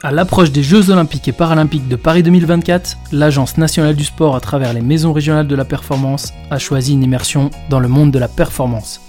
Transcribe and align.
À 0.00 0.12
l'approche 0.12 0.52
des 0.52 0.62
Jeux 0.62 0.90
Olympiques 0.90 1.26
et 1.26 1.32
Paralympiques 1.32 1.88
de 1.88 1.96
Paris 1.96 2.22
2024, 2.22 2.98
l'Agence 3.10 3.58
nationale 3.58 3.96
du 3.96 4.04
sport, 4.04 4.36
à 4.36 4.40
travers 4.40 4.72
les 4.72 4.80
maisons 4.80 5.12
régionales 5.12 5.48
de 5.48 5.56
la 5.56 5.64
performance, 5.64 6.32
a 6.52 6.58
choisi 6.58 6.92
une 6.92 7.02
immersion 7.02 7.50
dans 7.68 7.80
le 7.80 7.88
monde 7.88 8.12
de 8.12 8.18
la 8.20 8.28
performance. 8.28 9.00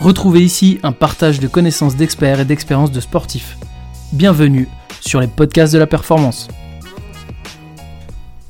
Retrouvez 0.00 0.40
ici 0.40 0.80
un 0.82 0.90
partage 0.90 1.38
de 1.38 1.46
connaissances 1.46 1.94
d'experts 1.94 2.40
et 2.40 2.44
d'expériences 2.44 2.90
de 2.90 2.98
sportifs. 2.98 3.56
Bienvenue 4.12 4.68
sur 5.00 5.20
les 5.20 5.28
podcasts 5.28 5.72
de 5.72 5.78
la 5.78 5.86
performance. 5.86 6.48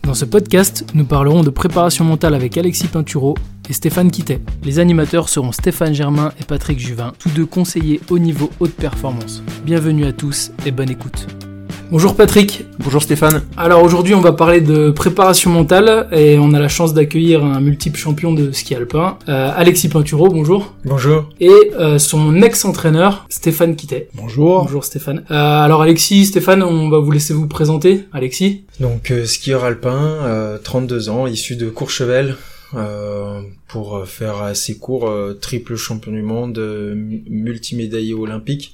Dans 0.05 0.15
ce 0.15 0.25
podcast, 0.25 0.87
nous 0.95 1.05
parlerons 1.05 1.43
de 1.43 1.51
préparation 1.51 2.07
mentale 2.07 2.35
avec 2.35 2.57
Alexis 2.57 2.89
Pinturo 2.89 3.37
et 3.69 3.75
Stéphane 3.75 4.11
Quittet. 4.11 4.41
Les 4.65 4.79
animateurs 4.79 5.29
seront 5.29 5.53
Stéphane 5.53 5.95
Germain 5.95 6.33
et 6.41 6.45
Patrick 6.45 6.79
Juvin, 6.79 7.13
tous 7.19 7.29
deux 7.29 7.47
conseillers 7.47 8.01
au 8.09 8.19
niveau 8.19 8.51
haute 8.59 8.75
performance. 8.75 9.43
Bienvenue 9.65 10.07
à 10.07 10.13
tous 10.13 10.51
et 10.65 10.71
bonne 10.71 10.91
écoute. 10.91 11.27
Bonjour 11.93 12.17
Patrick. 12.17 12.65
Bonjour 12.79 13.03
Stéphane. 13.03 13.43
Alors 13.55 13.83
aujourd'hui 13.83 14.15
on 14.15 14.23
va 14.23 14.33
parler 14.33 14.63
de 14.63 14.91
préparation 14.91 15.51
mentale 15.51 16.09
et 16.11 16.39
on 16.39 16.55
a 16.55 16.59
la 16.59 16.69
chance 16.69 16.95
d'accueillir 16.95 17.45
un 17.45 17.61
multiple 17.61 17.99
champion 17.99 18.33
de 18.33 18.51
ski 18.51 18.75
alpin, 18.75 19.19
euh, 19.29 19.53
Alexis 19.55 19.91
Pinturo, 19.91 20.31
bonjour. 20.31 20.73
Bonjour. 20.87 21.29
Et 21.39 21.51
euh, 21.79 21.99
son 21.99 22.41
ex-entraîneur, 22.41 23.27
Stéphane 23.29 23.77
Quittet. 23.77 24.09
Bonjour. 24.15 24.63
Bonjour 24.63 24.85
Stéphane. 24.85 25.27
Euh, 25.31 25.35
alors 25.35 25.83
Alexis, 25.83 26.25
Stéphane, 26.25 26.63
on 26.63 26.89
va 26.89 26.99
vous 26.99 27.11
laisser 27.11 27.35
vous 27.35 27.47
présenter. 27.47 28.07
Alexis 28.15 28.65
Donc 28.81 29.13
skieur 29.27 29.63
alpin, 29.63 30.59
32 30.65 31.11
ans, 31.11 31.27
issu 31.27 31.57
de 31.57 31.69
Courchevel, 31.69 32.37
pour 33.69 34.07
faire 34.07 34.41
assez 34.41 34.79
court, 34.79 35.13
triple 35.43 35.77
champion 35.77 36.13
du 36.13 36.23
monde, 36.23 36.59
multimédaillé 37.29 38.15
olympique 38.15 38.73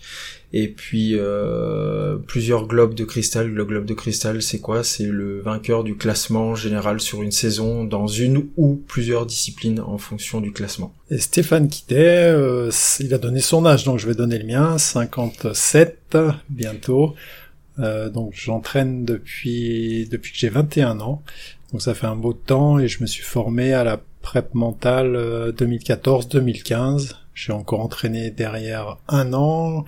et 0.52 0.68
puis 0.68 1.12
euh, 1.14 2.16
plusieurs 2.16 2.66
globes 2.66 2.94
de 2.94 3.04
cristal. 3.04 3.48
Le 3.48 3.64
globe 3.64 3.84
de 3.84 3.94
cristal, 3.94 4.40
c'est 4.42 4.60
quoi? 4.60 4.82
C'est 4.82 5.04
le 5.04 5.40
vainqueur 5.40 5.84
du 5.84 5.96
classement 5.96 6.54
général 6.54 7.00
sur 7.00 7.22
une 7.22 7.32
saison 7.32 7.84
dans 7.84 8.06
une 8.06 8.48
ou 8.56 8.82
plusieurs 8.86 9.26
disciplines 9.26 9.80
en 9.80 9.98
fonction 9.98 10.40
du 10.40 10.52
classement. 10.52 10.94
Et 11.10 11.18
Stéphane 11.18 11.68
Quittet, 11.68 12.32
euh, 12.32 12.70
il 13.00 13.12
a 13.12 13.18
donné 13.18 13.40
son 13.40 13.66
âge, 13.66 13.84
donc 13.84 13.98
je 13.98 14.06
vais 14.06 14.14
donner 14.14 14.38
le 14.38 14.46
mien, 14.46 14.78
57 14.78 16.16
bientôt. 16.48 17.14
Euh, 17.78 18.08
donc 18.08 18.32
j'entraîne 18.34 19.04
depuis 19.04 20.08
depuis 20.10 20.32
que 20.32 20.38
j'ai 20.38 20.48
21 20.48 21.00
ans. 21.00 21.22
Donc 21.72 21.82
ça 21.82 21.94
fait 21.94 22.06
un 22.06 22.16
beau 22.16 22.32
temps 22.32 22.78
et 22.78 22.88
je 22.88 23.02
me 23.02 23.06
suis 23.06 23.22
formé 23.22 23.74
à 23.74 23.84
la 23.84 24.00
prep 24.22 24.54
mentale 24.54 25.52
2014-2015. 25.56 27.12
J'ai 27.34 27.52
encore 27.52 27.80
entraîné 27.80 28.30
derrière 28.30 28.96
un 29.06 29.32
an. 29.34 29.84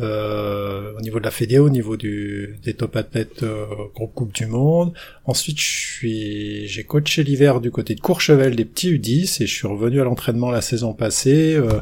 Euh, 0.00 0.92
au 0.96 1.00
niveau 1.02 1.18
de 1.18 1.24
la 1.24 1.30
Fédé, 1.30 1.58
au 1.58 1.68
niveau 1.68 1.96
du, 1.96 2.58
des 2.62 2.74
top 2.74 2.96
athlètes 2.96 3.42
euh, 3.42 3.66
groupe 3.94 4.14
Coupe 4.14 4.32
du 4.32 4.46
Monde. 4.46 4.94
Ensuite, 5.26 5.58
j'ai 5.58 6.84
coaché 6.84 7.22
l'hiver 7.22 7.60
du 7.60 7.70
côté 7.70 7.94
de 7.94 8.00
Courchevel 8.00 8.56
des 8.56 8.64
petits 8.64 8.92
U10 8.92 9.42
et 9.42 9.46
je 9.46 9.54
suis 9.54 9.66
revenu 9.66 10.00
à 10.00 10.04
l'entraînement 10.04 10.50
la 10.50 10.62
saison 10.62 10.94
passée, 10.94 11.54
euh, 11.54 11.80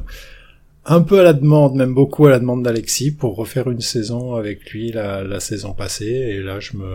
un 0.84 1.02
peu 1.02 1.20
à 1.20 1.22
la 1.22 1.32
demande, 1.32 1.76
même 1.76 1.94
beaucoup 1.94 2.26
à 2.26 2.30
la 2.30 2.40
demande 2.40 2.64
d'Alexis 2.64 3.12
pour 3.12 3.36
refaire 3.36 3.70
une 3.70 3.80
saison 3.80 4.34
avec 4.34 4.70
lui 4.70 4.90
la, 4.90 5.22
la, 5.22 5.38
saison 5.38 5.72
passée. 5.72 6.06
Et 6.06 6.40
là, 6.40 6.60
je 6.60 6.76
me, 6.76 6.88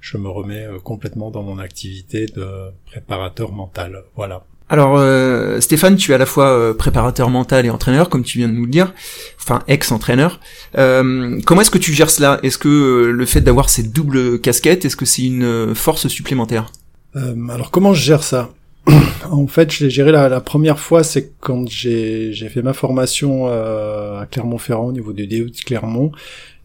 je 0.00 0.16
me 0.16 0.28
remets 0.28 0.66
euh, 0.66 0.78
complètement 0.78 1.30
dans 1.30 1.42
mon 1.42 1.58
activité 1.58 2.26
de 2.26 2.70
préparateur 2.86 3.52
mental. 3.52 4.02
Voilà. 4.16 4.44
Alors 4.70 4.96
euh, 4.98 5.60
Stéphane, 5.60 5.96
tu 5.96 6.12
es 6.12 6.14
à 6.14 6.18
la 6.18 6.26
fois 6.26 6.48
euh, 6.48 6.72
préparateur 6.72 7.28
mental 7.28 7.66
et 7.66 7.70
entraîneur, 7.70 8.08
comme 8.08 8.22
tu 8.22 8.38
viens 8.38 8.48
de 8.48 8.54
nous 8.54 8.66
le 8.66 8.70
dire, 8.70 8.94
enfin 9.36 9.64
ex-entraîneur. 9.66 10.38
Euh, 10.78 11.40
comment 11.44 11.60
est-ce 11.60 11.72
que 11.72 11.78
tu 11.78 11.92
gères 11.92 12.08
cela? 12.08 12.38
Est-ce 12.44 12.56
que 12.56 13.10
le 13.12 13.26
fait 13.26 13.40
d'avoir 13.40 13.68
cette 13.68 13.92
double 13.92 14.40
casquette, 14.40 14.84
est-ce 14.84 14.94
que 14.94 15.04
c'est 15.04 15.24
une 15.24 15.74
force 15.74 16.06
supplémentaire? 16.06 16.70
Alors 17.14 17.72
comment 17.72 17.92
je 17.92 18.02
gère 18.02 18.22
ça? 18.22 18.50
En 19.30 19.46
fait, 19.46 19.70
je 19.70 19.84
l'ai 19.84 19.90
géré 19.90 20.12
la, 20.12 20.40
première 20.40 20.78
fois, 20.78 21.04
c'est 21.04 21.32
quand 21.40 21.68
j'ai 21.68 22.32
fait 22.32 22.62
ma 22.62 22.72
formation 22.72 23.46
à 23.48 24.26
Clermont-Ferrand 24.30 24.86
au 24.86 24.92
niveau 24.92 25.12
du 25.12 25.26
DU 25.26 25.50
de 25.50 25.60
Clermont. 25.64 26.12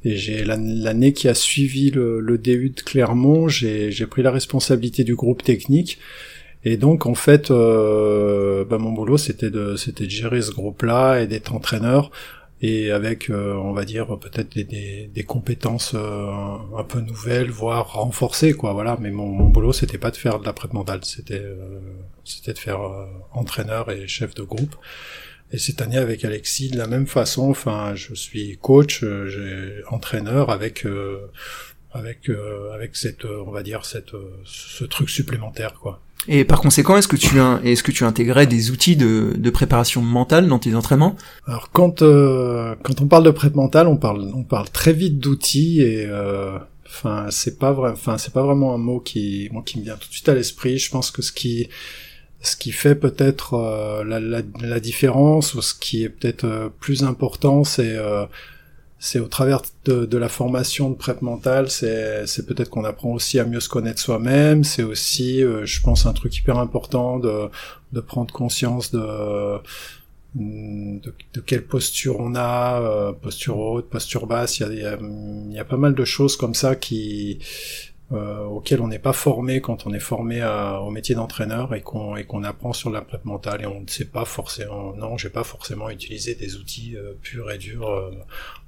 Et 0.03 0.15
j'ai 0.15 0.43
l'année 0.45 1.13
qui 1.13 1.27
a 1.27 1.33
suivi 1.33 1.91
le, 1.91 2.19
le 2.21 2.37
DU 2.37 2.69
de 2.69 2.81
Clermont, 2.81 3.47
j'ai 3.49 3.91
pris 4.09 4.21
la 4.21 4.31
responsabilité 4.31 5.03
du 5.03 5.15
groupe 5.15 5.43
technique. 5.43 5.99
Et 6.65 6.77
donc 6.77 7.05
en 7.05 7.13
fait, 7.13 7.51
euh, 7.51 8.65
bah, 8.65 8.79
mon 8.79 8.91
boulot 8.91 9.17
c'était 9.17 9.51
de 9.51 9.75
c'était 9.75 10.05
de 10.05 10.09
gérer 10.09 10.41
ce 10.41 10.51
groupe-là 10.51 11.21
et 11.21 11.27
d'être 11.27 11.53
entraîneur 11.53 12.09
et 12.61 12.91
avec 12.91 13.29
euh, 13.29 13.53
on 13.53 13.73
va 13.73 13.85
dire 13.85 14.17
peut-être 14.17 14.55
des, 14.55 14.63
des, 14.63 15.09
des 15.13 15.23
compétences 15.23 15.93
euh, 15.93 16.27
un 16.75 16.83
peu 16.83 17.01
nouvelles, 17.01 17.51
voire 17.51 17.93
renforcées 17.93 18.53
quoi. 18.53 18.73
Voilà. 18.73 18.97
Mais 18.99 19.11
mon, 19.11 19.27
mon 19.27 19.45
boulot 19.49 19.73
c'était 19.73 19.99
pas 19.99 20.09
de 20.09 20.17
faire 20.17 20.39
de 20.39 20.45
la 20.45 20.53
prête 20.53 20.73
mentale, 20.73 21.01
c'était 21.03 21.41
euh, 21.43 21.79
c'était 22.23 22.53
de 22.53 22.59
faire 22.59 22.79
entraîneur 23.31 23.91
et 23.91 24.07
chef 24.07 24.33
de 24.33 24.41
groupe. 24.41 24.75
Et 25.51 25.59
cette 25.59 25.81
année 25.81 25.97
avec 25.97 26.25
Alexis 26.25 26.71
de 26.71 26.77
la 26.77 26.87
même 26.87 27.05
façon. 27.05 27.51
Enfin, 27.51 27.93
je 27.93 28.15
suis 28.15 28.57
coach, 28.57 29.05
j'ai 29.27 29.83
entraîneur 29.91 30.49
avec 30.49 30.87
avec 31.95 32.29
avec 32.73 32.95
cette 32.95 33.25
on 33.25 33.51
va 33.51 33.63
dire 33.63 33.85
cette 33.85 34.11
ce 34.45 34.83
truc 34.83 35.09
supplémentaire 35.09 35.73
quoi. 35.73 36.01
Et 36.27 36.43
par 36.43 36.61
conséquent, 36.61 36.97
est-ce 36.97 37.07
que 37.07 37.15
tu 37.15 37.37
est-ce 37.63 37.83
que 37.83 37.91
tu 37.91 38.03
intégrais 38.03 38.47
des 38.47 38.71
outils 38.71 38.95
de, 38.95 39.33
de 39.37 39.49
préparation 39.49 40.01
mentale 40.01 40.47
dans 40.47 40.59
tes 40.59 40.73
entraînements? 40.73 41.15
Alors 41.45 41.69
quand 41.71 42.01
euh, 42.01 42.75
quand 42.83 43.01
on 43.01 43.07
parle 43.07 43.23
de 43.23 43.31
prep 43.31 43.53
mentale, 43.55 43.87
on 43.87 43.97
parle 43.97 44.31
on 44.33 44.43
parle 44.43 44.69
très 44.69 44.93
vite 44.93 45.19
d'outils 45.19 45.81
et 45.81 46.05
euh, 46.07 46.57
enfin 46.87 47.27
c'est 47.29 47.59
pas 47.59 47.73
vrai 47.73 47.91
enfin 47.91 48.17
c'est 48.17 48.33
pas 48.33 48.43
vraiment 48.43 48.73
un 48.73 48.79
mot 48.79 48.99
qui 48.99 49.49
moi 49.51 49.61
qui 49.63 49.79
me 49.79 49.83
vient 49.83 49.97
tout 49.97 50.07
de 50.07 50.13
suite 50.13 50.29
à 50.29 50.33
l'esprit. 50.33 50.79
Je 50.79 50.89
pense 50.89 51.11
que 51.11 51.21
ce 51.21 51.31
qui 51.31 51.69
ce 52.41 52.55
qui 52.55 52.71
fait 52.71 52.95
peut-être 52.95 53.53
euh, 53.53 54.03
la, 54.03 54.19
la, 54.19 54.41
la, 54.61 54.79
différence 54.79 55.53
ou 55.53 55.61
ce 55.61 55.73
qui 55.73 56.03
est 56.03 56.09
peut-être 56.09 56.71
plus 56.79 57.03
important, 57.03 57.63
c'est 57.63 57.97
c'est 59.05 59.19
au 59.19 59.27
travers 59.27 59.61
de, 59.85 60.05
de, 60.07 60.17
la 60.17 60.29
formation 60.29 60.89
de 60.89 60.95
prep 60.95 61.21
mentale, 61.21 61.69
c'est, 61.69 62.25
c'est 62.25 62.47
peut-être 62.47 62.71
qu'on 62.71 62.83
apprend 62.85 63.11
aussi 63.11 63.37
à 63.39 63.45
mieux 63.45 63.59
se 63.59 63.69
connaître 63.69 64.01
soi-même. 64.01 64.63
C'est 64.63 64.81
aussi, 64.81 65.43
euh, 65.43 65.63
je 65.63 65.79
pense, 65.79 66.07
un 66.07 66.13
truc 66.13 66.35
hyper 66.35 66.57
important 66.57 67.19
de, 67.19 67.49
de 67.93 67.99
prendre 67.99 68.33
conscience 68.33 68.89
de, 68.89 69.59
de, 70.33 71.13
de, 71.35 71.39
quelle 71.39 71.67
posture 71.67 72.19
on 72.19 72.33
a, 72.33 72.81
euh, 72.81 73.13
posture 73.13 73.59
haute, 73.59 73.91
posture 73.91 74.25
basse. 74.25 74.57
Il 74.57 74.73
y 74.73 74.83
a, 74.83 74.97
y 75.51 75.59
a 75.59 75.65
pas 75.65 75.77
mal 75.77 75.93
de 75.93 76.03
choses 76.03 76.35
comme 76.35 76.55
ça 76.55 76.75
qui 76.75 77.37
euh, 78.11 78.43
auquel 78.43 78.81
on 78.81 78.87
n'est 78.87 78.99
pas 78.99 79.13
formé 79.13 79.61
quand 79.61 79.87
on 79.87 79.93
est 79.93 79.99
formé 79.99 80.39
au 80.79 80.91
métier 80.91 81.15
d'entraîneur 81.15 81.73
et 81.73 81.81
qu'on 81.81 82.15
et 82.15 82.23
qu'on 82.23 82.43
apprend 82.43 82.71
sur 82.71 82.91
la 82.91 83.01
prep 83.01 83.25
mentale 83.25 83.63
et 83.63 83.65
on 83.65 83.81
ne 83.81 83.87
sait 83.87 84.05
pas 84.05 84.25
forcément 84.25 84.93
non 84.95 85.17
j'ai 85.17 85.29
pas 85.29 85.43
forcément 85.43 85.89
utilisé 85.89 86.35
des 86.35 86.55
outils 86.55 86.95
euh, 86.95 87.13
purs 87.23 87.49
et 87.49 87.57
durs 87.57 87.89
euh, 87.89 88.11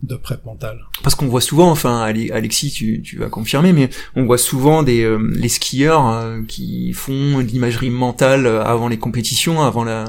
de 0.02 0.16
prep 0.16 0.44
mentale. 0.44 0.80
Parce 1.04 1.14
qu'on 1.14 1.28
voit 1.28 1.42
souvent 1.42 1.70
enfin 1.70 2.02
Alexis 2.02 2.72
tu, 2.72 3.04
tu 3.04 3.20
vas 3.20 3.30
confirmer 3.30 3.74
mais 3.74 3.90
on 4.16 4.26
voit 4.26 4.40
souvent 4.40 4.82
des 4.82 5.08
les 5.36 5.50
skieurs 5.50 6.26
qui 6.48 6.94
font 6.94 7.38
l'imagerie 7.38 7.92
mentale 7.92 8.48
avant 8.48 8.88
les 8.88 8.98
compétitions 8.98 9.62
avant 9.62 9.84
la 9.84 10.06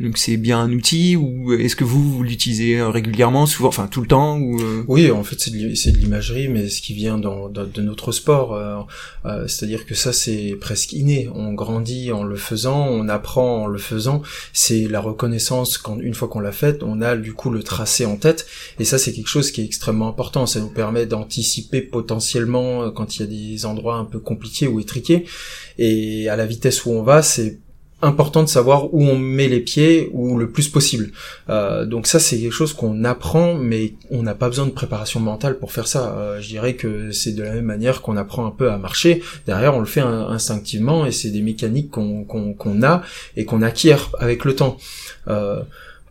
donc 0.00 0.18
c'est 0.18 0.36
bien 0.36 0.58
un 0.58 0.72
outil 0.72 1.16
ou 1.16 1.52
est-ce 1.52 1.76
que 1.76 1.84
vous, 1.84 2.22
l'utilisez 2.22 2.78
euh, 2.78 2.88
régulièrement, 2.88 3.46
souvent, 3.46 3.68
enfin 3.68 3.86
tout 3.86 4.00
le 4.00 4.06
temps 4.06 4.40
euh? 4.40 4.82
Oui, 4.88 5.10
en 5.10 5.22
fait 5.22 5.38
c'est 5.38 5.50
de, 5.50 5.98
l'imagerie, 5.98 6.48
mais 6.48 6.68
ce 6.68 6.80
qui 6.80 6.94
vient 6.94 7.18
dans, 7.18 7.48
de 7.48 7.82
notre 7.82 8.10
sport, 8.10 8.54
euh, 8.54 9.46
c'est-à-dire 9.46 9.86
que 9.86 9.94
ça 9.94 10.12
c'est 10.12 10.56
presque 10.60 10.92
inné. 10.92 11.28
On 11.34 11.52
grandit 11.52 12.10
en 12.10 12.24
le 12.24 12.36
faisant, 12.36 12.86
on 12.88 13.08
apprend 13.08 13.64
en 13.64 13.66
le 13.66 13.78
faisant. 13.78 14.22
C'est 14.52 14.88
la 14.88 15.00
reconnaissance 15.00 15.78
quand 15.78 15.98
une 16.00 16.14
fois 16.14 16.28
qu'on 16.28 16.40
l'a 16.40 16.52
faite, 16.52 16.82
on 16.82 17.00
a 17.02 17.16
du 17.16 17.34
coup 17.34 17.50
le 17.50 17.62
tracé 17.62 18.06
en 18.06 18.16
tête, 18.16 18.46
et 18.80 18.84
ça 18.84 18.98
c'est 18.98 19.12
quelque 19.12 19.28
chose 19.28 19.52
qui 19.52 19.60
est 19.60 19.64
extrêmement 19.64 20.08
important. 20.08 20.46
Ça 20.46 20.60
nous 20.60 20.70
permet 20.70 21.06
d'anticiper 21.06 21.82
potentiellement 21.82 22.90
quand 22.90 23.16
il 23.16 23.20
y 23.20 23.22
a 23.22 23.26
des 23.26 23.66
endroits 23.66 23.96
un 23.96 24.04
peu 24.04 24.18
compliqués 24.18 24.68
ou 24.68 24.80
étriqués, 24.80 25.26
et 25.78 26.28
à 26.28 26.36
la 26.36 26.46
vitesse 26.46 26.86
où 26.86 26.90
on 26.90 27.02
va, 27.02 27.22
c'est 27.22 27.60
important 28.02 28.42
de 28.42 28.48
savoir 28.48 28.92
où 28.92 29.02
on 29.02 29.16
met 29.16 29.48
les 29.48 29.60
pieds 29.60 30.10
ou 30.12 30.36
le 30.36 30.50
plus 30.50 30.68
possible. 30.68 31.12
Euh, 31.48 31.86
donc 31.86 32.06
ça 32.06 32.18
c'est 32.18 32.38
quelque 32.38 32.52
chose 32.52 32.72
qu'on 32.72 33.04
apprend, 33.04 33.54
mais 33.54 33.94
on 34.10 34.22
n'a 34.22 34.34
pas 34.34 34.48
besoin 34.48 34.66
de 34.66 34.72
préparation 34.72 35.20
mentale 35.20 35.58
pour 35.58 35.72
faire 35.72 35.86
ça. 35.86 36.14
Euh, 36.16 36.40
je 36.40 36.48
dirais 36.48 36.74
que 36.74 37.12
c'est 37.12 37.32
de 37.32 37.42
la 37.42 37.52
même 37.52 37.64
manière 37.64 38.02
qu'on 38.02 38.16
apprend 38.16 38.44
un 38.44 38.50
peu 38.50 38.70
à 38.70 38.76
marcher. 38.76 39.22
Derrière 39.46 39.76
on 39.76 39.80
le 39.80 39.86
fait 39.86 40.00
instinctivement 40.00 41.06
et 41.06 41.12
c'est 41.12 41.30
des 41.30 41.42
mécaniques 41.42 41.90
qu'on 41.90 42.82
a 42.82 43.02
et 43.36 43.44
qu'on 43.44 43.62
acquiert 43.62 44.10
avec 44.18 44.44
le 44.44 44.56
temps. 44.56 44.76
Euh, 45.28 45.62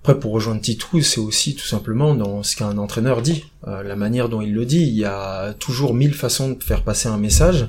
après, 0.03 0.19
pour 0.19 0.31
rejoindre 0.31 0.61
Titou, 0.61 0.99
c'est 1.01 1.19
aussi 1.19 1.53
tout 1.53 1.67
simplement 1.67 2.15
dans 2.15 2.41
ce 2.41 2.55
qu'un 2.55 2.79
entraîneur 2.79 3.21
dit, 3.21 3.45
la 3.67 3.95
manière 3.95 4.29
dont 4.29 4.41
il 4.41 4.51
le 4.51 4.65
dit. 4.65 4.81
Il 4.81 4.95
y 4.95 5.05
a 5.05 5.53
toujours 5.59 5.94
mille 5.94 6.15
façons 6.15 6.49
de 6.53 6.63
faire 6.63 6.81
passer 6.81 7.07
un 7.07 7.19
message, 7.19 7.67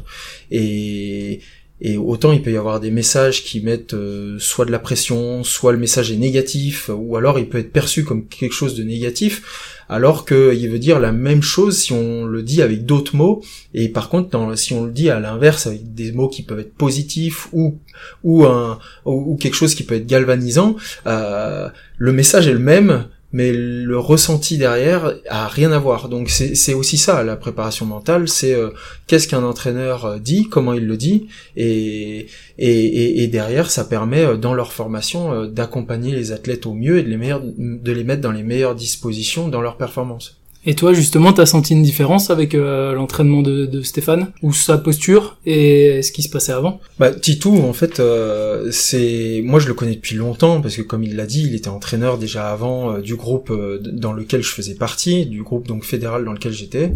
et 0.51 1.41
et 1.85 1.97
autant 1.97 2.31
il 2.31 2.43
peut 2.43 2.53
y 2.53 2.57
avoir 2.57 2.79
des 2.79 2.93
messages 2.93 3.43
qui 3.43 3.61
mettent 3.61 3.95
euh, 3.95 4.37
soit 4.39 4.65
de 4.65 4.71
la 4.71 4.79
pression, 4.79 5.43
soit 5.43 5.73
le 5.73 5.79
message 5.79 6.13
est 6.13 6.17
négatif, 6.17 6.89
ou 6.95 7.17
alors 7.17 7.41
il 7.41 7.49
peut 7.49 7.59
être 7.59 7.73
perçu 7.73 8.05
comme 8.05 8.27
quelque 8.29 8.53
chose 8.53 8.77
de 8.77 8.85
négatif, 8.85 9.83
alors 9.89 10.25
qu'il 10.25 10.71
veut 10.71 10.79
dire 10.79 11.01
la 11.01 11.11
même 11.11 11.43
chose 11.43 11.77
si 11.77 11.93
on 11.93 12.25
le 12.25 12.45
dit 12.45 12.63
avec 12.63 12.87
d'autres 12.87 13.17
mots, 13.17 13.43
et 13.75 13.89
par 13.89 14.09
contre 14.09 14.57
si 14.57 14.73
on 14.75 14.85
le 14.85 14.93
dit 14.93 15.11
à 15.11 15.19
l'inverse 15.19 15.67
avec 15.67 15.93
des 15.93 16.13
mots 16.13 16.29
qui 16.29 16.45
peuvent 16.45 16.61
être 16.61 16.75
positifs 16.75 17.49
ou 17.53 17.79
ou 18.23 18.45
un 18.45 18.79
ou, 19.05 19.37
quelque 19.37 19.57
chose 19.57 19.75
qui 19.75 19.83
peut 19.83 19.97
être 19.97 20.07
galvanisant, 20.07 20.77
euh, 21.09 21.69
le 21.99 22.13
message 22.13 22.47
est 22.47 22.53
le 22.53 22.61
même, 22.61 23.09
mais 23.33 23.53
le 23.53 23.99
ressenti 23.99 24.59
derrière 24.59 25.15
a 25.29 25.49
rien 25.49 25.73
à 25.73 25.79
voir. 25.79 26.09
Donc 26.09 26.29
c'est 26.29 26.75
aussi 26.75 26.99
ça 26.99 27.23
la 27.23 27.37
préparation 27.37 27.87
mentale, 27.87 28.29
c'est 28.29 28.55
euh, 28.55 28.71
qu'est-ce 29.07 29.29
qu'un 29.29 29.43
entraîneur 29.43 30.05
euh, 30.05 30.19
dit, 30.19 30.49
comment 30.49 30.73
il 30.75 30.87
le 30.87 30.97
dit, 30.97 31.29
et, 31.57 32.27
et, 32.59 33.23
et, 33.23 33.27
derrière 33.29 33.71
ça 33.71 33.85
permet 33.85 34.25
euh, 34.25 34.37
dans 34.37 34.55
leur 34.55 34.73
formation 34.73 35.47
d'accompagner 35.47 36.13
les 36.15 36.33
athlètes 36.33 36.67
au 36.67 36.75
mieux 36.75 36.99
et 36.99 37.03
de 37.03 37.09
les, 37.09 37.19
de 37.19 37.93
les 37.93 38.05
mettre 38.05 38.23
dans 38.23 38.33
les 38.33 38.43
meilleures 38.43 38.75
dispositions 38.75 39.49
dans 39.49 39.61
leur 39.61 39.77
performance. 39.77 40.42
Et 40.65 40.75
toi, 40.75 40.93
justement, 40.93 41.33
t'as 41.33 41.47
senti 41.47 41.73
une 41.73 41.83
différence 41.83 42.31
avec 42.31 42.55
euh, 42.55 42.93
l'entraînement 42.93 43.43
de, 43.43 43.83
Stéphane? 43.83 44.31
Ou 44.43 44.53
sa 44.53 44.79
posture? 44.79 45.37
Et 45.45 46.03
ce 46.03 46.13
qui 46.13 46.23
se 46.23 46.29
passait 46.29 46.53
avant? 46.53 46.81
Bah 47.01 47.11
Titou, 47.11 47.57
en 47.57 47.73
fait, 47.73 47.99
euh, 47.99 48.69
c'est 48.71 49.43
moi 49.45 49.59
je 49.59 49.67
le 49.67 49.75
connais 49.75 49.97
depuis 49.97 50.15
longtemps 50.15 50.61
parce 50.61 50.77
que 50.77 50.83
comme 50.83 51.03
il 51.03 51.17
l'a 51.17 51.27
dit, 51.27 51.43
il 51.43 51.57
était 51.57 51.69
entraîneur 51.69 52.17
déjà 52.17 52.51
avant 52.51 52.93
euh, 52.93 53.01
du 53.01 53.17
groupe 53.17 53.53
dans 53.83 54.13
lequel 54.13 54.43
je 54.43 54.53
faisais 54.53 54.75
partie, 54.75 55.27
du 55.27 55.43
groupe 55.43 55.67
donc 55.67 55.85
fédéral 55.85 56.25
dans 56.25 56.33
lequel 56.33 56.53
j'étais, 56.53 56.93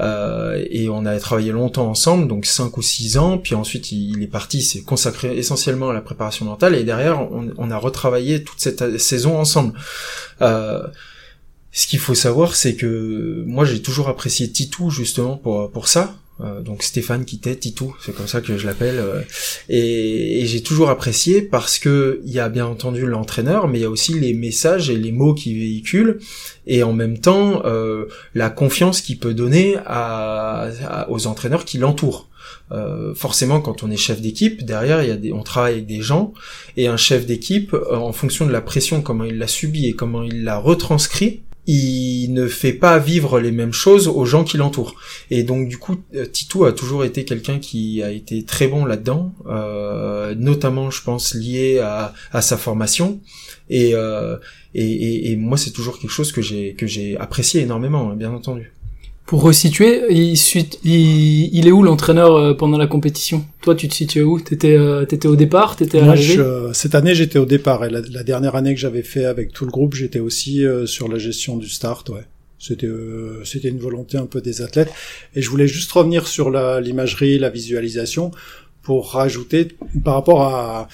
et 0.00 0.88
on 0.88 1.04
a 1.04 1.18
travaillé 1.18 1.50
longtemps 1.50 1.88
ensemble, 1.88 2.28
donc 2.28 2.46
cinq 2.46 2.76
ou 2.76 2.82
six 2.82 3.18
ans. 3.18 3.38
Puis 3.38 3.56
ensuite, 3.56 3.90
il, 3.90 4.22
est 4.22 4.28
parti, 4.28 4.62
s'est 4.62 4.82
consacré 4.82 5.36
essentiellement 5.36 5.90
à 5.90 5.92
la 5.92 6.00
préparation 6.00 6.46
mentale, 6.46 6.76
et 6.76 6.84
derrière, 6.84 7.20
on, 7.20 7.48
on 7.56 7.70
a 7.70 7.76
retravaillé 7.76 8.44
toute 8.44 8.60
cette 8.60 8.98
saison 8.98 9.38
ensemble. 9.38 9.72
Euh, 10.40 10.82
ce 11.78 11.86
qu'il 11.86 12.00
faut 12.00 12.16
savoir, 12.16 12.56
c'est 12.56 12.74
que 12.74 13.44
moi 13.46 13.64
j'ai 13.64 13.80
toujours 13.80 14.08
apprécié 14.08 14.50
Titou 14.50 14.90
justement 14.90 15.36
pour 15.36 15.70
pour 15.70 15.86
ça. 15.86 16.16
Euh, 16.40 16.60
donc 16.60 16.82
Stéphane 16.82 17.24
quittait 17.24 17.54
Titou, 17.54 17.94
c'est 18.00 18.12
comme 18.12 18.26
ça 18.26 18.40
que 18.40 18.58
je 18.58 18.66
l'appelle. 18.66 18.98
Euh, 18.98 19.22
et, 19.68 20.44
j'ai 20.44 20.60
toujours 20.60 20.90
apprécié 20.90 21.40
parce 21.40 21.78
que 21.78 22.20
il 22.24 22.32
y 22.32 22.40
a 22.40 22.48
bien 22.48 22.66
entendu 22.66 23.06
l'entraîneur, 23.06 23.68
mais 23.68 23.78
il 23.78 23.82
y 23.82 23.84
a 23.84 23.90
aussi 23.90 24.12
les 24.18 24.34
messages 24.34 24.90
et 24.90 24.96
les 24.96 25.12
mots 25.12 25.34
qu'il 25.34 25.56
véhicule, 25.56 26.18
et 26.66 26.82
en 26.82 26.92
même 26.92 27.18
temps 27.18 27.62
euh, 27.64 28.06
la 28.34 28.50
confiance 28.50 29.00
qu'il 29.00 29.20
peut 29.20 29.34
donner 29.34 29.76
à, 29.86 31.06
aux 31.10 31.28
entraîneurs 31.28 31.64
qui 31.64 31.78
l'entourent. 31.78 32.28
forcément, 33.14 33.60
quand 33.60 33.84
on 33.84 33.90
est 33.90 33.96
chef 33.96 34.20
d'équipe, 34.20 34.64
derrière, 34.64 35.04
y 35.04 35.12
a 35.12 35.16
des, 35.16 35.32
on 35.32 35.44
travaille 35.44 35.74
avec 35.74 35.86
des 35.86 36.02
gens, 36.02 36.34
et 36.76 36.88
un 36.88 36.96
chef 36.96 37.24
d'équipe, 37.24 37.72
en 37.92 38.12
fonction 38.12 38.46
de 38.46 38.52
la 38.52 38.60
pression, 38.60 39.00
comment 39.00 39.24
il 39.24 39.38
l'a 39.38 39.46
subi 39.46 39.86
et 39.86 39.94
comment 39.94 40.24
il 40.24 40.42
l'a 40.42 40.58
retranscrit, 40.58 41.42
il 41.70 42.32
ne 42.32 42.48
fait 42.48 42.72
pas 42.72 42.98
vivre 42.98 43.40
les 43.40 43.52
mêmes 43.52 43.74
choses 43.74 44.08
aux 44.08 44.24
gens 44.24 44.42
qui 44.42 44.56
l'entourent. 44.56 44.94
Et 45.30 45.42
donc 45.42 45.68
du 45.68 45.76
coup, 45.76 46.02
euh, 46.14 46.24
Titou 46.24 46.64
a 46.64 46.72
toujours 46.72 47.04
été 47.04 47.26
quelqu'un 47.26 47.58
qui 47.58 48.02
a 48.02 48.10
été 48.10 48.42
très 48.42 48.68
bon 48.68 48.86
là-dedans, 48.86 49.34
euh, 49.46 50.34
notamment, 50.34 50.90
je 50.90 51.02
pense, 51.02 51.34
lié 51.34 51.78
à, 51.78 52.14
sa 52.40 52.56
formation. 52.56 53.20
Et, 53.68 53.90
euh, 53.92 54.38
et, 54.74 54.82
et, 54.82 55.32
et, 55.32 55.36
moi, 55.36 55.58
c'est 55.58 55.72
toujours 55.72 55.98
quelque 55.98 56.10
chose 56.10 56.32
que 56.32 56.40
j'ai 56.40 56.72
que 56.72 56.86
j'ai 56.86 57.18
apprécié 57.18 57.60
énormément, 57.60 58.10
hein, 58.10 58.16
bien 58.16 58.32
entendu. 58.32 58.72
Pour 59.28 59.42
resituer, 59.42 60.04
il, 60.08 60.38
il, 60.84 61.54
il 61.54 61.68
est 61.68 61.70
où 61.70 61.82
l'entraîneur 61.82 62.34
euh, 62.34 62.54
pendant 62.54 62.78
la 62.78 62.86
compétition? 62.86 63.44
Toi, 63.60 63.74
tu 63.74 63.86
te 63.86 63.92
situais 63.92 64.22
où? 64.22 64.40
T'étais 64.40 64.74
euh, 64.74 65.04
étais 65.04 65.28
au 65.28 65.36
départ? 65.36 65.76
T'étais 65.76 66.00
Moi, 66.00 66.14
je, 66.14 66.70
cette 66.72 66.94
année, 66.94 67.14
j'étais 67.14 67.38
au 67.38 67.44
départ. 67.44 67.84
Et 67.84 67.90
la, 67.90 68.22
dernière 68.22 68.56
année 68.56 68.74
que 68.74 68.80
j'avais 68.80 69.02
fait 69.02 69.26
avec 69.26 69.52
tout 69.52 69.66
le 69.66 69.70
groupe, 69.70 69.94
j'étais 69.94 70.18
aussi 70.18 70.64
euh, 70.64 70.86
sur 70.86 71.08
la 71.08 71.18
gestion 71.18 71.58
du 71.58 71.68
start. 71.68 72.08
Ouais, 72.08 72.24
c'était 72.58 72.88
c'était 73.44 73.68
une 73.68 73.80
volonté 73.80 74.16
un 74.16 74.24
peu 74.24 74.40
des 74.40 74.62
athlètes. 74.62 74.90
Et 75.34 75.42
je 75.42 75.50
voulais 75.50 75.68
juste 75.68 75.92
revenir 75.92 76.26
sur 76.26 76.50
l'imagerie, 76.80 77.38
la 77.38 77.50
visualisation, 77.50 78.30
pour 78.80 79.10
rajouter 79.10 79.68
par 80.04 80.14
rapport 80.14 80.40
à 80.40 80.88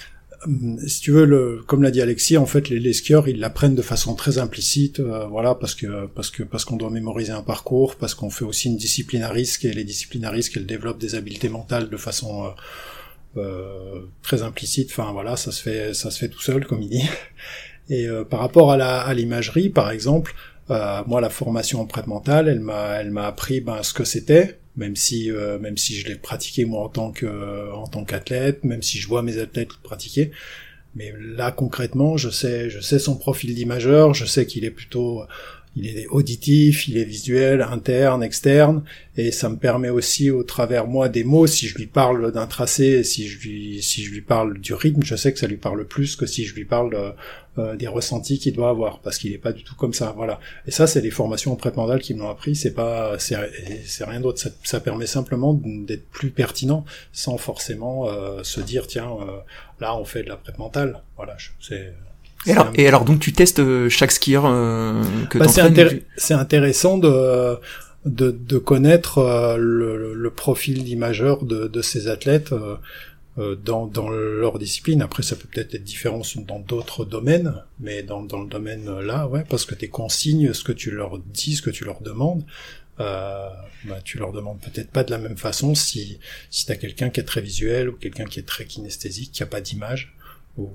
si 0.87 1.01
tu 1.01 1.11
veux, 1.11 1.25
le, 1.25 1.63
comme 1.65 1.83
l'a 1.83 1.91
dit 1.91 2.01
Alexis, 2.01 2.37
en 2.37 2.45
fait, 2.45 2.69
les, 2.69 2.79
les 2.79 2.93
skieurs, 2.93 3.27
ils 3.27 3.39
l'apprennent 3.39 3.75
de 3.75 3.81
façon 3.81 4.15
très 4.15 4.37
implicite, 4.37 4.99
euh, 4.99 5.25
voilà, 5.27 5.55
parce 5.55 5.75
que 5.75 6.07
parce 6.07 6.29
que 6.29 6.43
parce 6.43 6.65
qu'on 6.65 6.75
doit 6.75 6.89
mémoriser 6.89 7.31
un 7.31 7.41
parcours, 7.41 7.95
parce 7.95 8.15
qu'on 8.15 8.29
fait 8.29 8.45
aussi 8.45 8.67
une 8.67 8.77
discipline 8.77 9.23
à 9.23 9.29
risque, 9.29 9.65
et 9.65 9.73
les 9.73 9.83
disciplines 9.83 10.25
à 10.25 10.29
risque, 10.29 10.57
elles 10.57 10.65
développent 10.65 10.99
des 10.99 11.15
habiletés 11.15 11.49
mentales 11.49 11.89
de 11.89 11.97
façon 11.97 12.45
euh, 12.45 13.41
euh 13.41 14.01
très 14.21 14.43
implicite. 14.43 14.89
Enfin, 14.91 15.11
voilà, 15.11 15.35
ça 15.37 15.51
se 15.51 15.61
fait 15.61 15.93
ça 15.93 16.11
se 16.11 16.19
fait 16.19 16.29
tout 16.29 16.41
seul, 16.41 16.65
comme 16.65 16.81
il 16.81 16.89
dit. 16.89 17.09
Et 17.89 18.07
euh, 18.07 18.23
par 18.23 18.39
rapport 18.39 18.71
à 18.71 18.77
la 18.77 19.01
à 19.01 19.13
l'imagerie, 19.13 19.69
par 19.69 19.91
exemple, 19.91 20.33
moi, 20.69 21.21
la 21.21 21.29
formation 21.29 21.81
en 21.81 21.85
prête 21.85 22.07
mentale, 22.07 22.47
elle 22.47 22.59
m'a 22.59 22.95
elle 22.99 23.11
m'a 23.11 23.27
appris 23.27 23.61
ben 23.61 23.83
ce 23.83 23.93
que 23.93 24.03
c'était 24.03 24.59
même 24.77 24.95
si 24.95 25.31
euh, 25.31 25.59
même 25.59 25.77
si 25.77 25.95
je 25.95 26.07
l'ai 26.07 26.15
pratiqué 26.15 26.65
moi 26.65 26.83
en 26.83 26.89
tant 26.89 27.11
que 27.11 27.71
en 27.73 27.87
tant 27.87 28.03
qu'athlète, 28.03 28.63
même 28.63 28.81
si 28.81 28.97
je 28.99 29.07
vois 29.07 29.21
mes 29.23 29.37
athlètes 29.37 29.73
pratiquer. 29.83 30.31
Mais 30.95 31.13
là 31.19 31.51
concrètement, 31.51 32.17
je 32.17 32.29
sais 32.29 32.69
je 32.69 32.79
sais 32.79 32.99
son 32.99 33.17
profil 33.17 33.53
d'imageur, 33.55 34.13
je 34.13 34.25
sais 34.25 34.45
qu'il 34.45 34.65
est 34.65 34.71
plutôt 34.71 35.23
il 35.75 35.97
est 35.97 36.07
auditif, 36.07 36.87
il 36.87 36.97
est 36.97 37.03
visuel, 37.03 37.61
interne, 37.61 38.23
externe, 38.23 38.83
et 39.17 39.31
ça 39.31 39.49
me 39.49 39.57
permet 39.57 39.89
aussi 39.89 40.31
au 40.31 40.43
travers 40.43 40.87
moi 40.87 41.09
des 41.09 41.23
mots, 41.23 41.47
si 41.47 41.67
je 41.67 41.77
lui 41.77 41.85
parle 41.85 42.31
d'un 42.31 42.47
tracé, 42.47 43.03
si 43.03 43.27
je 43.27 43.39
lui 43.39 43.83
si 43.83 44.03
je 44.03 44.11
lui 44.11 44.21
parle 44.21 44.59
du 44.59 44.73
rythme, 44.73 45.03
je 45.03 45.15
sais 45.15 45.33
que 45.33 45.39
ça 45.39 45.47
lui 45.47 45.57
parle 45.57 45.85
plus 45.85 46.15
que 46.15 46.25
si 46.25 46.45
je 46.45 46.55
lui 46.55 46.65
parle 46.65 47.13
euh, 47.57 47.75
des 47.75 47.87
ressentis 47.87 48.39
qu'il 48.39 48.53
doit 48.53 48.69
avoir, 48.69 48.99
parce 48.99 49.17
qu'il 49.17 49.33
est 49.33 49.37
pas 49.37 49.51
du 49.51 49.63
tout 49.63 49.75
comme 49.75 49.93
ça, 49.93 50.13
voilà. 50.15 50.39
Et 50.65 50.71
ça, 50.71 50.87
c'est 50.87 51.01
les 51.01 51.11
formations 51.11 51.51
en 51.51 51.55
prête 51.55 51.75
qui 52.01 52.13
me 52.13 52.19
l'ont 52.19 52.29
appris, 52.29 52.55
c'est 52.55 52.73
pas 52.73 53.17
c'est 53.19 53.35
rien 54.05 54.21
d'autre, 54.21 54.41
ça, 54.63 54.79
permet 54.79 55.07
simplement 55.07 55.53
d'être 55.53 56.07
plus 56.09 56.31
pertinent 56.31 56.85
sans 57.11 57.37
forcément 57.37 58.09
euh, 58.09 58.43
se 58.43 58.61
dire 58.61 58.87
tiens 58.87 59.09
euh, 59.21 59.39
là 59.79 59.97
on 59.97 60.05
fait 60.05 60.23
de 60.23 60.29
la 60.29 60.37
prête 60.37 60.57
mentale, 60.57 61.01
voilà, 61.17 61.35
c'est 61.59 61.93
et 62.45 62.51
alors, 62.51 62.71
et 62.75 62.87
alors, 62.87 63.05
donc 63.05 63.19
tu 63.19 63.33
testes 63.33 63.59
euh, 63.59 63.89
chaque 63.89 64.11
skieur 64.11 64.45
euh, 64.45 65.01
que 65.29 65.37
bah, 65.37 65.47
C'est 65.47 66.33
intéressant 66.33 66.97
de, 66.97 67.57
de, 68.05 68.31
de 68.31 68.57
connaître 68.57 69.17
euh, 69.17 69.57
le, 69.57 70.13
le, 70.13 70.29
profil 70.29 70.83
d'imageur 70.83 71.43
de, 71.43 71.67
de 71.67 71.81
ces 71.81 72.07
athlètes 72.07 72.53
euh, 73.37 73.55
dans, 73.55 73.85
dans 73.85 74.09
leur 74.09 74.59
discipline. 74.59 75.01
Après, 75.01 75.21
ça 75.21 75.35
peut 75.35 75.47
peut-être 75.51 75.75
être 75.75 75.83
différent 75.83 76.21
dans 76.47 76.59
d'autres 76.59 77.03
domaines, 77.03 77.53
mais 77.79 78.01
dans, 78.01 78.21
dans 78.21 78.41
le 78.41 78.47
domaine 78.47 78.99
là, 79.01 79.27
ouais, 79.27 79.43
parce 79.49 79.65
que 79.65 79.75
tes 79.75 79.89
consignes, 79.89 80.53
ce 80.53 80.63
que 80.63 80.71
tu 80.71 80.91
leur 80.91 81.19
dis, 81.19 81.55
ce 81.55 81.61
que 81.61 81.69
tu 81.69 81.83
leur 81.83 82.01
demandes, 82.01 82.45
euh, 83.01 83.49
bah, 83.83 83.99
tu 84.05 84.19
leur 84.19 84.31
demandes 84.31 84.59
peut-être 84.61 84.89
pas 84.89 85.03
de 85.03 85.11
la 85.11 85.17
même 85.17 85.35
façon 85.35 85.75
si 85.75 86.17
si 86.49 86.65
t'as 86.65 86.75
quelqu'un 86.75 87.09
qui 87.09 87.19
est 87.19 87.23
très 87.25 87.41
visuel 87.41 87.89
ou 87.89 87.93
quelqu'un 87.93 88.23
qui 88.23 88.39
est 88.39 88.47
très 88.47 88.65
kinesthésique, 88.65 89.33
qui 89.33 89.43
a 89.43 89.47
pas 89.47 89.59
d'image, 89.59 90.15
ou 90.57 90.69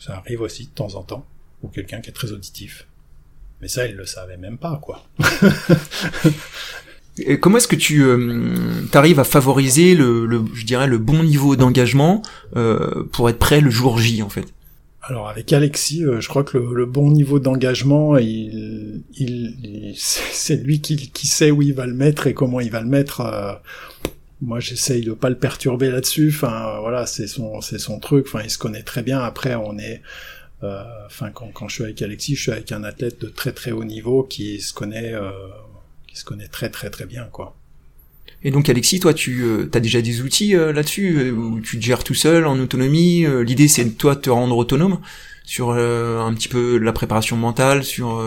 ça 0.00 0.16
arrive 0.16 0.40
aussi 0.40 0.64
de 0.64 0.70
temps 0.70 0.96
en 0.96 1.02
temps, 1.02 1.24
ou 1.62 1.68
quelqu'un 1.68 2.00
qui 2.00 2.10
est 2.10 2.14
très 2.14 2.32
auditif. 2.32 2.88
Mais 3.60 3.68
ça, 3.68 3.86
il 3.86 3.94
le 3.94 4.06
savait 4.06 4.38
même 4.38 4.58
pas, 4.58 4.80
quoi. 4.82 5.04
Et 7.18 7.38
comment 7.38 7.58
est-ce 7.58 7.68
que 7.68 7.76
tu 7.76 8.02
euh, 8.02 8.86
arrives 8.94 9.20
à 9.20 9.24
favoriser 9.24 9.94
le, 9.94 10.24
le, 10.24 10.42
je 10.54 10.64
dirais, 10.64 10.86
le 10.86 10.96
bon 10.96 11.22
niveau 11.22 11.54
d'engagement 11.54 12.22
euh, 12.56 13.04
pour 13.12 13.28
être 13.28 13.38
prêt 13.38 13.60
le 13.60 13.68
jour 13.68 13.98
J, 13.98 14.22
en 14.22 14.30
fait? 14.30 14.46
Alors 15.02 15.28
avec 15.28 15.52
Alexis, 15.52 16.04
euh, 16.04 16.20
je 16.20 16.28
crois 16.28 16.44
que 16.44 16.56
le, 16.56 16.86
bon 16.86 17.10
niveau 17.10 17.38
d'engagement, 17.38 18.16
il, 18.16 19.02
il, 19.18 19.92
c'est 19.96 20.56
lui 20.56 20.80
qui, 20.80 21.10
qui, 21.10 21.26
sait 21.26 21.50
où 21.50 21.60
il 21.60 21.74
va 21.74 21.86
le 21.86 21.94
mettre 21.94 22.26
et 22.26 22.32
comment 22.32 22.60
il 22.60 22.70
va 22.70 22.80
le 22.80 22.88
mettre. 22.88 23.60
Euh, 24.42 24.46
moi 24.46 24.60
j'essaye 24.60 25.02
de 25.02 25.12
pas 25.12 25.28
le 25.28 25.36
perturber 25.36 25.90
là-dessus 25.90 26.32
enfin 26.34 26.78
voilà 26.80 27.06
c'est 27.06 27.26
son 27.26 27.60
c'est 27.60 27.78
son 27.78 27.98
truc 28.00 28.26
enfin 28.26 28.42
il 28.42 28.50
se 28.50 28.58
connaît 28.58 28.82
très 28.82 29.02
bien 29.02 29.20
après 29.20 29.54
on 29.54 29.78
est 29.78 30.02
euh, 30.62 30.82
enfin 31.06 31.30
quand, 31.30 31.50
quand 31.52 31.68
je 31.68 31.74
suis 31.74 31.84
avec 31.84 32.00
Alexis 32.02 32.36
je 32.36 32.42
suis 32.42 32.52
avec 32.52 32.72
un 32.72 32.84
athlète 32.84 33.20
de 33.20 33.28
très 33.28 33.52
très 33.52 33.72
haut 33.72 33.84
niveau 33.84 34.22
qui 34.22 34.60
se 34.60 34.72
connaît 34.72 35.12
euh, 35.12 35.30
qui 36.06 36.16
se 36.16 36.24
connaît 36.24 36.48
très 36.48 36.70
très 36.70 36.90
très 36.90 37.06
bien 37.06 37.24
quoi 37.30 37.56
et 38.42 38.50
donc 38.50 38.70
Alexis, 38.70 39.00
toi, 39.00 39.12
tu 39.12 39.42
euh, 39.42 39.70
as 39.74 39.80
déjà 39.80 40.00
des 40.00 40.22
outils 40.22 40.52
là-dessus 40.52 41.30
où 41.30 41.60
tu 41.60 41.78
te 41.78 41.84
gères 41.84 42.04
tout 42.04 42.14
seul 42.14 42.46
en 42.46 42.58
autonomie. 42.58 43.26
L'idée, 43.44 43.68
c'est 43.68 43.84
de 43.84 43.90
toi 43.90 44.16
te 44.16 44.30
rendre 44.30 44.56
autonome 44.56 45.00
sur 45.44 45.72
un 45.72 46.32
petit 46.32 46.48
peu 46.48 46.78
la 46.78 46.92
préparation 46.92 47.36
mentale, 47.36 47.84
sur 47.84 48.24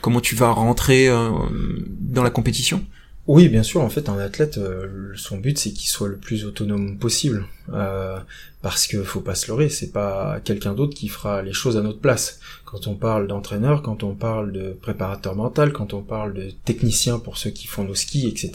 comment 0.00 0.20
tu 0.20 0.34
vas 0.34 0.50
rentrer 0.50 1.08
dans 1.08 2.24
la 2.24 2.30
compétition? 2.30 2.84
Oui, 3.26 3.48
bien 3.48 3.62
sûr. 3.62 3.82
En 3.82 3.88
fait, 3.88 4.08
un 4.08 4.18
athlète, 4.18 4.58
euh, 4.58 5.12
son 5.14 5.38
but, 5.38 5.58
c'est 5.58 5.70
qu'il 5.70 5.88
soit 5.88 6.08
le 6.08 6.16
plus 6.16 6.44
autonome 6.44 6.98
possible. 6.98 7.44
Euh, 7.72 8.18
parce 8.62 8.86
que 8.86 9.02
faut 9.02 9.20
pas 9.20 9.34
se 9.34 9.48
leurrer, 9.48 9.68
c'est 9.68 9.90
pas 9.90 10.38
quelqu'un 10.44 10.72
d'autre 10.72 10.94
qui 10.94 11.08
fera 11.08 11.42
les 11.42 11.52
choses 11.52 11.76
à 11.76 11.82
notre 11.82 11.98
place. 11.98 12.38
Quand 12.64 12.86
on 12.86 12.94
parle 12.94 13.26
d'entraîneur, 13.26 13.82
quand 13.82 14.02
on 14.04 14.14
parle 14.14 14.52
de 14.52 14.70
préparateur 14.70 15.34
mental, 15.34 15.72
quand 15.72 15.92
on 15.92 16.00
parle 16.00 16.32
de 16.32 16.50
technicien 16.64 17.18
pour 17.18 17.36
ceux 17.36 17.50
qui 17.50 17.66
font 17.66 17.84
nos 17.84 17.94
skis, 17.94 18.28
etc., 18.28 18.52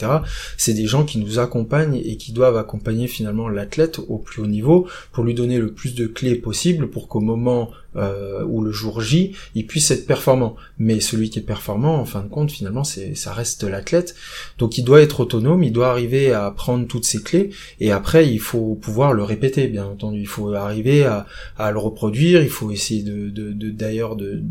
c'est 0.56 0.72
des 0.72 0.86
gens 0.86 1.04
qui 1.04 1.18
nous 1.18 1.38
accompagnent 1.38 2.00
et 2.02 2.16
qui 2.16 2.32
doivent 2.32 2.56
accompagner 2.56 3.06
finalement 3.06 3.48
l'athlète 3.48 4.00
au 4.08 4.18
plus 4.18 4.42
haut 4.42 4.46
niveau 4.46 4.88
pour 5.12 5.24
lui 5.24 5.34
donner 5.34 5.58
le 5.58 5.72
plus 5.72 5.94
de 5.94 6.06
clés 6.06 6.36
possible 6.36 6.88
pour 6.88 7.06
qu'au 7.06 7.20
moment 7.20 7.70
euh, 7.96 8.44
où 8.44 8.62
le 8.62 8.70
jour 8.70 9.00
J, 9.00 9.34
il 9.54 9.66
puisse 9.66 9.90
être 9.90 10.06
performant. 10.06 10.56
Mais 10.78 11.00
celui 11.00 11.30
qui 11.30 11.38
est 11.38 11.42
performant, 11.42 11.96
en 11.98 12.04
fin 12.04 12.22
de 12.22 12.28
compte, 12.28 12.50
finalement, 12.50 12.84
c'est 12.84 13.14
ça 13.14 13.32
reste 13.32 13.64
l'athlète. 13.64 14.14
Donc 14.58 14.78
il 14.78 14.84
doit 14.84 15.00
être 15.00 15.20
autonome, 15.20 15.62
il 15.64 15.72
doit 15.72 15.90
arriver 15.90 16.32
à 16.32 16.50
prendre 16.50 16.86
toutes 16.86 17.04
ses 17.04 17.22
clés 17.22 17.50
et 17.80 17.90
après 17.90 18.28
il 18.28 18.40
faut 18.40 18.74
pouvoir 18.74 18.97
le 19.12 19.22
répéter, 19.22 19.68
bien 19.68 19.86
entendu. 19.86 20.20
Il 20.20 20.26
faut 20.26 20.52
arriver 20.52 21.04
à, 21.04 21.70
le 21.70 21.78
reproduire, 21.78 22.42
il 22.42 22.48
faut 22.48 22.70
essayer 22.70 23.02
de 23.02 23.28
d'ailleurs 23.70 24.16
de, 24.16 24.42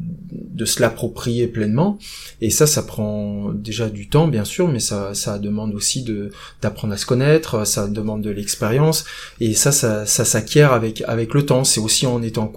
de 0.57 0.65
se 0.65 0.81
l'approprier 0.81 1.47
pleinement. 1.47 1.97
Et 2.41 2.49
ça, 2.49 2.67
ça 2.67 2.83
prend 2.83 3.51
déjà 3.53 3.89
du 3.89 4.09
temps, 4.09 4.27
bien 4.27 4.43
sûr, 4.43 4.67
mais 4.67 4.79
ça, 4.79 5.13
ça 5.13 5.39
demande 5.39 5.73
aussi 5.73 6.03
de 6.03 6.31
d'apprendre 6.61 6.93
à 6.93 6.97
se 6.97 7.05
connaître, 7.05 7.65
ça 7.65 7.87
demande 7.87 8.21
de 8.23 8.29
l'expérience, 8.29 9.05
et 9.39 9.53
ça, 9.53 9.71
ça, 9.71 10.05
ça 10.05 10.25
s'acquiert 10.25 10.73
avec 10.73 11.03
avec 11.07 11.33
le 11.33 11.45
temps. 11.45 11.63
C'est 11.63 11.79
aussi 11.79 12.05
en 12.05 12.21
étant 12.21 12.51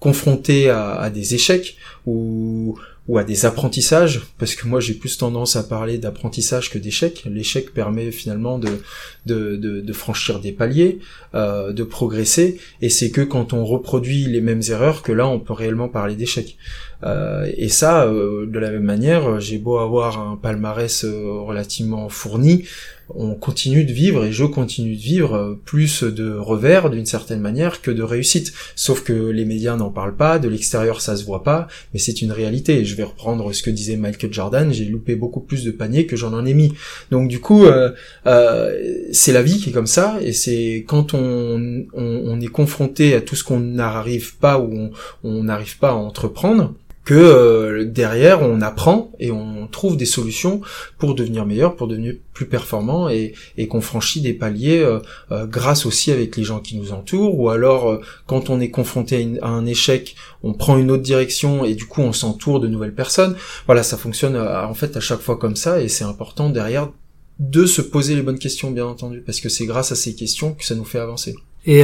confronté 0.00 0.68
à, 0.68 0.94
à, 0.94 1.10
des 1.10 1.34
échecs 1.34 1.76
ou 2.06 2.76
ou 3.06 3.18
à 3.18 3.24
des 3.24 3.44
apprentissages, 3.44 4.22
parce 4.38 4.54
que 4.54 4.66
moi 4.66 4.80
j'ai 4.80 4.94
plus 4.94 5.18
tendance 5.18 5.56
à 5.56 5.62
parler 5.62 5.98
d'apprentissage 5.98 6.70
que 6.70 6.78
d'échec. 6.78 7.24
L'échec 7.26 7.74
permet 7.74 8.10
finalement 8.10 8.58
de, 8.58 8.80
de, 9.26 9.56
de, 9.56 9.80
de 9.80 9.92
franchir 9.92 10.40
des 10.40 10.52
paliers, 10.52 11.00
euh, 11.34 11.72
de 11.72 11.84
progresser, 11.84 12.58
et 12.80 12.88
c'est 12.88 13.10
que 13.10 13.20
quand 13.20 13.52
on 13.52 13.64
reproduit 13.64 14.24
les 14.24 14.40
mêmes 14.40 14.62
erreurs 14.70 15.02
que 15.02 15.12
là 15.12 15.28
on 15.28 15.38
peut 15.38 15.52
réellement 15.52 15.88
parler 15.88 16.16
d'échec. 16.16 16.56
Euh, 17.04 17.50
et 17.56 17.68
ça, 17.68 18.06
euh, 18.06 18.46
de 18.46 18.58
la 18.58 18.70
même 18.70 18.84
manière, 18.84 19.40
j'ai 19.40 19.58
beau 19.58 19.78
avoir 19.78 20.18
un 20.18 20.36
palmarès 20.36 21.04
euh, 21.04 21.40
relativement 21.40 22.08
fourni, 22.08 22.64
on 23.14 23.34
continue 23.34 23.84
de 23.84 23.92
vivre 23.92 24.24
et 24.24 24.32
je 24.32 24.44
continue 24.44 24.96
de 24.96 25.00
vivre 25.00 25.58
plus 25.66 26.02
de 26.02 26.32
revers 26.32 26.88
d'une 26.88 27.04
certaine 27.04 27.40
manière 27.40 27.82
que 27.82 27.90
de 27.90 28.02
réussite. 28.02 28.54
Sauf 28.76 29.04
que 29.04 29.12
les 29.12 29.44
médias 29.44 29.76
n'en 29.76 29.90
parlent 29.90 30.16
pas, 30.16 30.38
de 30.38 30.48
l'extérieur 30.48 31.02
ça 31.02 31.16
se 31.16 31.24
voit 31.24 31.42
pas, 31.42 31.68
mais 31.92 32.00
c'est 32.00 32.22
une 32.22 32.32
réalité. 32.32 32.82
Vais 32.96 33.04
reprendre 33.04 33.52
ce 33.52 33.62
que 33.62 33.70
disait 33.70 33.96
Michael 33.96 34.32
Jordan, 34.32 34.72
j'ai 34.72 34.84
loupé 34.84 35.14
beaucoup 35.14 35.40
plus 35.40 35.64
de 35.64 35.70
paniers 35.70 36.06
que 36.06 36.16
j'en 36.16 36.32
en 36.32 36.44
ai 36.46 36.54
mis. 36.54 36.72
Donc 37.10 37.28
du 37.28 37.40
coup, 37.40 37.64
euh, 37.64 37.90
c'est 39.12 39.32
la 39.32 39.42
vie 39.42 39.58
qui 39.58 39.70
est 39.70 39.72
comme 39.72 39.86
ça, 39.86 40.18
et 40.20 40.32
c'est 40.32 40.84
quand 40.86 41.14
on, 41.14 42.40
est 42.40 42.46
confronté 42.48 43.14
à 43.14 43.20
tout 43.20 43.36
ce 43.36 43.44
qu'on 43.44 43.60
n'arrive 43.60 44.36
pas 44.36 44.58
ou 44.58 44.90
on 45.22 45.44
n'arrive 45.44 45.78
pas 45.78 45.90
à 45.90 45.94
entreprendre, 45.94 46.74
que 47.04 47.14
euh, 47.14 47.84
derrière 47.84 48.42
on 48.42 48.60
apprend 48.62 49.12
et 49.20 49.30
on 49.30 49.66
trouve 49.66 49.96
des 49.96 50.06
solutions 50.06 50.62
pour 50.98 51.14
devenir 51.14 51.44
meilleur, 51.44 51.76
pour 51.76 51.86
devenir 51.86 52.14
plus 52.32 52.46
performant 52.46 53.08
et, 53.10 53.34
et 53.58 53.68
qu'on 53.68 53.82
franchit 53.82 54.22
des 54.22 54.32
paliers 54.32 54.80
euh, 54.80 55.00
euh, 55.30 55.46
grâce 55.46 55.84
aussi 55.84 56.10
avec 56.10 56.36
les 56.36 56.44
gens 56.44 56.60
qui 56.60 56.76
nous 56.76 56.92
entourent 56.92 57.38
ou 57.38 57.50
alors 57.50 58.00
quand 58.26 58.48
on 58.48 58.58
est 58.58 58.70
confronté 58.70 59.38
à, 59.42 59.48
un 59.48 59.66
échec, 59.66 60.16
on 60.42 60.54
prend 60.54 60.78
une 60.78 60.90
autre 60.90 61.02
direction 61.02 61.64
et 61.64 61.74
du 61.74 61.84
coup 61.84 62.00
on 62.00 62.12
s'entoure 62.12 62.58
de 62.58 62.68
nouvelles 62.68 62.94
personnes. 62.94 63.36
Voilà, 63.66 63.82
ça 63.82 63.98
fonctionne 63.98 64.36
en 64.36 64.74
fait 64.74 64.96
à 64.96 65.00
chaque 65.00 65.20
fois 65.20 65.36
comme 65.36 65.56
ça 65.56 65.82
et 65.82 65.88
c'est 65.88 66.04
important 66.04 66.48
derrière 66.48 66.90
de 67.38 67.66
se 67.66 67.82
poser 67.82 68.14
les 68.14 68.22
bonnes 68.22 68.38
questions 68.38 68.70
bien 68.70 68.86
entendu 68.86 69.20
parce 69.20 69.40
que 69.40 69.48
c'est 69.48 69.66
grâce 69.66 69.92
à 69.92 69.96
ces 69.96 70.14
questions 70.14 70.54
que 70.54 70.64
ça 70.64 70.74
nous 70.74 70.84
fait 70.84 71.00
avancer. 71.00 71.34
Et 71.66 71.82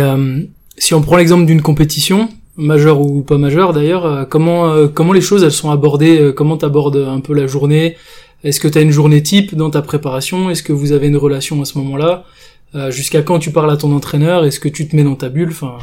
si 0.78 0.94
on 0.94 1.02
prend 1.02 1.16
l'exemple 1.16 1.44
d'une 1.44 1.62
compétition, 1.62 2.30
majeur 2.57 3.00
ou 3.00 3.23
pas 3.23 3.38
majeur 3.38 3.73
d'ailleurs, 3.73 4.04
euh, 4.07 4.25
comment 4.25 4.73
euh, 4.73 4.88
comment 4.88 5.12
les 5.12 5.21
choses 5.21 5.42
elles 5.42 5.52
sont 5.52 5.71
abordées, 5.71 6.21
euh, 6.21 6.33
comment 6.33 6.57
t'abordes 6.57 6.97
un 6.97 7.21
peu 7.21 7.35
la 7.35 7.47
journée? 7.47 7.97
Est-ce 8.42 8.61
que 8.61 8.69
tu 8.69 8.78
as 8.78 8.80
une 8.80 8.90
journée 8.90 9.23
type 9.23 9.54
dans 9.54 9.71
ta 9.71 9.83
préparation? 9.83 10.50
Est-ce 10.50 10.62
que 10.62 10.73
vous 10.73 10.92
avez 10.92 11.09
une 11.09 11.16
relation 11.16 11.61
à 11.61 11.64
ce 11.64 11.76
moment-là? 11.78 12.25
Jusqu'à 12.88 13.21
quand 13.21 13.38
tu 13.38 13.50
parles 13.50 13.71
à 13.71 13.76
ton 13.76 13.92
entraîneur? 13.95 14.45
Est-ce 14.47 14.61
que 14.61 14.69
tu 14.69 14.88
te 14.88 14.97
mets 14.97 15.02
dans 15.02 15.16
ta 15.16 15.28
bulle? 15.28 15.50
Enfin, 15.50 15.76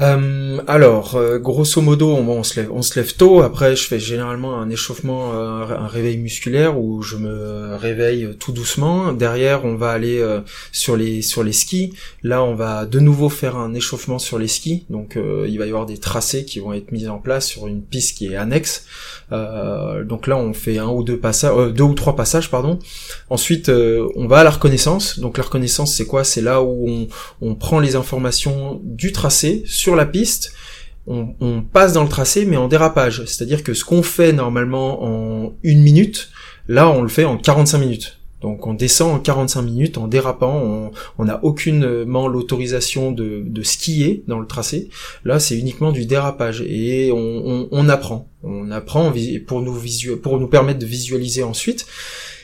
euh, 0.00 0.60
alors, 0.66 1.14
euh, 1.14 1.38
grosso 1.38 1.80
modo, 1.80 2.08
on, 2.08 2.42
se 2.42 2.60
lève, 2.60 2.72
on 2.72 2.82
se 2.82 2.98
lève 2.98 3.14
tôt. 3.14 3.42
Après, 3.42 3.76
je 3.76 3.86
fais 3.86 4.00
généralement 4.00 4.58
un 4.60 4.68
échauffement, 4.68 5.34
euh, 5.34 5.66
un 5.66 5.86
réveil 5.86 6.16
musculaire 6.18 6.78
où 6.80 7.02
je 7.02 7.16
me 7.16 7.76
réveille 7.76 8.34
tout 8.38 8.50
doucement. 8.50 9.12
Derrière, 9.12 9.64
on 9.64 9.76
va 9.76 9.90
aller 9.90 10.22
sur 10.72 10.96
les 10.96 11.22
sur 11.22 11.44
les 11.44 11.52
skis. 11.52 11.92
Là, 12.22 12.42
on 12.42 12.54
va 12.54 12.86
de 12.86 12.98
nouveau 12.98 13.28
faire 13.28 13.56
un 13.56 13.74
échauffement 13.74 14.18
sur 14.18 14.38
les 14.38 14.48
skis. 14.48 14.84
Donc, 14.90 15.16
il 15.16 15.58
va 15.58 15.66
y 15.66 15.68
avoir 15.68 15.86
des 15.86 15.98
tracés 15.98 16.44
qui 16.44 16.58
vont 16.58 16.72
être 16.72 16.90
mis 16.92 17.08
en 17.08 17.18
place 17.18 17.46
sur 17.46 17.66
une 17.66 17.82
piste 17.82 18.18
qui 18.18 18.26
est 18.32 18.36
annexe. 18.36 18.86
donc 19.30 20.26
là, 20.26 20.36
on 20.36 20.52
fait 20.52 20.78
un 20.78 20.88
ou 20.88 21.04
deux 21.04 21.18
passages, 21.18 21.72
deux 21.72 21.84
ou 21.84 21.94
trois 21.94 22.16
passages, 22.16 22.50
pardon. 22.50 22.78
Ensuite, 23.30 23.68
on 23.68 24.26
va 24.26 24.38
à 24.38 24.44
la 24.44 24.50
reconnaissance. 24.50 25.18
Donc 25.18 25.38
la 25.38 25.44
reconnaissance, 25.44 25.94
c'est 25.94 26.06
quoi? 26.06 26.24
C'est 26.24 26.42
là 26.42 26.62
où 26.62 26.88
on, 26.88 27.08
on 27.40 27.54
prend 27.54 27.78
les 27.78 27.96
informations 27.96 28.80
du 28.82 29.12
tracé 29.12 29.62
la 29.92 30.06
piste, 30.06 30.52
on, 31.06 31.62
passe 31.62 31.92
dans 31.92 32.02
le 32.02 32.08
tracé 32.08 32.46
mais 32.46 32.56
en 32.56 32.68
dérapage. 32.68 33.24
C'est-à-dire 33.26 33.62
que 33.62 33.74
ce 33.74 33.84
qu'on 33.84 34.02
fait 34.02 34.32
normalement 34.32 35.04
en 35.04 35.52
une 35.62 35.82
minute, 35.82 36.30
là 36.68 36.88
on 36.88 37.02
le 37.02 37.08
fait 37.08 37.24
en 37.24 37.36
45 37.36 37.78
minutes. 37.78 38.20
Donc 38.40 38.66
on 38.66 38.74
descend 38.74 39.14
en 39.14 39.20
45 39.20 39.62
minutes 39.62 39.96
en 39.96 40.06
dérapant, 40.06 40.90
on 41.18 41.24
n'a 41.24 41.42
aucunement 41.44 42.28
l'autorisation 42.28 43.10
de, 43.10 43.62
skier 43.62 44.22
dans 44.28 44.38
le 44.38 44.46
tracé. 44.46 44.90
Là 45.24 45.38
c'est 45.38 45.58
uniquement 45.58 45.92
du 45.92 46.04
dérapage 46.04 46.62
et 46.62 47.10
on, 47.12 47.88
apprend. 47.88 48.28
On 48.42 48.70
apprend 48.70 49.12
pour 49.46 49.62
nous, 49.62 49.78
pour 50.22 50.38
nous 50.38 50.48
permettre 50.48 50.78
de 50.78 50.86
visualiser 50.86 51.42
ensuite 51.42 51.86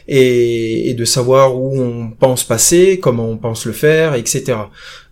et, 0.09 0.95
de 0.95 1.05
savoir 1.05 1.57
où 1.57 1.81
on 1.81 2.11
pense 2.11 2.45
passer, 2.45 2.99
comment 3.01 3.29
on 3.29 3.37
pense 3.37 3.65
le 3.65 3.73
faire, 3.73 4.15
etc. 4.15 4.59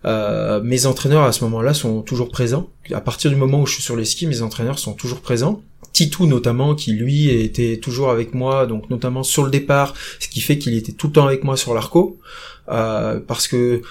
Euh, 0.05 0.61
mes 0.61 0.85
entraîneurs 0.85 1.23
à 1.23 1.31
ce 1.31 1.43
moment-là 1.45 1.73
sont 1.73 2.01
toujours 2.01 2.29
présents. 2.29 2.69
À 2.93 3.01
partir 3.01 3.31
du 3.31 3.37
moment 3.37 3.61
où 3.61 3.65
je 3.65 3.75
suis 3.75 3.83
sur 3.83 3.95
les 3.95 4.05
skis, 4.05 4.27
mes 4.27 4.41
entraîneurs 4.41 4.79
sont 4.79 4.93
toujours 4.93 5.21
présents. 5.21 5.61
Titou 5.93 6.27
notamment 6.27 6.75
qui 6.75 6.93
lui 6.93 7.29
était 7.29 7.77
toujours 7.77 8.11
avec 8.11 8.35
moi 8.35 8.67
donc 8.67 8.89
notamment 8.91 9.23
sur 9.23 9.43
le 9.43 9.49
départ 9.49 9.95
ce 10.19 10.27
qui 10.27 10.39
fait 10.39 10.59
qu'il 10.59 10.77
était 10.77 10.91
tout 10.91 11.07
le 11.07 11.13
temps 11.13 11.25
avec 11.25 11.43
moi 11.43 11.57
sur 11.57 11.73
l'arco 11.73 12.19
euh, 12.69 13.19
parce 13.19 13.47
que 13.47 13.81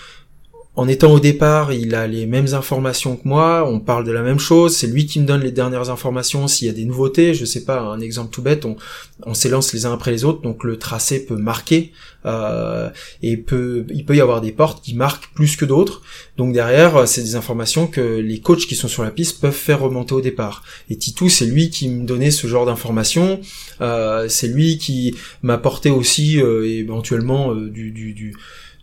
en 0.78 0.86
étant 0.86 1.12
au 1.12 1.18
départ, 1.18 1.72
il 1.72 1.96
a 1.96 2.06
les 2.06 2.24
mêmes 2.24 2.54
informations 2.54 3.16
que 3.16 3.26
moi, 3.26 3.68
on 3.68 3.80
parle 3.80 4.04
de 4.04 4.12
la 4.12 4.22
même 4.22 4.38
chose, 4.38 4.76
c'est 4.76 4.86
lui 4.86 5.06
qui 5.06 5.18
me 5.18 5.26
donne 5.26 5.40
les 5.40 5.50
dernières 5.50 5.90
informations 5.90 6.46
s'il 6.46 6.68
y 6.68 6.70
a 6.70 6.72
des 6.72 6.84
nouveautés, 6.84 7.34
je 7.34 7.44
sais 7.44 7.64
pas, 7.64 7.80
un 7.80 7.98
exemple 7.98 8.30
tout 8.30 8.42
bête, 8.42 8.64
on, 8.64 9.34
s'élance 9.34 9.72
les 9.72 9.86
uns 9.86 9.92
après 9.92 10.12
les 10.12 10.24
autres, 10.24 10.40
donc 10.40 10.62
le 10.62 10.78
tracé 10.78 11.26
peut 11.26 11.36
marquer, 11.36 11.90
euh, 12.26 12.90
et 13.24 13.36
peut, 13.36 13.86
il 13.90 14.04
peut 14.04 14.14
y 14.14 14.20
avoir 14.20 14.40
des 14.40 14.52
portes 14.52 14.84
qui 14.84 14.94
marquent 14.94 15.34
plus 15.34 15.56
que 15.56 15.64
d'autres, 15.64 16.00
donc 16.36 16.52
derrière, 16.52 17.08
c'est 17.08 17.22
des 17.22 17.34
informations 17.34 17.88
que 17.88 18.20
les 18.20 18.38
coachs 18.38 18.68
qui 18.68 18.76
sont 18.76 18.86
sur 18.86 19.02
la 19.02 19.10
piste 19.10 19.40
peuvent 19.40 19.52
faire 19.52 19.80
remonter 19.80 20.14
au 20.14 20.20
départ. 20.20 20.62
Et 20.90 20.96
Titou, 20.96 21.28
c'est 21.28 21.46
lui 21.46 21.70
qui 21.70 21.88
me 21.88 22.06
donnait 22.06 22.30
ce 22.30 22.46
genre 22.46 22.66
d'informations, 22.66 23.40
euh, 23.80 24.28
c'est 24.28 24.46
lui 24.46 24.78
qui 24.78 25.16
m'apportait 25.42 25.90
aussi 25.90 26.40
euh, 26.40 26.64
éventuellement 26.68 27.52
du, 27.52 27.90
du, 27.90 28.14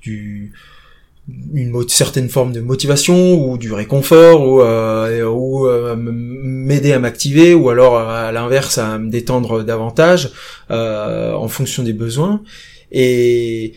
du 0.01 0.51
une 1.27 1.87
certaine 1.89 2.29
forme 2.29 2.51
de 2.51 2.61
motivation 2.61 3.33
ou 3.33 3.57
du 3.57 3.73
réconfort 3.73 4.47
ou, 4.47 4.61
euh, 4.61 5.25
ou 5.25 5.65
euh, 5.65 5.95
m'aider 5.97 6.93
à 6.93 6.99
m'activer 6.99 7.53
ou 7.53 7.69
alors 7.69 7.97
à 7.97 8.31
l'inverse 8.31 8.77
à 8.77 8.99
me 8.99 9.09
détendre 9.09 9.63
davantage 9.63 10.31
euh, 10.69 11.33
en 11.33 11.47
fonction 11.47 11.83
des 11.83 11.93
besoins. 11.93 12.41
Et 12.91 13.73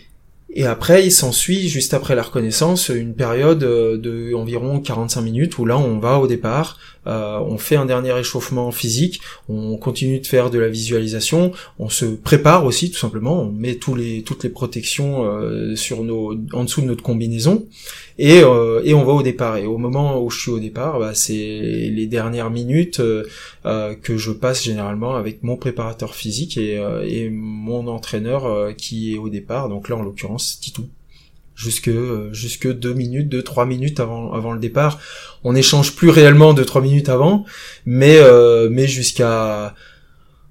et 0.58 0.66
après, 0.66 1.06
il 1.06 1.12
s'ensuit, 1.12 1.68
juste 1.68 1.94
après 1.94 2.16
la 2.16 2.22
reconnaissance, 2.24 2.88
une 2.88 3.14
période 3.14 3.60
de 3.60 4.34
environ 4.34 4.80
45 4.80 5.20
minutes 5.20 5.56
où 5.58 5.64
là, 5.64 5.78
on 5.78 6.00
va 6.00 6.18
au 6.18 6.26
départ, 6.26 6.78
euh, 7.08 7.38
on 7.38 7.56
fait 7.56 7.76
un 7.76 7.86
dernier 7.86 8.16
échauffement 8.18 8.70
physique, 8.70 9.20
on 9.48 9.78
continue 9.78 10.20
de 10.20 10.26
faire 10.26 10.50
de 10.50 10.58
la 10.58 10.68
visualisation, 10.68 11.52
on 11.78 11.88
se 11.88 12.04
prépare 12.04 12.66
aussi 12.66 12.90
tout 12.90 12.98
simplement, 12.98 13.42
on 13.42 13.50
met 13.50 13.76
tous 13.76 13.94
les, 13.94 14.22
toutes 14.22 14.44
les 14.44 14.50
protections 14.50 15.24
euh, 15.24 15.74
sur 15.74 16.02
nos, 16.04 16.34
en 16.52 16.64
dessous 16.64 16.82
de 16.82 16.86
notre 16.86 17.02
combinaison 17.02 17.66
et, 18.18 18.42
euh, 18.42 18.82
et 18.84 18.92
on 18.92 19.04
va 19.04 19.12
au 19.12 19.22
départ. 19.22 19.56
Et 19.56 19.66
au 19.66 19.78
moment 19.78 20.22
où 20.22 20.28
je 20.28 20.38
suis 20.38 20.50
au 20.50 20.58
départ, 20.58 20.98
bah, 20.98 21.14
c'est 21.14 21.32
les 21.32 22.06
dernières 22.06 22.50
minutes 22.50 23.00
que 24.02 24.16
je 24.16 24.30
passe 24.32 24.64
généralement 24.64 25.14
avec 25.14 25.42
mon 25.42 25.56
préparateur 25.56 26.14
physique 26.14 26.56
et, 26.56 26.82
et 27.06 27.30
mon 27.30 27.86
entraîneur 27.86 28.74
qui 28.76 29.14
est 29.14 29.18
au 29.18 29.28
départ. 29.28 29.68
Donc 29.68 29.88
là, 29.88 29.96
en 29.96 30.02
l'occurrence, 30.02 30.47
Jusque 31.54 31.90
jusque 32.32 32.72
deux 32.72 32.94
minutes, 32.94 33.28
deux 33.28 33.42
trois 33.42 33.66
minutes 33.66 33.98
avant 33.98 34.32
avant 34.32 34.52
le 34.52 34.60
départ. 34.60 35.00
On 35.42 35.54
n'échange 35.54 35.96
plus 35.96 36.08
réellement 36.08 36.54
deux 36.54 36.64
trois 36.64 36.80
minutes 36.80 37.08
avant, 37.08 37.44
mais 37.84 38.18
euh, 38.18 38.68
mais 38.70 38.86
jusqu'à 38.86 39.74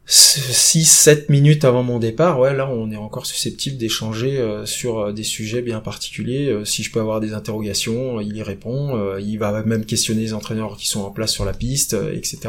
6-7 0.07 1.25
minutes 1.27 1.65
avant 1.65 1.83
mon 1.83 1.99
départ, 1.99 2.39
ouais, 2.39 2.55
là, 2.55 2.69
on 2.69 2.89
est 2.91 2.97
encore 2.97 3.25
susceptible 3.25 3.75
d'échanger 3.75 4.37
euh, 4.37 4.65
sur 4.65 4.99
euh, 4.99 5.11
des 5.11 5.23
sujets 5.23 5.61
bien 5.61 5.81
particuliers. 5.81 6.47
Euh, 6.47 6.63
si 6.63 6.81
je 6.81 6.91
peux 6.93 7.01
avoir 7.01 7.19
des 7.19 7.33
interrogations, 7.33 8.21
il 8.21 8.35
y 8.37 8.41
répond. 8.41 9.17
il 9.17 9.37
va 9.37 9.63
même 9.63 9.85
questionner 9.85 10.21
les 10.21 10.33
entraîneurs 10.33 10.77
qui 10.77 10.87
sont 10.87 11.01
en 11.01 11.11
place 11.11 11.33
sur 11.33 11.43
la 11.43 11.53
piste, 11.53 11.95
etc. 12.13 12.39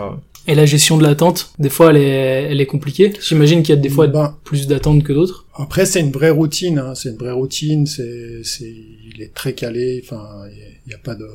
Et 0.48 0.54
la 0.54 0.64
gestion 0.64 0.96
de 0.96 1.02
l'attente, 1.02 1.52
des 1.58 1.68
fois, 1.68 1.90
elle 1.90 1.98
est, 1.98 2.50
elle 2.50 2.60
est 2.62 2.66
compliquée. 2.66 3.12
J'imagine 3.20 3.62
qu'il 3.62 3.74
y 3.74 3.78
a 3.78 3.80
des 3.80 3.90
fois 3.90 4.06
ben, 4.06 4.38
plus 4.44 4.66
d'attente 4.66 5.04
que 5.04 5.12
d'autres. 5.12 5.44
Après, 5.54 5.84
c'est 5.84 6.00
une 6.00 6.10
vraie 6.10 6.30
routine. 6.30 6.78
Hein. 6.78 6.94
C'est 6.94 7.10
une 7.10 7.18
vraie 7.18 7.32
routine. 7.32 7.86
C'est, 7.86 8.42
c'est, 8.44 8.74
il 9.14 9.20
est 9.20 9.34
très 9.34 9.52
calé. 9.52 10.02
Enfin, 10.02 10.46
il 10.50 10.88
n'y 10.88 10.94
a, 10.94 10.98
pas 10.98 11.14
de. 11.14 11.28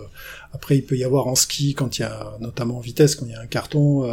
Après, 0.52 0.78
il 0.78 0.84
peut 0.84 0.98
y 0.98 1.04
avoir 1.04 1.28
en 1.28 1.36
ski 1.36 1.76
quand 1.76 2.00
il 2.00 2.02
y 2.02 2.06
a, 2.06 2.36
notamment 2.42 2.78
en 2.78 2.80
vitesse, 2.80 3.14
quand 3.14 3.28
il 3.28 3.34
y 3.34 3.36
a 3.36 3.42
un 3.42 3.46
carton, 3.46 4.08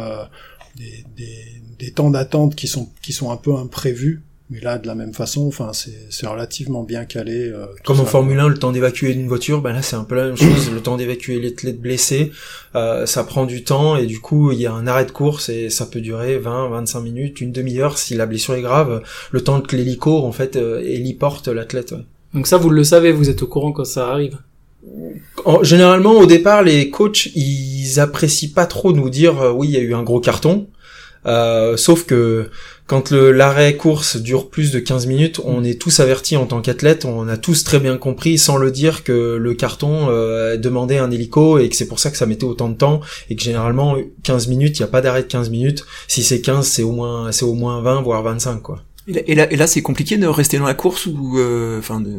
des, 0.75 1.03
des, 1.17 1.61
des 1.79 1.91
temps 1.91 2.11
d'attente 2.11 2.53
qui 2.53 2.67
sont 2.67 2.89
qui 3.01 3.11
sont 3.11 3.31
un 3.31 3.37
peu 3.37 3.55
imprévus. 3.55 4.21
Mais 4.51 4.59
là, 4.59 4.77
de 4.77 4.85
la 4.85 4.95
même 4.95 5.13
façon, 5.13 5.47
enfin, 5.47 5.71
c'est 5.73 6.27
relativement 6.27 6.83
bien 6.83 7.05
calé. 7.05 7.47
Euh, 7.47 7.67
Comme 7.85 8.01
en 8.01 8.05
Formule 8.05 8.37
1, 8.37 8.49
le 8.49 8.57
temps 8.57 8.73
d'évacuer 8.73 9.13
une 9.13 9.29
voiture, 9.29 9.61
ben 9.61 9.71
là, 9.71 9.81
c'est 9.81 9.95
un 9.95 10.03
peu 10.03 10.15
la 10.15 10.25
même 10.25 10.35
chose. 10.35 10.69
le 10.73 10.81
temps 10.81 10.97
d'évacuer 10.97 11.39
l'athlète 11.39 11.79
blessé, 11.79 12.33
euh, 12.75 13.05
ça 13.05 13.23
prend 13.23 13.45
du 13.45 13.63
temps 13.63 13.95
et 13.95 14.05
du 14.05 14.19
coup, 14.19 14.51
il 14.51 14.59
y 14.59 14.65
a 14.65 14.73
un 14.73 14.87
arrêt 14.87 15.05
de 15.05 15.11
course 15.11 15.47
et 15.47 15.69
ça 15.69 15.85
peut 15.85 16.01
durer 16.01 16.37
20, 16.37 16.67
25 16.67 16.99
minutes, 16.99 17.39
une 17.39 17.53
demi-heure 17.53 17.97
si 17.97 18.13
la 18.13 18.25
blessure 18.25 18.55
est 18.55 18.61
grave. 18.61 19.01
Le 19.31 19.41
temps 19.41 19.61
que 19.61 19.73
l'hélico, 19.73 20.17
en 20.17 20.33
fait, 20.33 20.57
euh, 20.57 20.81
héliporte 20.83 21.47
l'athlète. 21.47 21.95
Donc 22.33 22.45
ça, 22.45 22.57
vous 22.57 22.69
le 22.69 22.83
savez, 22.83 23.13
vous 23.13 23.29
êtes 23.29 23.43
au 23.43 23.47
courant 23.47 23.71
quand 23.71 23.85
ça 23.85 24.09
arrive. 24.09 24.37
généralement, 25.61 26.11
au 26.11 26.25
départ, 26.25 26.61
les 26.61 26.89
coachs, 26.89 27.27
ils 27.35 28.01
apprécient 28.01 28.51
pas 28.53 28.65
trop 28.65 28.91
nous 28.91 29.09
dire 29.09 29.41
euh, 29.41 29.51
oui, 29.53 29.69
il 29.69 29.73
y 29.73 29.77
a 29.77 29.81
eu 29.81 29.93
un 29.93 30.03
gros 30.03 30.19
carton. 30.19 30.67
Euh, 31.25 31.77
sauf 31.77 32.05
que 32.05 32.49
quand 32.91 33.11
l'arrêt 33.11 33.77
course 33.77 34.17
dure 34.17 34.49
plus 34.49 34.73
de 34.73 34.79
15 34.79 35.07
minutes, 35.07 35.39
on 35.45 35.63
est 35.63 35.79
tous 35.79 36.01
avertis 36.01 36.35
en 36.35 36.45
tant 36.45 36.59
qu'athlète, 36.59 37.05
on 37.05 37.29
a 37.29 37.37
tous 37.37 37.63
très 37.63 37.79
bien 37.79 37.95
compris 37.95 38.37
sans 38.37 38.57
le 38.57 38.69
dire 38.69 39.05
que 39.05 39.37
le 39.39 39.53
carton 39.53 40.09
euh, 40.09 40.57
demandait 40.57 40.97
un 40.97 41.09
hélico 41.09 41.57
et 41.57 41.69
que 41.69 41.77
c'est 41.77 41.87
pour 41.87 41.99
ça 41.99 42.11
que 42.11 42.17
ça 42.17 42.25
mettait 42.25 42.43
autant 42.43 42.67
de 42.67 42.75
temps 42.75 42.99
et 43.29 43.37
que 43.37 43.43
généralement 43.43 43.95
15 44.23 44.49
minutes, 44.49 44.77
il 44.77 44.81
n'y 44.81 44.89
a 44.89 44.91
pas 44.91 44.99
d'arrêt 44.99 45.21
de 45.21 45.27
15 45.27 45.49
minutes. 45.51 45.85
Si 46.09 46.21
c'est 46.21 46.41
15, 46.41 46.67
c'est 46.67 46.83
au 46.83 46.91
moins 46.91 47.31
c'est 47.31 47.45
au 47.45 47.53
moins 47.53 47.81
20 47.81 48.01
voire 48.01 48.23
25 48.23 48.61
quoi. 48.61 48.83
Et 49.07 49.35
là, 49.35 49.49
et 49.49 49.55
là, 49.55 49.67
c'est 49.67 49.81
compliqué 49.81 50.17
de 50.17 50.27
rester 50.27 50.57
dans 50.57 50.65
la 50.65 50.73
course 50.73 51.05
ou 51.05 51.39
euh, 51.39 51.79
enfin 51.79 52.01
de 52.01 52.11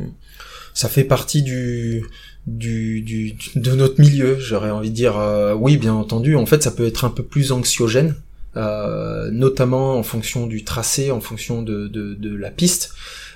ça 0.73 0.88
fait 0.88 1.05
partie 1.05 1.43
du 1.43 2.02
du, 2.47 3.02
du 3.02 3.35
de 3.57 3.73
notre 3.73 4.00
milieu, 4.00 4.38
j'aurais 4.38 4.71
envie 4.71 4.88
de 4.88 4.95
dire 4.95 5.19
euh, 5.19 5.52
oui, 5.52 5.76
bien 5.76 5.93
entendu. 5.93 6.35
En 6.35 6.47
fait, 6.47 6.62
ça 6.62 6.71
peut 6.71 6.87
être 6.87 7.05
un 7.05 7.11
peu 7.11 7.23
plus 7.23 7.52
anxiogène 7.52 8.14
euh, 8.56 9.30
notamment 9.30 9.97
en 9.97 10.02
fonction 10.02 10.47
du 10.47 10.64
tracé, 10.64 11.11
en 11.11 11.21
fonction 11.21 11.62
de, 11.62 11.88
de, 11.88 12.14
de, 12.14 12.37
la 12.37 12.50
piste. 12.50 12.94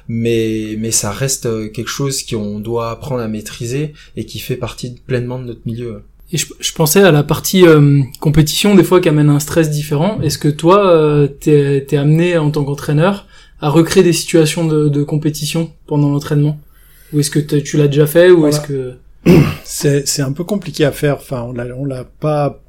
Mais, 0.09 0.77
mais 0.79 0.93
ça 0.93 1.11
reste 1.11 1.73
quelque 1.73 1.89
chose 1.89 2.25
qu'on 2.25 2.61
doit 2.61 2.91
apprendre 2.91 3.23
à 3.23 3.29
maîtriser 3.29 3.93
et 4.17 4.25
qui 4.25 4.39
fait 4.39 4.57
partie 4.57 4.95
pleinement 5.07 5.39
de 5.39 5.45
notre 5.45 5.63
milieu. 5.67 6.03
Et 6.33 6.39
je, 6.39 6.47
je 6.59 6.73
pensais 6.73 7.03
à 7.03 7.13
la 7.13 7.23
partie 7.23 7.67
euh, 7.67 8.03
compétition, 8.21 8.75
des 8.75 8.85
fois 8.85 9.01
qui 9.01 9.09
amène 9.09 9.31
un 9.31 9.39
stress 9.39 9.71
différent. 9.71 10.21
Est-ce 10.23 10.39
que 10.39 10.49
toi, 10.49 10.87
euh, 10.87 11.29
t'es 11.29 11.87
es 11.89 11.97
amené 11.97 12.37
en 12.37 12.51
tant 12.51 12.65
qu'entraîneur 12.65 13.27
à 13.61 13.69
recréer 13.69 14.03
des 14.03 14.13
situations 14.13 14.67
de, 14.67 14.89
de 14.89 15.03
compétition 15.03 15.73
pendant 15.87 16.11
l'entraînement? 16.11 16.59
Ou 17.13 17.21
est-ce 17.21 17.31
que 17.31 17.39
tu 17.39 17.77
l'as 17.77 17.87
déjà 17.87 18.07
fait 18.07 18.31
ou 18.31 18.47
est-ce 18.47 18.61
que 18.61 18.95
c'est 19.65 20.23
un 20.23 20.33
peu 20.33 20.45
compliqué 20.45 20.85
à 20.85 20.93
faire. 20.93 21.17
Enfin, 21.17 21.43
on 21.43 21.53
l'a 21.53 21.67
on 21.77 21.85
l'a 21.85 22.05
pas 22.05 22.61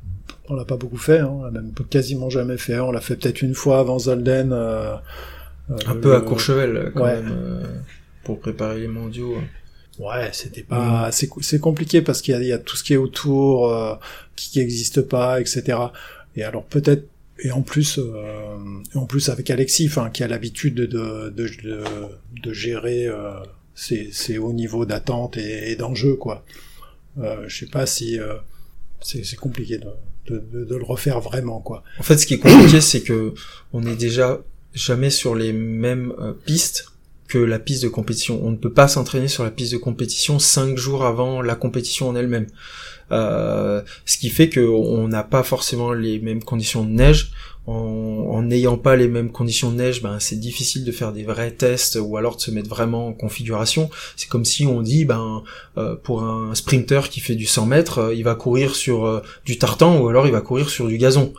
on 0.49 0.55
l'a 0.55 0.65
pas 0.65 0.77
beaucoup 0.77 0.97
fait, 0.97 1.19
hein. 1.19 1.29
on 1.31 1.43
l'a 1.43 1.51
même 1.51 1.73
quasiment 1.89 2.29
jamais 2.29 2.57
fait. 2.57 2.79
On 2.79 2.91
l'a 2.91 3.01
fait 3.01 3.15
peut-être 3.15 3.41
une 3.41 3.53
fois 3.53 3.79
avant 3.79 3.99
Zolden. 3.99 4.51
Euh, 4.53 4.95
euh, 5.69 5.75
un 5.85 5.95
peu 5.95 6.15
à 6.15 6.21
Courchevel 6.21 6.91
quand 6.95 7.05
même 7.05 7.29
euh, 7.31 7.63
pour 8.23 8.39
préparer 8.39 8.79
les 8.79 8.87
mondiaux. 8.87 9.35
Ouais, 9.99 10.29
c'était 10.31 10.63
pas, 10.63 11.09
c'est 11.11 11.59
compliqué 11.59 12.01
parce 12.01 12.21
qu'il 12.21 12.39
y, 12.41 12.45
y, 12.45 12.53
a 12.53 12.59
tout 12.59 12.77
ce 12.77 12.83
qui 12.83 12.93
est 12.93 12.97
autour 12.97 13.73
euh, 13.73 13.95
qui 14.35 14.59
n'existe 14.59 15.01
pas, 15.01 15.41
etc. 15.41 15.77
Et 16.35 16.43
alors 16.43 16.63
peut-être 16.63 17.07
et 17.39 17.51
en 17.51 17.61
plus, 17.61 17.99
euh, 17.99 18.57
en 18.95 19.05
plus 19.05 19.29
avec 19.29 19.51
Alexis, 19.51 19.91
qui 20.11 20.23
a 20.23 20.27
l'habitude 20.27 20.73
de, 20.73 20.85
de, 20.85 21.29
de, 21.29 21.83
de, 22.41 22.53
gérer 22.53 23.07
ces, 23.75 24.09
ces 24.11 24.39
hauts 24.39 24.53
niveaux 24.53 24.85
d'attente 24.85 25.37
et, 25.37 25.71
et 25.71 25.75
d'enjeu, 25.75 26.15
quoi. 26.15 26.43
Euh, 27.19 27.43
je 27.47 27.59
sais 27.59 27.69
pas 27.69 27.85
si 27.85 28.17
c'est 29.01 29.35
compliqué 29.35 29.77
de, 29.77 29.85
de, 30.29 30.75
le 30.75 30.83
refaire 30.83 31.19
vraiment. 31.19 31.63
En 31.99 32.03
fait, 32.03 32.17
ce 32.17 32.25
qui 32.25 32.35
est 32.35 32.39
compliqué, 32.39 32.81
c'est 32.81 33.01
que 33.01 33.33
on 33.73 33.85
est 33.85 33.95
déjà 33.95 34.39
jamais 34.73 35.09
sur 35.09 35.35
les 35.35 35.53
mêmes 35.53 36.13
euh, 36.19 36.33
pistes 36.45 36.91
que 37.27 37.37
la 37.37 37.59
piste 37.59 37.83
de 37.83 37.89
compétition. 37.89 38.39
On 38.43 38.51
ne 38.51 38.55
peut 38.55 38.71
pas 38.71 38.87
s'entraîner 38.87 39.27
sur 39.27 39.43
la 39.43 39.51
piste 39.51 39.73
de 39.73 39.77
compétition 39.77 40.39
cinq 40.39 40.77
jours 40.77 41.05
avant 41.05 41.41
la 41.41 41.55
compétition 41.55 42.09
en 42.09 42.15
elle-même. 42.15 42.47
Euh, 43.11 43.81
ce 44.05 44.17
qui 44.17 44.29
fait 44.29 44.49
qu'on 44.49 45.07
n'a 45.07 45.23
pas 45.23 45.43
forcément 45.43 45.93
les 45.93 46.19
mêmes 46.19 46.43
conditions 46.43 46.83
de 46.83 46.89
neige. 46.89 47.31
En 47.67 48.43
n'ayant 48.43 48.77
pas 48.77 48.95
les 48.95 49.09
mêmes 49.09 49.29
conditions 49.29 49.71
de 49.71 49.75
neige, 49.75 50.01
ben 50.01 50.21
c'est 50.21 50.39
difficile 50.39 50.85
de 50.85 50.91
faire 50.93 51.11
des 51.11 51.23
vrais 51.23 51.51
tests 51.51 51.99
ou 52.01 52.15
alors 52.15 52.37
de 52.37 52.41
se 52.41 52.49
mettre 52.49 52.69
vraiment 52.69 53.07
en 53.07 53.13
configuration. 53.13 53.89
C'est 54.15 54.29
comme 54.29 54.45
si 54.45 54.65
on 54.65 54.81
dit, 54.81 55.03
ben 55.03 55.43
euh, 55.77 55.97
pour 56.01 56.23
un 56.23 56.55
sprinter 56.55 57.09
qui 57.09 57.19
fait 57.19 57.35
du 57.35 57.45
100 57.45 57.65
mètres, 57.65 57.97
euh, 57.99 58.15
il 58.15 58.23
va 58.23 58.35
courir 58.35 58.73
sur 58.73 59.05
euh, 59.05 59.21
du 59.43 59.57
tartan 59.57 59.99
ou 59.99 60.07
alors 60.07 60.27
il 60.27 60.31
va 60.31 60.39
courir 60.39 60.69
sur 60.69 60.87
du 60.87 60.97
gazon. 60.97 61.33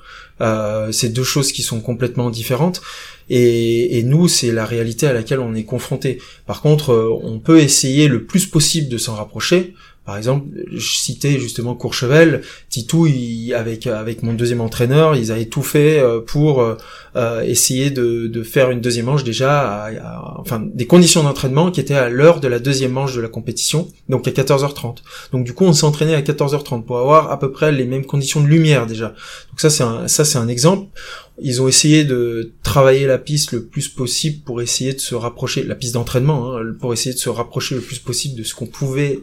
c'est 0.92 1.08
deux 1.08 1.24
choses 1.24 1.50
qui 1.50 1.62
sont 1.62 1.80
complètement 1.80 2.28
différentes. 2.28 2.82
Et, 3.30 3.98
et 3.98 4.02
nous, 4.02 4.28
c'est 4.28 4.52
la 4.52 4.66
réalité 4.66 5.06
à 5.06 5.14
laquelle 5.14 5.40
on 5.40 5.54
est 5.54 5.64
confronté. 5.64 6.20
Par 6.46 6.60
contre, 6.60 7.20
on 7.22 7.38
peut 7.38 7.60
essayer 7.60 8.06
le 8.06 8.24
plus 8.24 8.46
possible 8.46 8.88
de 8.90 8.98
s'en 8.98 9.14
rapprocher. 9.14 9.74
Par 10.08 10.16
exemple, 10.16 10.46
je 10.72 10.96
citais 10.96 11.38
justement 11.38 11.74
Courchevel, 11.74 12.40
Titou, 12.70 13.06
avec 13.54 13.86
avec 13.86 14.22
mon 14.22 14.32
deuxième 14.32 14.62
entraîneur, 14.62 15.14
ils 15.16 15.30
avaient 15.30 15.44
tout 15.44 15.62
fait 15.62 16.00
euh, 16.00 16.22
pour 16.22 16.62
euh, 16.62 16.76
euh, 17.14 17.42
essayer 17.42 17.90
de, 17.90 18.26
de, 18.26 18.42
faire 18.42 18.70
une 18.70 18.80
deuxième 18.80 19.04
manche 19.04 19.22
déjà, 19.22 19.84
à, 19.84 20.40
enfin 20.40 20.64
des 20.64 20.86
conditions 20.86 21.24
d'entraînement 21.24 21.70
qui 21.70 21.80
étaient 21.80 21.92
à 21.92 22.08
l'heure 22.08 22.40
de 22.40 22.48
la 22.48 22.58
deuxième 22.58 22.92
manche 22.92 23.14
de 23.14 23.20
la 23.20 23.28
compétition, 23.28 23.86
donc 24.08 24.26
à 24.26 24.30
14h30. 24.30 24.96
Donc 25.32 25.44
du 25.44 25.52
coup, 25.52 25.66
on 25.66 25.74
s'entraînait 25.74 26.14
à 26.14 26.22
14h30 26.22 26.84
pour 26.84 26.98
avoir 26.98 27.30
à 27.30 27.38
peu 27.38 27.52
près 27.52 27.70
les 27.70 27.84
mêmes 27.84 28.06
conditions 28.06 28.40
de 28.40 28.46
lumière 28.46 28.86
déjà. 28.86 29.08
Donc 29.08 29.60
ça 29.60 29.68
c'est 29.68 29.84
un 29.84 30.08
ça 30.08 30.24
c'est 30.24 30.38
un 30.38 30.48
exemple. 30.48 30.86
Ils 31.40 31.60
ont 31.60 31.68
essayé 31.68 32.04
de 32.04 32.52
travailler 32.62 33.06
la 33.06 33.18
piste 33.18 33.52
le 33.52 33.62
plus 33.62 33.88
possible 33.88 34.42
pour 34.42 34.62
essayer 34.62 34.94
de 34.94 35.00
se 35.00 35.14
rapprocher, 35.14 35.62
la 35.64 35.74
piste 35.74 35.94
d'entraînement, 35.94 36.56
hein, 36.56 36.62
pour 36.80 36.94
essayer 36.94 37.14
de 37.14 37.20
se 37.20 37.28
rapprocher 37.28 37.74
le 37.74 37.80
plus 37.82 37.98
possible 37.98 38.36
de 38.38 38.42
ce 38.42 38.54
qu'on 38.54 38.66
pouvait 38.66 39.20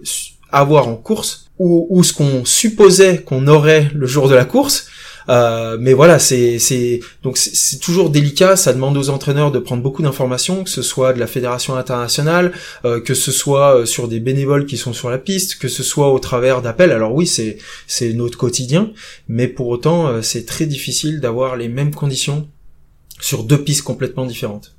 avoir 0.55 0.87
en 0.87 0.95
course 0.95 1.47
ou, 1.59 1.87
ou 1.89 2.03
ce 2.03 2.13
qu'on 2.13 2.45
supposait 2.45 3.19
qu'on 3.19 3.47
aurait 3.47 3.89
le 3.93 4.07
jour 4.07 4.27
de 4.27 4.35
la 4.35 4.45
course. 4.45 4.87
Euh, 5.27 5.77
mais 5.79 5.93
voilà, 5.93 6.19
c'est 6.19 6.59
c'est 6.59 6.99
donc 7.23 7.37
c'est 7.37 7.79
toujours 7.79 8.11
délicat. 8.11 8.55
Ça 8.55 8.73
demande 8.73 8.95
aux 8.95 9.09
entraîneurs 9.09 9.51
de 9.51 9.57
prendre 9.57 9.81
beaucoup 9.81 10.03
d'informations, 10.03 10.63
que 10.63 10.69
ce 10.69 10.83
soit 10.83 11.13
de 11.13 11.19
la 11.19 11.25
fédération 11.25 11.75
internationale, 11.75 12.51
euh, 12.85 13.01
que 13.01 13.15
ce 13.15 13.31
soit 13.31 13.75
euh, 13.75 13.85
sur 13.85 14.07
des 14.07 14.19
bénévoles 14.19 14.67
qui 14.67 14.77
sont 14.77 14.93
sur 14.93 15.09
la 15.09 15.17
piste, 15.17 15.55
que 15.55 15.67
ce 15.67 15.81
soit 15.81 16.13
au 16.13 16.19
travers 16.19 16.61
d'appels. 16.61 16.91
Alors 16.91 17.13
oui, 17.13 17.25
c'est 17.25 17.57
c'est 17.87 18.13
notre 18.13 18.37
quotidien, 18.37 18.91
mais 19.27 19.47
pour 19.47 19.67
autant, 19.67 20.07
euh, 20.07 20.21
c'est 20.21 20.45
très 20.45 20.67
difficile 20.67 21.19
d'avoir 21.21 21.55
les 21.55 21.69
mêmes 21.69 21.95
conditions 21.95 22.47
sur 23.19 23.43
deux 23.43 23.63
pistes 23.63 23.81
complètement 23.83 24.27
différentes. 24.27 24.75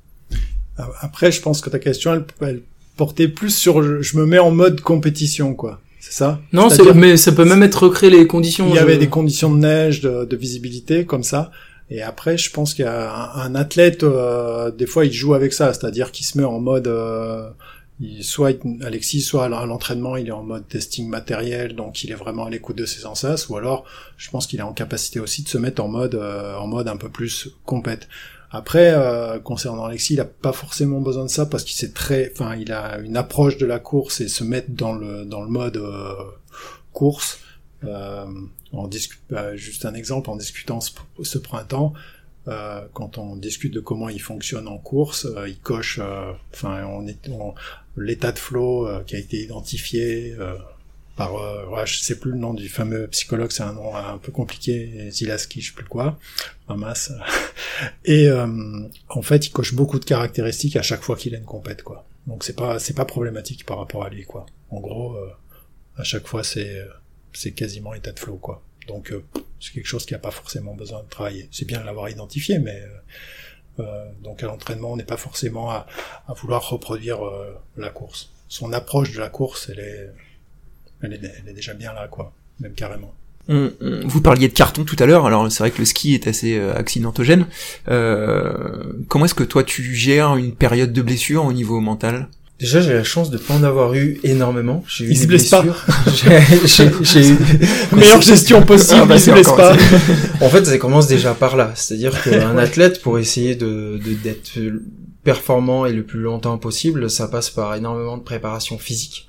Après, 1.01 1.31
je 1.31 1.41
pense 1.41 1.59
que 1.59 1.69
ta 1.69 1.79
question, 1.79 2.13
elle, 2.13 2.25
elle 2.39 2.61
porter 2.97 3.27
plus 3.27 3.55
sur 3.55 4.01
je 4.01 4.17
me 4.17 4.25
mets 4.25 4.39
en 4.39 4.51
mode 4.51 4.81
compétition 4.81 5.53
quoi. 5.53 5.79
C'est 5.99 6.13
ça 6.13 6.39
Non, 6.53 6.69
mais 6.95 7.17
ça 7.17 7.31
peut 7.31 7.43
même 7.45 7.63
être 7.63 7.83
recréer 7.83 8.09
les 8.09 8.27
conditions. 8.27 8.69
Il 8.69 8.75
y 8.75 8.79
avait 8.79 8.97
des 8.97 9.09
conditions 9.09 9.51
de 9.53 9.59
neige, 9.59 10.01
de, 10.01 10.35
visibilité 10.35 11.05
comme 11.05 11.23
ça. 11.23 11.51
Et 11.89 12.01
après, 12.01 12.37
je 12.37 12.51
pense 12.51 12.73
qu'il 12.73 12.85
y 12.85 12.87
a 12.87 13.33
un, 13.35 13.55
athlète, 13.55 14.03
euh, 14.03 14.71
des 14.71 14.85
fois, 14.85 15.05
il 15.05 15.11
joue 15.11 15.33
avec 15.33 15.53
ça, 15.53 15.73
c'est-à-dire 15.73 16.11
qu'il 16.11 16.25
se 16.25 16.37
met 16.37 16.43
en 16.43 16.59
mode, 16.59 16.87
euh, 16.87 17.49
soit 18.21 18.51
Alexis, 18.83 19.21
soit 19.21 19.45
à 19.45 19.65
l'entraînement, 19.65 20.17
il 20.17 20.27
est 20.27 20.31
en 20.31 20.43
mode 20.43 20.67
testing 20.67 21.07
matériel, 21.07 21.75
donc 21.75 22.03
il 22.03 22.11
est 22.11 22.15
vraiment 22.15 22.45
à 22.45 22.49
l'écoute 22.49 22.77
de 22.77 22.85
ses 22.85 23.01
sens, 23.01 23.47
ou 23.47 23.55
alors, 23.55 23.85
je 24.17 24.29
pense 24.29 24.47
qu'il 24.47 24.59
est 24.59 24.63
en 24.63 24.73
capacité 24.73 25.21
aussi 25.21 25.43
de 25.43 25.49
se 25.49 25.57
mettre 25.57 25.81
en 25.81 25.87
mode, 25.87 26.15
euh, 26.15 26.55
en 26.57 26.67
mode 26.67 26.89
un 26.89 26.97
peu 26.97 27.09
plus 27.09 27.49
compète. 27.65 28.09
Après, 28.49 28.91
euh, 28.93 29.39
concernant 29.39 29.85
Alexis, 29.85 30.13
il 30.13 30.21
a 30.21 30.25
pas 30.25 30.53
forcément 30.53 31.01
besoin 31.01 31.25
de 31.25 31.29
ça 31.29 31.45
parce 31.45 31.63
qu'il 31.63 31.75
sait 31.75 31.91
très, 31.91 32.31
enfin, 32.33 32.55
il 32.55 32.71
a 32.71 32.97
une 32.99 33.17
approche 33.17 33.57
de 33.57 33.65
la 33.65 33.79
course 33.79 34.21
et 34.21 34.29
se 34.29 34.43
mettre 34.43 34.69
dans 34.69 34.93
le 34.93 35.25
dans 35.25 35.43
le 35.43 35.49
mode 35.49 35.77
euh, 35.77 36.13
course. 36.93 37.39
Euh, 37.83 38.25
on 38.73 38.87
discute, 38.87 39.21
bah, 39.29 39.55
juste 39.55 39.85
un 39.85 39.93
exemple, 39.93 40.29
en 40.29 40.35
discutant 40.35 40.79
ce, 40.81 41.37
printemps, 41.37 41.93
euh, 42.47 42.81
quand 42.93 43.17
on 43.17 43.35
discute 43.35 43.73
de 43.73 43.79
comment 43.79 44.09
il 44.09 44.21
fonctionne 44.21 44.67
en 44.67 44.77
course, 44.77 45.25
euh, 45.25 45.47
il 45.47 45.59
coche, 45.59 45.99
enfin, 46.53 46.85
on 46.85 47.07
est 47.07 47.29
l'état 47.97 48.31
de 48.31 48.39
flow 48.39 48.87
qui 49.05 49.15
a 49.15 49.19
été 49.19 49.43
identifié 49.43 50.35
par, 51.17 51.33
ouais, 51.33 51.85
je 51.85 51.99
sais 51.99 52.19
plus 52.19 52.31
le 52.31 52.37
nom 52.37 52.53
du 52.53 52.69
fameux 52.69 53.07
psychologue, 53.07 53.51
c'est 53.51 53.63
un 53.63 53.73
nom 53.73 53.95
un 53.95 54.17
peu 54.17 54.31
compliqué, 54.31 55.09
Zilaski, 55.11 55.61
je 55.61 55.69
sais 55.69 55.75
plus 55.75 55.85
quoi, 55.85 56.17
masse. 56.69 57.11
Et 58.05 58.29
en 59.09 59.21
fait, 59.21 59.47
il 59.47 59.51
coche 59.51 59.73
beaucoup 59.73 59.99
de 59.99 60.05
caractéristiques 60.05 60.75
à 60.75 60.81
chaque 60.81 61.01
fois 61.01 61.15
qu'il 61.15 61.33
a 61.35 61.37
une 61.37 61.45
compète, 61.45 61.83
quoi. 61.83 62.05
Donc 62.27 62.43
c'est 62.43 62.55
pas 62.55 62.77
c'est 62.77 62.93
pas 62.93 63.05
problématique 63.05 63.65
par 63.65 63.79
rapport 63.79 64.03
à 64.03 64.09
lui, 64.09 64.25
quoi. 64.25 64.45
En 64.69 64.79
gros, 64.79 65.17
à 65.97 66.03
chaque 66.03 66.27
fois, 66.27 66.43
c'est 66.43 66.85
c'est 67.33 67.51
quasiment 67.51 67.93
état 67.93 68.11
de 68.11 68.19
flow, 68.19 68.37
quoi. 68.37 68.63
Donc 68.87 69.11
c'est 69.59 69.73
quelque 69.73 69.87
chose 69.87 70.05
qui 70.05 70.15
a 70.15 70.19
pas 70.19 70.31
forcément 70.31 70.75
besoin 70.75 71.03
de 71.03 71.09
travailler. 71.09 71.49
C'est 71.51 71.65
bien 71.65 71.79
de 71.79 71.85
l'avoir 71.85 72.09
identifié, 72.09 72.59
mais 72.59 72.81
euh, 73.79 74.05
donc 74.23 74.43
à 74.43 74.47
l'entraînement, 74.47 74.93
on 74.93 74.97
n'est 74.97 75.03
pas 75.03 75.17
forcément 75.17 75.69
à, 75.69 75.87
à 76.27 76.33
vouloir 76.33 76.69
reproduire 76.69 77.25
euh, 77.25 77.55
la 77.75 77.89
course. 77.89 78.31
Son 78.47 78.73
approche 78.73 79.11
de 79.11 79.19
la 79.19 79.29
course, 79.29 79.69
elle 79.69 79.79
est, 79.79 80.11
elle 81.01 81.13
est, 81.13 81.21
elle 81.23 81.49
est 81.49 81.53
déjà 81.53 81.73
bien 81.73 81.93
là, 81.93 82.07
quoi, 82.07 82.33
même 82.59 82.73
carrément. 82.73 83.13
vous 83.47 84.21
parliez 84.21 84.47
de 84.47 84.53
carton 84.53 84.83
tout 84.83 84.97
à 84.99 85.05
l'heure, 85.05 85.25
alors 85.25 85.51
c'est 85.51 85.59
vrai 85.59 85.71
que 85.71 85.79
le 85.79 85.85
ski 85.85 86.13
est 86.13 86.27
assez 86.27 86.57
euh, 86.57 86.75
accidentogène. 86.75 87.45
Euh, 87.89 88.93
comment 89.07 89.25
est-ce 89.25 89.35
que 89.35 89.43
toi 89.43 89.63
tu 89.63 89.95
gères 89.95 90.35
une 90.35 90.53
période 90.53 90.93
de 90.93 91.01
blessure 91.01 91.45
au 91.45 91.53
niveau 91.53 91.79
mental? 91.79 92.27
Déjà, 92.59 92.81
j'ai 92.81 92.93
la 92.93 93.03
chance 93.03 93.29
de 93.29 93.37
pas 93.37 93.53
en 93.53 93.63
avoir 93.63 93.93
eu 93.93 94.19
énormément. 94.23 94.83
J'ai 94.87 95.05
eu 95.05 95.11
il 95.11 95.17
se 95.17 95.27
blesse 95.27 95.47
pas. 95.49 95.63
j'ai 97.03 97.29
eu 97.29 97.37
meilleure 97.95 98.21
gestion 98.23 98.63
possible. 98.63 99.01
Ah 99.03 99.05
bah, 99.05 99.15
il 99.15 99.21
se 99.21 99.29
blesse 99.29 99.45
pas. 99.45 99.73
en 100.41 100.49
fait, 100.49 100.65
ça 100.65 100.77
commence 100.79 101.05
déjà 101.05 101.35
par 101.35 101.55
là. 101.55 101.71
C'est-à-dire 101.75 102.19
qu'un 102.23 102.57
athlète, 102.57 103.03
pour 103.03 103.19
essayer 103.19 103.53
de 103.53 103.99
d'être 104.23 104.57
performant 105.27 105.85
et 105.85 105.91
le 105.91 106.03
plus 106.03 106.21
longtemps 106.21 106.57
possible, 106.57 107.09
ça 107.09 107.27
passe 107.27 107.49
par 107.49 107.75
énormément 107.75 108.15
de 108.15 108.23
préparation 108.23 108.77
physique. 108.77 109.27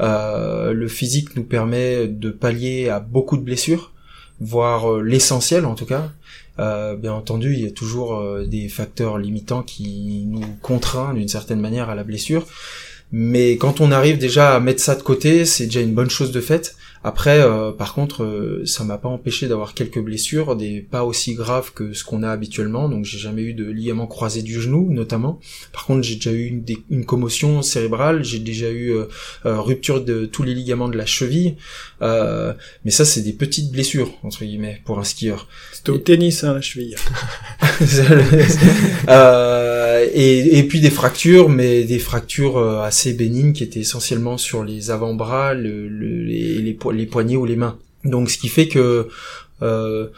Euh, 0.00 0.72
le 0.72 0.88
physique 0.88 1.36
nous 1.36 1.44
permet 1.44 2.08
de 2.08 2.30
pallier 2.30 2.88
à 2.88 2.98
beaucoup 2.98 3.36
de 3.36 3.42
blessures, 3.42 3.92
voire 4.40 4.94
euh, 4.94 5.02
l'essentiel 5.02 5.64
en 5.64 5.76
tout 5.76 5.86
cas. 5.86 6.10
Euh, 6.58 6.96
bien 6.96 7.12
entendu, 7.12 7.52
il 7.52 7.60
y 7.60 7.66
a 7.68 7.70
toujours 7.70 8.40
des 8.44 8.68
facteurs 8.68 9.18
limitants 9.18 9.62
qui 9.62 10.24
nous 10.26 10.42
contraignent 10.62 11.18
d'une 11.18 11.28
certaine 11.28 11.60
manière 11.60 11.90
à 11.90 11.94
la 11.94 12.02
blessure. 12.02 12.44
Mais 13.12 13.56
quand 13.56 13.80
on 13.80 13.92
arrive 13.92 14.18
déjà 14.18 14.56
à 14.56 14.58
mettre 14.58 14.82
ça 14.82 14.96
de 14.96 15.02
côté, 15.02 15.44
c'est 15.44 15.66
déjà 15.66 15.80
une 15.80 15.94
bonne 15.94 16.10
chose 16.10 16.32
de 16.32 16.40
faite. 16.40 16.74
Après, 17.04 17.40
euh, 17.40 17.72
par 17.72 17.94
contre, 17.94 18.24
euh, 18.24 18.62
ça 18.64 18.84
m'a 18.84 18.98
pas 18.98 19.08
empêché 19.08 19.48
d'avoir 19.48 19.74
quelques 19.74 20.00
blessures, 20.00 20.56
des 20.56 20.80
pas 20.80 21.04
aussi 21.04 21.34
graves 21.34 21.72
que 21.72 21.92
ce 21.92 22.04
qu'on 22.04 22.22
a 22.22 22.30
habituellement. 22.30 22.88
Donc, 22.88 23.04
j'ai 23.04 23.18
jamais 23.18 23.42
eu 23.42 23.54
de 23.54 23.64
ligament 23.64 24.06
croisé 24.06 24.42
du 24.42 24.60
genou, 24.60 24.88
notamment. 24.90 25.40
Par 25.72 25.86
contre, 25.86 26.02
j'ai 26.02 26.16
déjà 26.16 26.32
eu 26.32 26.46
une, 26.46 26.64
une 26.90 27.04
commotion 27.04 27.62
cérébrale, 27.62 28.24
j'ai 28.24 28.38
déjà 28.38 28.70
eu 28.70 28.92
euh, 28.92 29.06
rupture 29.44 30.04
de 30.04 30.26
tous 30.26 30.42
les 30.42 30.54
ligaments 30.54 30.88
de 30.88 30.96
la 30.96 31.06
cheville. 31.06 31.56
mais 32.00 32.90
ça, 32.90 33.04
c'est 33.04 33.22
des 33.22 33.32
petites 33.32 33.70
blessures 33.70 34.12
entre 34.22 34.44
guillemets 34.44 34.80
pour 34.84 34.98
un 34.98 35.04
skieur. 35.04 35.48
C'était 35.72 35.90
au 35.90 35.98
tennis, 35.98 36.44
hein, 36.44 36.54
la 36.54 36.60
cheville. 36.60 36.96
et, 40.14 40.58
et 40.58 40.62
puis 40.64 40.80
des 40.80 40.90
fractures, 40.90 41.48
mais 41.48 41.84
des 41.84 41.98
fractures 41.98 42.58
assez 42.58 43.12
bénignes 43.12 43.52
qui 43.52 43.62
étaient 43.62 43.80
essentiellement 43.80 44.38
sur 44.38 44.64
les 44.64 44.90
avant-bras, 44.90 45.54
le, 45.54 45.88
le, 45.88 46.22
les, 46.22 46.60
les 46.60 46.74
les 46.92 47.06
poignets 47.06 47.36
ou 47.36 47.44
les 47.44 47.56
mains. 47.56 47.78
Donc 48.04 48.30
ce 48.30 48.38
qui 48.38 48.48
fait 48.48 48.68
que 48.68 49.08
euh, 49.62 50.08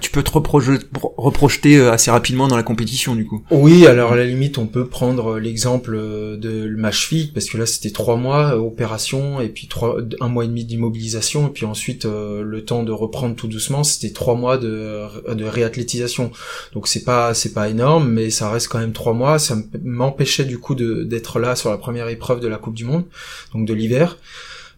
tu 0.00 0.10
peux 0.12 0.22
te 0.22 0.30
reprojeter 0.30 1.76
euh, 1.76 1.90
assez 1.90 2.10
rapidement 2.10 2.46
dans 2.46 2.56
la 2.56 2.62
compétition 2.62 3.16
du 3.16 3.26
coup. 3.26 3.44
Oui, 3.50 3.84
alors 3.86 4.12
à 4.12 4.16
la 4.16 4.24
limite 4.24 4.56
on 4.56 4.66
peut 4.66 4.86
prendre 4.86 5.38
l'exemple 5.38 5.96
de 5.96 6.72
ma 6.76 6.92
cheville 6.92 7.32
parce 7.34 7.46
que 7.46 7.58
là 7.58 7.66
c'était 7.66 7.90
trois 7.90 8.16
mois 8.16 8.54
euh, 8.54 8.58
opération 8.58 9.40
et 9.40 9.48
puis 9.48 9.66
trois 9.66 9.96
un 10.20 10.28
mois 10.28 10.44
et 10.44 10.48
demi 10.48 10.64
d'immobilisation 10.64 11.48
et 11.48 11.50
puis 11.50 11.66
ensuite 11.66 12.04
le 12.06 12.64
temps 12.64 12.84
de 12.84 12.92
reprendre 12.92 13.34
tout 13.34 13.48
doucement 13.48 13.82
c'était 13.82 14.14
trois 14.14 14.36
mois 14.36 14.56
de, 14.56 15.34
de 15.34 15.44
réathlétisation 15.44 16.30
donc 16.74 16.86
c'est 16.86 17.04
pas 17.04 17.34
c'est 17.34 17.52
pas 17.52 17.68
énorme 17.68 18.08
mais 18.08 18.30
ça 18.30 18.50
reste 18.50 18.68
quand 18.68 18.78
même 18.78 18.92
trois 18.92 19.14
mois 19.14 19.40
ça 19.40 19.56
m'empêchait 19.82 20.44
du 20.44 20.58
coup 20.58 20.76
d'être 20.76 21.40
là 21.40 21.56
sur 21.56 21.70
la 21.70 21.76
première 21.76 22.08
épreuve 22.08 22.38
de 22.38 22.48
la 22.48 22.56
Coupe 22.56 22.74
du 22.74 22.84
Monde 22.84 23.04
donc 23.52 23.66
de 23.66 23.74
l'hiver. 23.74 24.16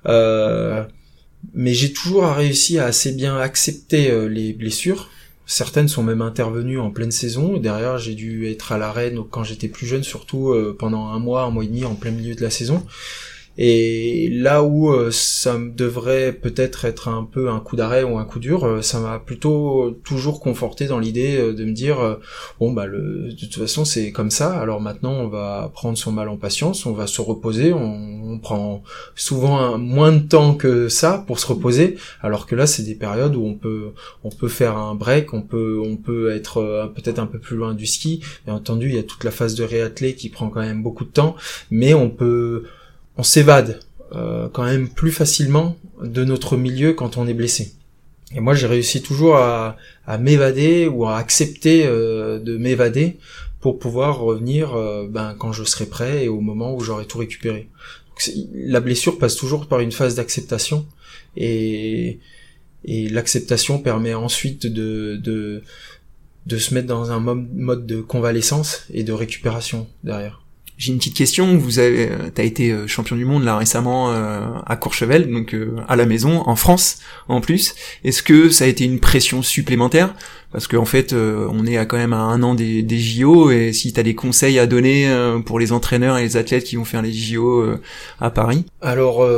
Euh, 0.07 0.85
mais 1.53 1.75
j'ai 1.75 1.93
toujours 1.93 2.25
réussi 2.27 2.79
à 2.79 2.87
assez 2.87 3.13
bien 3.13 3.37
accepter 3.39 4.11
euh, 4.11 4.29
les 4.29 4.53
blessures. 4.53 5.11
Certaines 5.47 5.89
sont 5.89 6.03
même 6.03 6.23
intervenues 6.23 6.79
en 6.79 6.91
pleine 6.91 7.11
saison. 7.11 7.59
Derrière, 7.59 7.99
j'ai 7.99 8.15
dû 8.15 8.49
être 8.49 8.73
à 8.73 8.79
l'arrêt 8.79 9.13
quand 9.31 9.45
j'étais 9.45 9.69
plus 9.69 9.87
jeune, 9.87 10.03
surtout 10.03 10.51
euh, 10.51 10.75
pendant 10.79 11.09
un 11.09 11.19
mois, 11.19 11.43
un 11.43 11.51
mois 11.51 11.65
et 11.65 11.67
demi 11.67 11.85
en 11.85 11.95
plein 11.95 12.13
milieu 12.13 12.35
de 12.35 12.43
la 12.43 12.51
saison. 12.51 12.85
Et 13.57 14.29
là 14.33 14.65
où 14.65 14.91
euh, 14.91 15.11
ça 15.13 15.57
devrait 15.59 16.33
peut-être 16.33 16.85
être 16.85 17.09
un 17.09 17.23
peu 17.23 17.49
un 17.49 17.61
coup 17.61 17.77
d'arrêt 17.77 18.03
ou 18.03 18.19
un 18.19 18.25
coup 18.25 18.41
dur, 18.41 18.65
euh, 18.65 18.83
ça 18.83 18.99
m'a 18.99 19.21
plutôt 19.21 19.97
toujours 20.03 20.41
conforté 20.41 20.87
dans 20.87 20.99
l'idée 20.99 21.37
euh, 21.37 21.53
de 21.53 21.65
me 21.65 21.73
dire 21.73 22.19
bon 22.59 22.73
bah 22.73 22.87
le, 22.87 23.29
de 23.31 23.37
toute 23.39 23.55
façon 23.55 23.85
c'est 23.85 24.11
comme 24.11 24.31
ça. 24.31 24.59
Alors 24.59 24.81
maintenant 24.81 25.13
on 25.13 25.29
va 25.29 25.71
prendre 25.73 25.97
son 25.97 26.11
mal 26.11 26.29
en 26.29 26.37
patience, 26.37 26.85
on 26.85 26.93
va 26.93 27.07
se 27.07 27.21
reposer. 27.21 27.73
On, 27.73 28.33
on 28.33 28.39
prend 28.41 28.83
souvent 29.15 29.79
moins 29.79 30.11
de 30.11 30.27
temps 30.27 30.55
que 30.55 30.89
ça 30.89 31.23
pour 31.25 31.39
se 31.39 31.47
reposer, 31.47 31.97
alors 32.23 32.47
que 32.47 32.57
là 32.57 32.67
c'est 32.67 32.83
des 32.83 32.97
périodes 32.97 33.37
où 33.37 33.45
on 33.45 33.55
peut 33.55 33.93
on 34.25 34.31
peut 34.31 34.49
faire 34.49 34.77
un 34.77 34.97
break, 34.97 35.33
on 35.33 35.43
peut 35.43 35.81
on 35.81 35.97
peut 35.97 36.33
être 36.33 36.91
peut-être 36.97 37.21
un 37.21 37.27
peu 37.27 37.39
plus 37.39 37.57
loin 37.57 37.75
du 37.75 37.87
ski. 37.87 38.21
Bien 38.47 38.55
entendu 38.55 38.89
il 38.89 38.97
y 38.97 38.99
a 38.99 39.05
toute 39.05 39.23
la 39.23 39.31
phase 39.31 39.55
de 39.55 39.63
réathlé 39.63 40.17
qui 40.17 40.29
prend 40.29 40.49
quand 40.49 40.61
même 40.61 40.83
beaucoup 40.83 41.05
de 41.05 41.11
temps, 41.11 41.37
mais 41.71 41.95
on 41.95 42.11
peut 42.11 42.65
on 43.17 43.23
s'évade 43.23 43.81
euh, 44.15 44.49
quand 44.53 44.65
même 44.65 44.89
plus 44.89 45.11
facilement 45.11 45.77
de 46.03 46.25
notre 46.25 46.57
milieu 46.57 46.93
quand 46.93 47.17
on 47.17 47.27
est 47.27 47.35
blessé. 47.35 47.73
Et 48.35 48.41
moi, 48.41 48.55
j'ai 48.55 48.67
réussi 48.67 49.03
toujours 49.03 49.37
à, 49.37 49.77
m'évader 50.21 50.87
ou 50.87 51.07
à 51.07 51.17
accepter 51.17 51.87
euh, 51.87 52.39
de 52.39 52.57
m'évader 52.57 53.17
pour 53.61 53.79
pouvoir 53.79 54.21
revenir 54.21 54.75
euh, 54.75 55.07
ben, 55.09 55.35
quand 55.39 55.53
je 55.53 55.65
serai 55.65 55.87
prêt 55.87 56.25
et 56.25 56.29
au 56.29 56.41
moment 56.41 56.75
où 56.75 56.81
j'aurai 56.81 57.07
tout 57.07 57.19
récupéré. 57.19 57.69
la 58.53 58.81
blessure 58.81 59.19
passe 59.19 59.37
toujours 59.37 59.67
par 59.67 59.81
une 59.81 59.93
phase 59.93 60.15
d'acceptation 60.15 60.87
et, 61.37 62.21
l'acceptation 62.87 63.79
permet 63.79 64.13
ensuite 64.15 64.67
de, 64.67 65.17
de, 65.17 65.63
de 66.47 66.59
se 66.59 66.75
mettre 66.75 66.87
dans 66.87 67.11
un 67.11 67.21
mode 67.21 67.87
de 67.87 68.03
convalescence 68.03 68.85
et 68.93 69.03
de 69.05 69.13
récupération 69.13 69.89
derrière. 70.03 70.44
J'ai 70.77 70.93
une 70.93 70.99
petite 70.99 71.15
question. 71.15 71.57
Vous 71.57 71.79
avez, 71.79 72.11
euh, 72.11 72.31
t'as 72.35 72.43
été 72.43 72.73
euh, 72.73 72.89
champion 72.89 73.15
du 73.15 73.25
monde 73.25 73.45
là 73.45 73.57
récemment 73.57 74.11
euh, 74.11 74.41
à 74.67 74.75
Courchevel, 74.75 75.31
donc 75.31 75.57
à 75.89 75.95
la 75.95 76.05
maison, 76.05 76.43
en 76.49 76.57
France 76.57 76.99
en 77.29 77.41
plus. 77.41 77.75
Est-ce 78.03 78.23
que 78.23 78.51
ça 78.51 78.65
a 78.65 78.67
été 78.67 78.85
une 78.85 78.99
pression 78.99 79.43
supplémentaire? 79.43 80.15
Parce 80.51 80.67
qu'en 80.67 80.83
en 80.83 80.85
fait, 80.85 81.13
on 81.13 81.67
est 81.67 81.77
à 81.77 81.85
quand 81.85 81.97
même 81.97 82.13
à 82.13 82.19
un 82.19 82.41
an 82.45 82.55
des, 82.55 82.83
des 82.83 82.99
JO, 83.01 83.51
et 83.51 83.73
si 83.73 83.93
t'as 83.93 84.05
des 84.05 84.15
conseils 84.15 84.61
à 84.61 84.69
donner 84.69 85.13
pour 85.45 85.59
les 85.59 85.73
entraîneurs 85.73 86.17
et 86.17 86.23
les 86.23 86.37
athlètes 86.37 86.63
qui 86.63 86.77
vont 86.77 86.85
faire 86.85 87.03
les 87.03 87.13
JO 87.13 87.75
à 88.21 88.31
Paris? 88.31 88.65
Alors, 88.81 89.29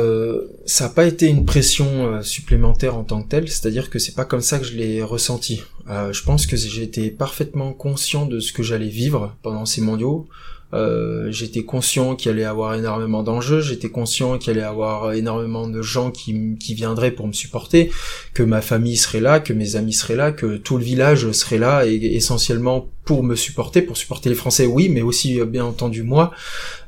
ça 0.67 0.83
n'a 0.83 0.89
pas 0.91 1.05
été 1.05 1.25
une 1.25 1.43
pression 1.43 2.21
supplémentaire 2.21 2.95
en 2.95 3.03
tant 3.03 3.23
que 3.23 3.29
telle. 3.29 3.49
C'est-à-dire 3.49 3.89
que 3.89 3.97
c'est 3.97 4.13
pas 4.13 4.25
comme 4.25 4.41
ça 4.41 4.59
que 4.59 4.65
je 4.65 4.75
l'ai 4.75 5.01
ressenti. 5.01 5.63
je 5.87 6.21
pense 6.21 6.45
que 6.45 6.55
j'ai 6.55 6.83
été 6.83 7.09
parfaitement 7.09 7.73
conscient 7.73 8.27
de 8.27 8.39
ce 8.39 8.53
que 8.53 8.61
j'allais 8.61 8.89
vivre 8.89 9.35
pendant 9.41 9.65
ces 9.65 9.81
mondiaux. 9.81 10.27
Euh, 10.73 11.31
j'étais 11.31 11.63
conscient 11.63 12.15
qu'il 12.15 12.31
allait 12.31 12.43
avoir 12.43 12.75
énormément 12.75 13.23
d'enjeux, 13.23 13.61
j'étais 13.61 13.89
conscient 13.89 14.37
qu'il 14.37 14.51
allait 14.51 14.63
avoir 14.63 15.13
énormément 15.13 15.67
de 15.67 15.81
gens 15.81 16.11
qui, 16.11 16.57
qui 16.59 16.73
viendraient 16.73 17.11
pour 17.11 17.27
me 17.27 17.33
supporter, 17.33 17.89
que 18.33 18.43
ma 18.43 18.61
famille 18.61 18.97
serait 18.97 19.21
là, 19.21 19.39
que 19.39 19.53
mes 19.53 19.77
amis 19.77 19.93
seraient 19.93 20.17
là, 20.17 20.31
que 20.31 20.57
tout 20.57 20.77
le 20.77 20.83
village 20.83 21.31
serait 21.31 21.57
là, 21.57 21.85
et 21.85 21.95
essentiellement 21.95 22.89
pour 23.05 23.23
me 23.23 23.35
supporter, 23.35 23.81
pour 23.81 23.95
supporter 23.95 24.29
les 24.29 24.35
Français, 24.35 24.65
oui, 24.65 24.89
mais 24.89 25.01
aussi 25.01 25.39
bien 25.45 25.63
entendu 25.63 26.03
moi. 26.03 26.31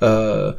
Euh, 0.03 0.51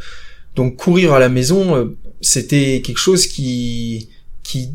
donc 0.56 0.76
courir 0.76 1.12
à 1.12 1.18
la 1.18 1.28
maison, 1.28 1.76
euh, 1.76 1.96
c'était 2.20 2.82
quelque 2.84 2.98
chose 2.98 3.26
qui 3.26 4.08
qui 4.42 4.70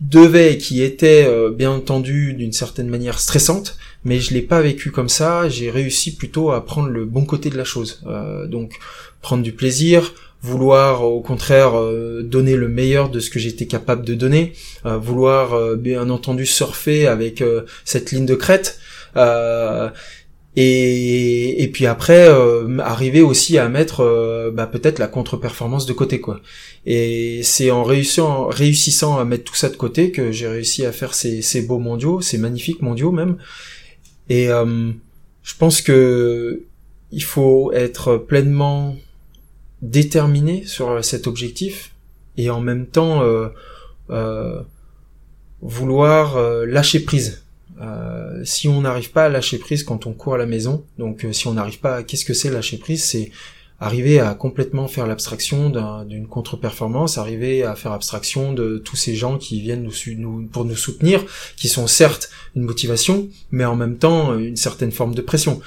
devait, 0.00 0.56
qui 0.56 0.82
était 0.82 1.26
euh, 1.26 1.50
bien 1.50 1.70
entendu 1.70 2.32
d'une 2.32 2.52
certaine 2.52 2.88
manière 2.88 3.18
stressante, 3.18 3.76
mais 4.04 4.18
je 4.18 4.32
l'ai 4.32 4.42
pas 4.42 4.60
vécu 4.60 4.90
comme 4.90 5.08
ça. 5.08 5.48
J'ai 5.48 5.70
réussi 5.70 6.16
plutôt 6.16 6.50
à 6.52 6.64
prendre 6.64 6.88
le 6.88 7.04
bon 7.04 7.24
côté 7.24 7.50
de 7.50 7.56
la 7.56 7.64
chose. 7.64 8.02
Euh, 8.06 8.46
donc 8.46 8.78
prendre 9.20 9.42
du 9.42 9.52
plaisir, 9.52 10.14
vouloir 10.42 11.04
au 11.04 11.20
contraire 11.20 11.78
euh, 11.78 12.22
donner 12.22 12.56
le 12.56 12.68
meilleur 12.68 13.10
de 13.10 13.20
ce 13.20 13.28
que 13.28 13.38
j'étais 13.38 13.66
capable 13.66 14.04
de 14.04 14.14
donner, 14.14 14.54
vouloir 14.84 15.76
bien 15.76 16.08
entendu 16.08 16.46
surfer 16.46 17.06
avec 17.06 17.44
cette 17.84 18.12
ligne 18.12 18.26
de 18.26 18.34
crête. 18.34 18.78
Et, 20.62 21.62
et 21.62 21.68
puis 21.68 21.86
après 21.86 22.28
euh, 22.28 22.80
arriver 22.80 23.22
aussi 23.22 23.56
à 23.56 23.70
mettre 23.70 24.00
euh, 24.00 24.50
bah, 24.50 24.66
peut-être 24.66 24.98
la 24.98 25.06
contre-performance 25.06 25.86
de 25.86 25.94
côté 25.94 26.20
quoi. 26.20 26.42
Et 26.84 27.40
c'est 27.42 27.70
en 27.70 27.82
réussissant, 27.82 28.48
réussissant 28.48 29.18
à 29.18 29.24
mettre 29.24 29.44
tout 29.44 29.54
ça 29.54 29.70
de 29.70 29.76
côté 29.76 30.10
que 30.10 30.32
j'ai 30.32 30.48
réussi 30.48 30.84
à 30.84 30.92
faire 30.92 31.14
ces, 31.14 31.40
ces 31.40 31.62
beaux 31.62 31.78
mondiaux, 31.78 32.20
ces 32.20 32.36
magnifiques 32.36 32.82
mondiaux 32.82 33.10
même. 33.10 33.38
Et 34.28 34.50
euh, 34.50 34.90
je 35.42 35.54
pense 35.56 35.80
que 35.80 36.64
il 37.10 37.24
faut 37.24 37.72
être 37.72 38.18
pleinement 38.18 38.96
déterminé 39.80 40.64
sur 40.66 41.02
cet 41.02 41.26
objectif 41.26 41.92
et 42.36 42.50
en 42.50 42.60
même 42.60 42.86
temps 42.86 43.22
vouloir 45.62 46.38
lâcher 46.66 47.00
prise 47.00 47.42
Euh, 47.80 48.40
si 48.44 48.68
on 48.68 48.82
n'arrive 48.82 49.10
pas 49.10 49.24
à 49.24 49.28
lâcher 49.28 49.58
prise 49.58 49.84
quand 49.84 50.06
on 50.06 50.12
court 50.12 50.34
à 50.34 50.38
la 50.38 50.46
maison, 50.46 50.84
donc 50.98 51.26
si 51.32 51.46
on 51.46 51.54
n'arrive 51.54 51.80
pas, 51.80 52.02
qu'est-ce 52.02 52.24
que 52.24 52.34
c'est 52.34 52.50
lâcher 52.50 52.76
prise? 52.76 53.04
C'est 53.04 53.30
arriver 53.80 54.20
à 54.20 54.34
complètement 54.34 54.88
faire 54.88 55.06
l'abstraction 55.06 55.70
d'une 56.04 56.26
contre-performance, 56.26 57.16
arriver 57.16 57.62
à 57.62 57.74
faire 57.74 57.92
abstraction 57.92 58.52
de 58.52 58.76
tous 58.76 58.96
ces 58.96 59.16
gens 59.16 59.38
qui 59.38 59.60
viennent 59.60 59.88
nous, 60.18 60.48
pour 60.52 60.66
nous 60.66 60.76
soutenir, 60.76 61.24
qui 61.56 61.68
sont 61.68 61.86
certes 61.86 62.30
une 62.54 62.62
motivation, 62.62 63.28
mais 63.52 63.64
en 63.64 63.76
même 63.76 63.96
temps 63.96 64.36
une 64.36 64.56
certaine 64.56 64.92
forme 64.92 65.14
de 65.14 65.22
pression. 65.22 65.60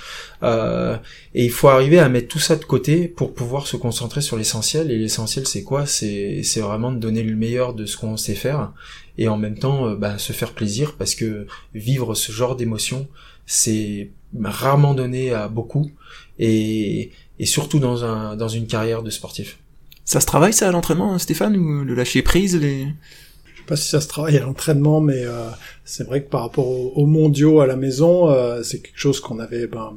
Euh, 0.43 0.95
et 1.33 1.45
il 1.45 1.51
faut 1.51 1.69
arriver 1.69 1.97
à 1.97 2.07
mettre 2.07 2.27
tout 2.27 2.39
ça 2.39 2.55
de 2.55 2.65
côté 2.65 3.07
pour 3.07 3.33
pouvoir 3.33 3.65
se 3.65 3.77
concentrer 3.77 4.21
sur 4.21 4.37
l'essentiel. 4.37 4.91
Et 4.91 4.97
l'essentiel, 4.97 5.47
c'est 5.47 5.63
quoi? 5.63 5.87
C'est 5.87 6.43
vraiment 6.57 6.91
de 6.91 6.99
donner 6.99 7.23
le 7.23 7.35
meilleur 7.35 7.73
de 7.73 7.85
ce 7.87 7.97
qu'on 7.97 8.17
sait 8.17 8.35
faire, 8.35 8.73
et 9.17 9.27
en 9.27 9.37
même 9.37 9.57
temps 9.57 9.87
euh, 9.87 9.95
bah, 9.95 10.17
se 10.17 10.33
faire 10.33 10.53
plaisir, 10.53 10.95
parce 10.97 11.15
que 11.15 11.47
vivre 11.73 12.15
ce 12.15 12.31
genre 12.31 12.55
d'émotion, 12.55 13.07
c'est 13.45 14.11
rarement 14.41 14.93
donné 14.93 15.31
à 15.31 15.47
beaucoup. 15.47 15.91
Et, 16.39 17.11
et 17.39 17.45
surtout 17.45 17.79
dans, 17.79 18.03
un, 18.03 18.35
dans 18.35 18.47
une 18.47 18.67
carrière 18.67 19.03
de 19.03 19.09
sportif. 19.09 19.59
Ça 20.05 20.19
se 20.19 20.25
travaille 20.25 20.53
ça 20.53 20.67
à 20.67 20.71
l'entraînement, 20.71 21.17
Stéphane, 21.17 21.55
ou 21.55 21.83
le 21.83 21.93
lâcher 21.93 22.21
prise 22.21 22.55
les... 22.55 22.83
Je 22.83 23.59
sais 23.59 23.67
pas 23.67 23.75
si 23.77 23.87
ça 23.87 24.01
se 24.01 24.07
travaille 24.07 24.37
à 24.37 24.41
l'entraînement, 24.41 24.99
mais 24.99 25.23
euh, 25.25 25.47
c'est 25.85 26.03
vrai 26.03 26.23
que 26.23 26.29
par 26.29 26.41
rapport 26.41 26.67
aux, 26.67 27.05
mondiaux 27.05 27.61
à 27.61 27.67
la 27.67 27.77
maison, 27.77 28.29
euh, 28.29 28.61
c'est 28.63 28.81
quelque 28.81 28.99
chose 28.99 29.21
qu'on 29.21 29.39
avait 29.39 29.67
ben, 29.67 29.93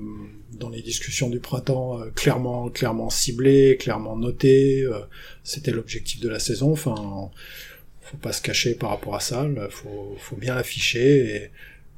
dans 0.58 0.68
les 0.68 0.82
discussions 0.82 1.28
du 1.28 1.40
printemps 1.40 2.00
euh, 2.00 2.10
clairement, 2.14 2.68
clairement 2.68 3.10
ciblé, 3.10 3.76
clairement 3.78 4.16
noté. 4.16 4.82
Euh, 4.82 5.00
c'était 5.42 5.72
l'objectif 5.72 6.20
de 6.20 6.28
la 6.28 6.38
saison. 6.38 6.72
Enfin, 6.72 7.30
faut 8.10 8.16
pas 8.16 8.32
se 8.32 8.42
cacher 8.42 8.74
par 8.74 8.90
rapport 8.90 9.14
à 9.14 9.20
ça. 9.20 9.46
Faut, 9.70 10.16
faut 10.18 10.36
bien 10.36 10.54
l'afficher 10.54 11.36
et 11.36 11.50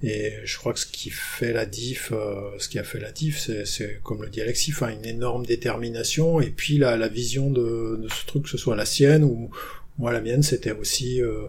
et 0.02 0.32
je 0.44 0.56
crois 0.56 0.72
que 0.72 0.78
ce 0.78 0.86
qui 0.86 1.10
fait 1.10 1.52
la 1.52 1.66
diff, 1.66 2.12
euh, 2.12 2.52
ce 2.58 2.68
qui 2.68 2.78
a 2.78 2.84
fait 2.84 3.00
la 3.00 3.10
diff, 3.10 3.50
c'est 3.64 4.00
comme 4.04 4.22
le 4.22 4.28
dit 4.28 4.40
Alexis, 4.40 4.72
enfin, 4.72 4.90
une 4.90 5.04
énorme 5.04 5.44
détermination 5.44 6.40
et 6.40 6.50
puis 6.50 6.78
la, 6.78 6.96
la 6.96 7.08
vision 7.08 7.50
de, 7.50 7.98
de, 8.00 8.08
ce 8.08 8.24
truc, 8.24 8.44
que 8.44 8.48
ce 8.48 8.58
soit 8.58 8.76
la 8.76 8.84
sienne 8.84 9.24
ou 9.24 9.50
moi 9.98 10.12
la 10.12 10.20
mienne, 10.20 10.44
c'était 10.44 10.70
aussi, 10.70 11.20
euh, 11.20 11.46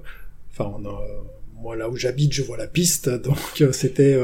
enfin, 0.52 0.76
moi 1.54 1.76
là 1.76 1.90
où 1.90 1.96
j'habite, 1.96 2.34
je 2.34 2.42
vois 2.42 2.58
la 2.58 2.66
piste, 2.66 3.10
donc 3.24 3.38
euh, 3.62 3.72
c'était, 3.72 4.18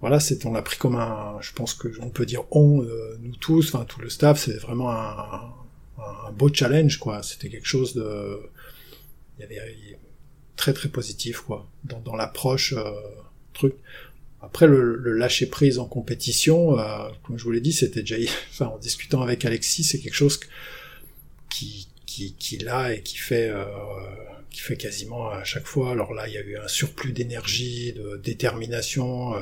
voilà, 0.00 0.20
c'est 0.20 0.46
on 0.46 0.52
l'a 0.52 0.62
pris 0.62 0.78
comme 0.78 0.96
un, 0.96 1.36
je 1.42 1.52
pense 1.52 1.74
que 1.74 1.88
on 2.00 2.08
peut 2.08 2.24
dire 2.24 2.44
on, 2.50 2.82
nous 3.20 3.36
tous, 3.36 3.74
enfin 3.74 3.84
tout 3.84 4.00
le 4.00 4.08
staff, 4.08 4.38
c'est 4.38 4.56
vraiment 4.56 4.90
un, 4.90 5.52
un, 5.98 6.32
beau 6.32 6.48
challenge 6.50 6.98
quoi. 6.98 7.22
C'était 7.22 7.50
quelque 7.50 7.66
chose 7.66 7.92
de, 7.94 8.40
il 9.38 9.42
y 9.42 9.58
avait 9.58 9.98
très 10.56 10.72
très 10.72 10.88
positif 10.88 11.40
quoi 11.40 11.66
dans, 11.84 12.00
dans 12.00 12.16
l'approche 12.16 12.74
euh, 12.76 12.92
truc 13.54 13.74
après 14.40 14.66
le, 14.66 14.96
le, 14.96 15.12
lâcher 15.12 15.46
prise 15.46 15.78
en 15.78 15.86
compétition 15.86 16.78
euh, 16.78 17.08
comme 17.22 17.38
je 17.38 17.44
vous 17.44 17.52
l'ai 17.52 17.60
dit 17.60 17.72
c'était 17.72 18.00
déjà 18.02 18.16
enfin 18.50 18.66
en 18.66 18.78
discutant 18.78 19.22
avec 19.22 19.44
Alexis 19.44 19.84
c'est 19.84 20.00
quelque 20.00 20.14
chose 20.14 20.40
qui 21.48 21.88
qui 22.04 22.34
qui 22.34 22.58
l'a 22.58 22.94
et 22.94 23.02
qui 23.02 23.16
fait 23.16 23.48
euh, 23.48 23.64
qui 24.50 24.60
fait 24.60 24.76
quasiment 24.76 25.30
à 25.30 25.44
chaque 25.44 25.66
fois 25.66 25.92
alors 25.92 26.12
là 26.12 26.28
il 26.28 26.34
y 26.34 26.38
a 26.38 26.42
eu 26.42 26.56
un 26.56 26.68
surplus 26.68 27.12
d'énergie 27.12 27.92
de 27.92 28.16
détermination 28.16 29.34
euh, 29.34 29.40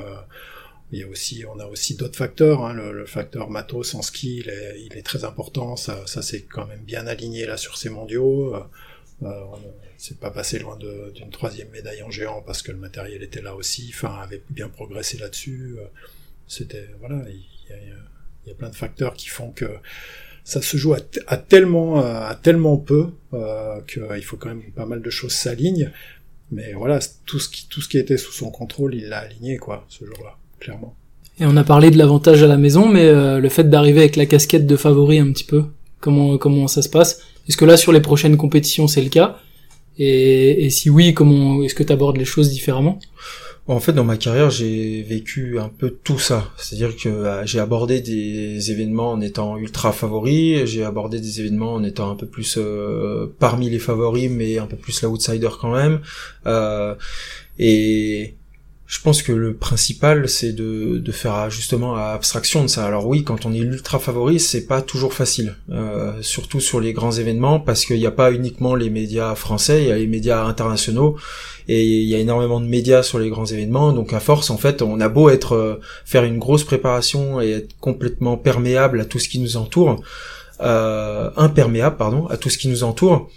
il 0.93 1.01
y 1.01 1.03
a 1.03 1.09
aussi, 1.09 1.45
on 1.53 1.59
a 1.59 1.67
aussi 1.67 1.97
d'autres 1.97 2.17
facteurs. 2.17 2.65
Hein. 2.65 2.73
Le, 2.73 2.93
le, 2.93 3.07
facteur 3.07 3.51
matos 3.51 3.97
en 3.97 4.03
ski, 4.03 4.37
il 4.39 4.49
est, 4.49 4.81
il 4.87 4.97
est 4.97 5.03
très 5.03 5.25
important. 5.25 5.75
Ça, 5.75 6.07
ça 6.07 6.23
c'est 6.23 6.43
quand 6.43 6.65
même 6.65 6.83
bien 6.85 7.09
aligné 7.09 7.45
là 7.45 7.57
sur 7.57 7.77
ces 7.77 7.89
mondiaux. 7.89 8.55
Euh, 9.23 9.27
euh, 9.29 9.57
c'est 9.97 10.21
pas 10.21 10.31
passé 10.31 10.59
loin 10.59 10.79
d'une 11.15 11.31
troisième 11.31 11.71
médaille 11.71 12.03
en 12.03 12.11
géant 12.11 12.43
parce 12.47 12.63
que 12.63 12.71
le 12.71 12.79
matériel 12.79 13.23
était 13.23 13.41
là 13.41 13.55
aussi, 13.55 13.91
enfin 13.95 14.15
avait 14.23 14.43
bien 14.51 14.69
progressé 14.69 15.19
là-dessus. 15.19 15.77
Euh, 15.79 15.85
c'était 16.47 16.89
voilà, 17.01 17.25
il 17.29 18.49
y 18.49 18.51
a, 18.51 18.55
plein 18.55 18.69
de 18.69 18.77
facteurs 18.77 19.15
qui 19.15 19.29
font 19.29 19.51
que 19.51 19.67
ça 20.45 20.63
se 20.63 20.77
joue 20.77 20.95
à, 20.95 21.37
tellement 21.37 21.99
à 21.99 22.35
tellement 22.41 22.77
peu 22.77 23.09
euh, 23.33 23.81
qu'il 23.83 24.23
faut 24.23 24.37
quand 24.37 24.51
même 24.51 24.63
pas 24.75 24.87
mal 24.87 25.03
de 25.03 25.11
choses 25.11 25.33
s'alignent. 25.33 25.91
Mais 26.53 26.75
voilà, 26.75 27.01
tout 27.25 27.41
ce 27.41 27.49
qui 27.49 27.67
tout 27.69 27.81
ce 27.81 27.89
qui 27.89 27.99
était 27.99 28.19
sous 28.19 28.33
son 28.33 28.51
contrôle, 28.51 28.95
il 28.95 29.09
l'a 29.09 29.19
aligné 29.19 29.57
quoi 29.57 29.85
ce 29.89 30.05
jour-là, 30.05 30.37
clairement. 30.61 30.95
Et 31.41 31.45
on 31.45 31.57
a 31.57 31.65
parlé 31.65 31.91
de 31.91 31.99
l'avantage 31.99 32.43
à 32.43 32.47
la 32.47 32.57
maison, 32.57 32.89
mais 32.89 33.07
euh, 33.07 33.41
le 33.41 33.49
fait 33.49 33.69
d'arriver 33.69 34.01
avec 34.01 34.17
la 34.17 34.27
casquette 34.27 34.67
de 34.67 34.77
favori 34.77 35.19
un 35.19 35.33
petit 35.33 35.45
peu, 35.45 35.65
comment 36.01 36.39
comment 36.39 36.69
ça 36.69 36.83
se 36.83 36.89
passe? 36.89 37.23
Est-ce 37.49 37.57
que 37.57 37.65
là 37.65 37.77
sur 37.77 37.93
les 37.93 38.01
prochaines 38.01 38.37
compétitions 38.37 38.89
c'est 38.89 39.03
le 39.03 39.09
cas 39.09 39.39
et, 39.99 40.69
si 40.71 40.91
oui, 40.91 41.15
comment 41.15 41.63
est-ce 41.63 41.75
que 41.75 41.83
tu 41.83 41.93
abordes 41.93 42.19
les 42.19 42.25
choses 42.25 42.51
différemment? 42.51 42.99
En 43.69 43.81
fait, 43.81 43.93
dans 43.93 44.05
ma 44.05 44.17
carrière, 44.17 44.49
j'ai 44.51 45.03
vécu 45.03 45.59
un 45.59 45.69
peu 45.69 45.91
tout 45.91 46.21
ça. 46.21 46.53
C'est-à-dire 46.57 46.97
que 46.97 47.09
euh, 47.09 47.47
j'ai 47.47 47.59
abordé 47.59 48.01
des 48.01 48.71
événements 48.71 49.11
en 49.11 49.21
étant 49.21 49.59
ultra 49.59 49.91
favori, 49.91 50.65
j'ai 50.67 50.85
abordé 50.85 51.19
des 51.19 51.41
événements 51.41 51.75
en 51.75 51.83
étant 51.83 52.11
un 52.11 52.15
peu 52.15 52.27
plus 52.27 52.59
euh, 52.59 53.27
parmi 53.41 53.69
les 53.69 53.81
favoris, 53.81 54.31
mais 54.31 54.59
un 54.59 54.67
peu 54.67 54.77
plus 54.77 55.03
l'outsider 55.03 55.49
quand 55.61 55.73
même. 55.73 56.01
Euh, 56.47 56.95
et 57.59 58.37
je 58.87 59.01
pense 59.01 59.21
que 59.23 59.33
le 59.33 59.55
principal, 59.57 60.29
c'est 60.29 60.53
de, 60.53 60.99
de 60.99 61.13
faire 61.13 61.51
justement 61.51 61.97
abstraction 61.97 62.63
de 62.63 62.69
ça. 62.69 62.87
Alors 62.87 63.07
oui, 63.07 63.25
quand 63.25 63.45
on 63.45 63.53
est 63.53 63.59
ultra 63.59 63.99
favori, 63.99 64.39
c'est 64.39 64.67
pas 64.67 64.81
toujours 64.81 65.13
facile, 65.13 65.57
euh, 65.71 66.13
surtout 66.21 66.61
sur 66.61 66.79
les 66.79 66.93
grands 66.93 67.11
événements, 67.11 67.59
parce 67.59 67.85
qu'il 67.85 67.99
n'y 67.99 68.07
a 68.07 68.13
pas 68.13 68.31
uniquement 68.31 68.77
les 68.77 68.89
médias 68.89 69.35
français, 69.35 69.83
il 69.83 69.89
y 69.89 69.93
a 69.93 69.97
les 69.97 70.07
médias 70.07 70.45
internationaux, 70.45 71.17
et 71.67 71.85
il 71.85 72.09
y 72.09 72.15
a 72.15 72.19
énormément 72.19 72.61
de 72.61 72.67
médias 72.67 73.03
sur 73.03 73.19
les 73.19 73.29
grands 73.29 73.47
événements. 73.47 73.93
Donc 73.93 74.13
à 74.13 74.21
force, 74.21 74.51
en 74.51 74.57
fait, 74.57 74.83
on 74.83 75.01
a 75.01 75.09
beau 75.09 75.31
être 75.31 75.57
euh, 75.57 75.81
faire 76.05 76.23
une 76.23 76.39
grosse 76.39 76.63
préparation 76.63 77.41
et 77.41 77.51
être 77.51 77.75
complètement 77.81 78.37
perméable 78.37 79.01
à 79.01 79.05
tout 79.05 79.19
ce 79.19 79.29
qui 79.29 79.41
nous 79.41 79.57
entoure, 79.57 80.01
euh, 80.61 81.31
imperméable, 81.37 81.97
pardon, 81.97 82.29
à 82.29 82.37
tout 82.37 82.51
ce 82.51 82.59
qui 82.59 82.69
nous 82.69 82.85
entoure. 82.85 83.29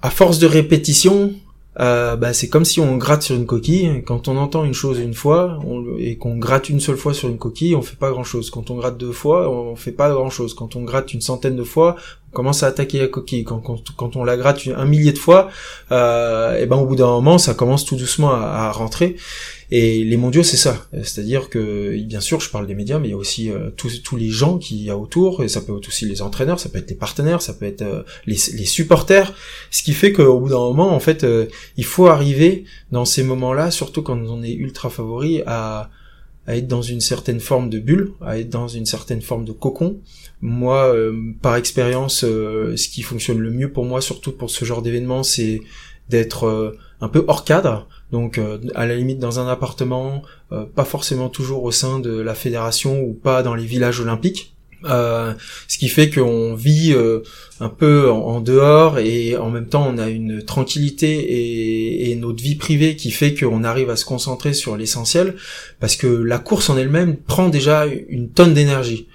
À 0.00 0.10
force 0.10 0.38
de 0.38 0.46
répétition, 0.46 1.32
euh, 1.78 2.16
bah, 2.16 2.32
c'est 2.32 2.48
comme 2.48 2.64
si 2.64 2.80
on 2.80 2.96
gratte 2.96 3.22
sur 3.22 3.36
une 3.36 3.46
coquille. 3.46 4.02
Quand 4.06 4.28
on 4.28 4.36
entend 4.36 4.64
une 4.64 4.74
chose 4.74 4.98
une 4.98 5.14
fois 5.14 5.58
et 5.98 6.16
qu'on 6.16 6.38
gratte 6.38 6.68
une 6.68 6.80
seule 6.80 6.96
fois 6.96 7.12
sur 7.12 7.28
une 7.28 7.38
coquille, 7.38 7.76
on 7.76 7.82
fait 7.82 7.96
pas 7.96 8.10
grand 8.10 8.24
chose. 8.24 8.50
Quand 8.50 8.70
on 8.70 8.76
gratte 8.76 8.96
deux 8.96 9.12
fois, 9.12 9.50
on 9.50 9.76
fait 9.76 9.92
pas 9.92 10.10
grand 10.10 10.30
chose. 10.30 10.54
Quand 10.54 10.76
on 10.76 10.82
gratte 10.82 11.12
une 11.12 11.20
centaine 11.20 11.56
de 11.56 11.64
fois, 11.64 11.96
commence 12.36 12.62
à 12.62 12.66
attaquer 12.66 12.98
la 12.98 13.08
coquille. 13.08 13.44
Quand, 13.44 14.16
on 14.16 14.22
la 14.24 14.36
gratte 14.36 14.68
un 14.76 14.84
millier 14.84 15.12
de 15.12 15.18
fois, 15.18 15.48
euh, 15.90 16.60
et 16.60 16.66
ben 16.66 16.76
au 16.76 16.84
bout 16.84 16.94
d'un 16.94 17.06
moment, 17.06 17.38
ça 17.38 17.54
commence 17.54 17.86
tout 17.86 17.96
doucement 17.96 18.30
à, 18.34 18.70
rentrer. 18.72 19.16
Et 19.70 20.04
les 20.04 20.18
mondiaux, 20.18 20.42
c'est 20.42 20.58
ça. 20.58 20.86
C'est-à-dire 20.92 21.48
que, 21.48 21.96
bien 22.02 22.20
sûr, 22.20 22.40
je 22.40 22.50
parle 22.50 22.66
des 22.66 22.74
médias, 22.74 22.98
mais 22.98 23.08
il 23.08 23.12
y 23.12 23.14
a 23.14 23.16
aussi 23.16 23.50
euh, 23.50 23.70
tous, 23.70 24.16
les 24.16 24.28
gens 24.28 24.58
qui 24.58 24.84
y 24.84 24.90
a 24.90 24.98
autour, 24.98 25.42
et 25.42 25.48
ça 25.48 25.62
peut 25.62 25.74
être 25.76 25.88
aussi 25.88 26.04
les 26.04 26.20
entraîneurs, 26.20 26.60
ça 26.60 26.68
peut 26.68 26.78
être 26.78 26.90
les 26.90 26.96
partenaires, 26.96 27.40
ça 27.40 27.54
peut 27.54 27.64
être 27.64 27.82
euh, 27.82 28.02
les, 28.26 28.36
supporters. 28.36 29.32
Ce 29.70 29.82
qui 29.82 29.94
fait 29.94 30.12
qu'au 30.12 30.38
bout 30.38 30.50
d'un 30.50 30.58
moment, 30.58 30.92
en 30.92 31.00
fait, 31.00 31.26
il 31.78 31.84
faut 31.86 32.06
arriver 32.06 32.64
dans 32.92 33.06
ces 33.06 33.22
moments-là, 33.22 33.70
surtout 33.70 34.02
quand 34.02 34.18
on 34.18 34.42
est 34.42 34.52
ultra 34.52 34.90
favori, 34.90 35.42
à, 35.46 35.88
à 36.46 36.56
être 36.56 36.68
dans 36.68 36.82
une 36.82 37.00
certaine 37.00 37.40
forme 37.40 37.70
de 37.70 37.78
bulle, 37.78 38.12
à 38.20 38.38
être 38.38 38.50
dans 38.50 38.68
une 38.68 38.86
certaine 38.86 39.22
forme 39.22 39.44
de 39.44 39.52
cocon. 39.52 39.98
Moi, 40.40 40.94
par 41.42 41.56
expérience, 41.56 42.20
ce 42.20 42.88
qui 42.88 43.02
fonctionne 43.02 43.38
le 43.38 43.50
mieux 43.50 43.72
pour 43.72 43.84
moi, 43.84 44.00
surtout 44.00 44.32
pour 44.32 44.50
ce 44.50 44.64
genre 44.64 44.82
d'événement, 44.82 45.22
c'est 45.22 45.60
d'être 46.08 46.76
un 47.00 47.08
peu 47.08 47.24
hors 47.28 47.44
cadre, 47.44 47.86
donc 48.10 48.38
euh, 48.38 48.58
à 48.74 48.86
la 48.86 48.96
limite 48.96 49.18
dans 49.18 49.40
un 49.40 49.48
appartement, 49.48 50.22
euh, 50.52 50.64
pas 50.64 50.84
forcément 50.84 51.28
toujours 51.28 51.64
au 51.64 51.70
sein 51.70 51.98
de 51.98 52.18
la 52.18 52.34
fédération 52.34 53.00
ou 53.02 53.12
pas 53.12 53.42
dans 53.42 53.54
les 53.54 53.66
villages 53.66 54.00
olympiques. 54.00 54.55
Euh, 54.88 55.32
ce 55.68 55.78
qui 55.78 55.88
fait 55.88 56.10
qu'on 56.10 56.54
vit 56.54 56.94
un 57.60 57.68
peu 57.68 58.10
en, 58.10 58.40
dehors 58.40 58.98
et 58.98 59.36
en 59.36 59.50
même 59.50 59.66
temps 59.66 59.90
on 59.92 59.98
a 59.98 60.08
une 60.08 60.44
tranquillité 60.44 61.08
et, 61.08 62.10
et 62.10 62.16
notre 62.16 62.42
vie 62.42 62.54
privée 62.54 62.96
qui 62.96 63.10
fait 63.10 63.34
qu'on 63.34 63.64
arrive 63.64 63.90
à 63.90 63.96
se 63.96 64.04
concentrer 64.04 64.52
sur 64.52 64.76
l'essentiel 64.76 65.34
parce 65.80 65.96
que 65.96 66.06
la 66.06 66.38
course 66.38 66.70
en 66.70 66.76
elle-même 66.76 67.16
prend 67.16 67.48
déjà 67.48 67.86
une 67.86 68.30
tonne 68.30 68.54
d'énergie. 68.54 69.08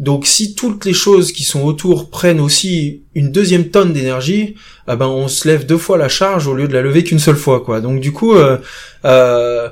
Donc 0.00 0.26
si 0.26 0.54
toutes 0.54 0.84
les 0.84 0.92
choses 0.92 1.30
qui 1.30 1.44
sont 1.44 1.62
autour 1.62 2.10
prennent 2.10 2.40
aussi 2.40 3.02
une 3.14 3.30
deuxième 3.30 3.70
tonne 3.70 3.92
d'énergie, 3.92 4.56
ah 4.88 4.96
ben 4.96 5.06
on 5.06 5.28
se 5.28 5.46
lève 5.46 5.66
deux 5.66 5.78
fois 5.78 5.96
la 5.96 6.08
charge 6.08 6.48
au 6.48 6.54
lieu 6.54 6.66
de 6.66 6.72
la 6.72 6.82
lever 6.82 7.04
qu'une 7.04 7.20
seule 7.20 7.36
fois 7.36 7.60
quoi. 7.60 7.80
Donc 7.80 8.00
du 8.00 8.12
coup 8.12 8.34
euh, 8.34 8.58
euh, 9.04 9.68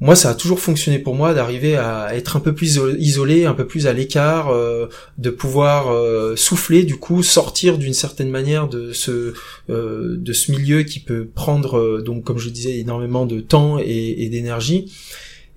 moi 0.00 0.14
ça 0.14 0.30
a 0.30 0.34
toujours 0.34 0.60
fonctionné 0.60 0.98
pour 0.98 1.14
moi 1.14 1.34
d'arriver 1.34 1.76
à 1.76 2.14
être 2.14 2.36
un 2.36 2.40
peu 2.40 2.54
plus 2.54 2.80
isolé, 2.98 3.46
un 3.46 3.54
peu 3.54 3.66
plus 3.66 3.86
à 3.86 3.92
l'écart, 3.92 4.48
euh, 4.48 4.86
de 5.18 5.30
pouvoir 5.30 5.92
souffler 6.36 6.84
du 6.84 6.96
coup, 6.96 7.22
sortir 7.22 7.78
d'une 7.78 7.94
certaine 7.94 8.30
manière 8.30 8.68
de 8.68 8.92
ce 8.92 9.34
de 9.68 10.32
ce 10.32 10.52
milieu 10.52 10.82
qui 10.82 11.00
peut 11.00 11.26
prendre 11.34 12.00
donc 12.00 12.24
comme 12.24 12.38
je 12.38 12.48
disais 12.48 12.78
énormément 12.78 13.26
de 13.26 13.40
temps 13.40 13.78
et, 13.78 14.28
d'énergie. 14.30 14.92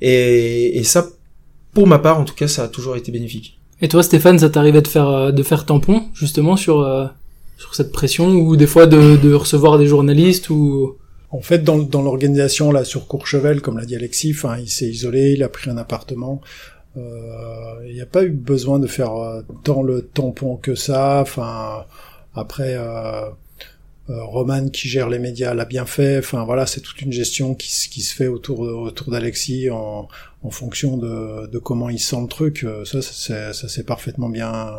Et, 0.02 0.82
ça 0.84 1.08
pour 1.74 1.88
ma 1.88 2.00
part 2.00 2.20
en 2.20 2.26
tout 2.26 2.36
cas 2.36 2.48
ça 2.48 2.64
a 2.64 2.68
toujours 2.68 2.96
été 2.96 3.12
bénéfique. 3.12 3.62
Et 3.82 3.88
toi, 3.88 4.04
Stéphane, 4.04 4.38
ça 4.38 4.50
t'arrivait 4.50 4.82
de 4.82 4.88
faire 4.88 5.08
euh, 5.08 5.32
de 5.32 5.44
faire 5.44 5.66
tampon 5.66 6.04
justement 6.14 6.56
sur 6.56 6.82
euh, 6.82 7.08
sur 7.58 7.74
cette 7.76 7.92
pression 7.92 8.30
ou 8.30 8.56
des 8.56 8.68
fois 8.68 8.86
de, 8.86 9.18
de 9.18 9.34
recevoir 9.34 9.78
des 9.78 9.88
journalistes 9.88 10.50
ou 10.50 10.96
En 11.32 11.42
fait, 11.42 11.60
dans, 11.60 11.78
dans 11.80 12.02
l'organisation 12.02 12.72
là 12.72 12.84
sur 12.84 13.08
Courchevel, 13.08 13.62
comme 13.62 13.78
l'a 13.78 13.86
dit 13.86 13.96
Alexis, 13.96 14.34
enfin, 14.36 14.58
il 14.58 14.70
s'est 14.70 14.90
isolé, 14.90 15.32
il 15.32 15.44
a 15.44 15.50
pris 15.50 15.70
un 15.70 15.78
appartement. 15.78 16.42
Euh, 16.98 17.86
il 17.88 17.94
n'y 17.94 18.02
a 18.02 18.06
pas 18.06 18.24
eu 18.24 18.32
besoin 18.32 18.80
de 18.80 18.88
faire 18.88 19.16
euh, 19.16 19.42
tant 19.64 19.82
le 19.82 20.02
tampon 20.02 20.58
que 20.58 20.76
ça. 20.76 21.22
Enfin, 21.22 21.86
après, 22.34 22.76
euh, 22.76 23.30
euh, 24.10 24.24
Roman 24.26 24.68
qui 24.68 24.90
gère 24.90 25.08
les 25.08 25.20
médias 25.20 25.54
l'a 25.54 25.64
bien 25.64 25.86
fait. 25.86 26.20
Enfin 26.20 26.44
voilà, 26.44 26.66
c'est 26.66 26.82
toute 26.82 27.02
une 27.02 27.14
gestion 27.14 27.56
qui, 27.56 27.70
qui 27.90 28.02
se 28.02 28.14
fait 28.14 28.28
autour 28.28 28.60
autour 28.60 29.12
d'Alexis 29.12 29.70
en, 29.70 30.10
en 30.44 30.50
fonction 30.50 30.98
de, 30.98 31.48
de 31.48 31.60
comment 31.60 31.90
il 31.90 32.00
sent 32.00 32.22
le 32.22 32.28
truc. 32.28 32.66
Ça, 32.84 33.02
ça 33.02 33.54
s'est 33.70 33.84
parfaitement 33.84 34.30
bien 34.30 34.72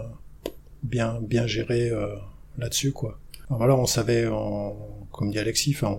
bien 0.82 1.18
bien 1.22 1.46
géré 1.46 1.90
là-dessus 2.58 2.92
quoi. 2.92 3.18
voilà, 3.48 3.76
on 3.76 3.86
savait, 3.86 4.26
on, 4.26 4.74
comme 5.12 5.30
dit 5.30 5.38
Alexis, 5.38 5.74
enfin 5.76 5.96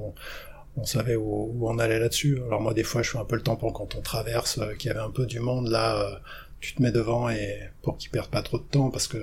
on, 0.76 0.86
savait 0.86 1.15
où, 1.15 1.58
on 1.62 1.80
allait 1.80 1.99
là-dessus. 1.99 2.41
Alors 2.47 2.62
moi, 2.62 2.73
des 2.73 2.84
fois, 2.84 3.02
je 3.02 3.12
fais 3.12 3.17
un 3.17 3.26
peu 3.26 3.36
le 3.36 3.41
tampon 3.41 3.71
quand 3.71 3.95
on 3.95 4.02
traverse, 4.02 4.58
euh, 4.58 4.73
qu'il 4.73 4.89
y 4.89 4.91
avait 4.91 5.04
un 5.04 5.12
peu 5.12 5.26
du 5.26 5.39
monde 5.39 5.69
là. 5.69 6.02
Euh, 6.02 6.15
tu 6.60 6.76
te 6.76 6.82
mets 6.82 6.93
devant 6.93 7.30
et 7.30 7.60
pour 7.82 7.97
qu'ils 7.97 8.10
perdent 8.10 8.30
pas 8.30 8.41
trop 8.41 8.58
de 8.58 8.63
temps 8.63 8.89
parce 8.89 9.10
que 9.10 9.17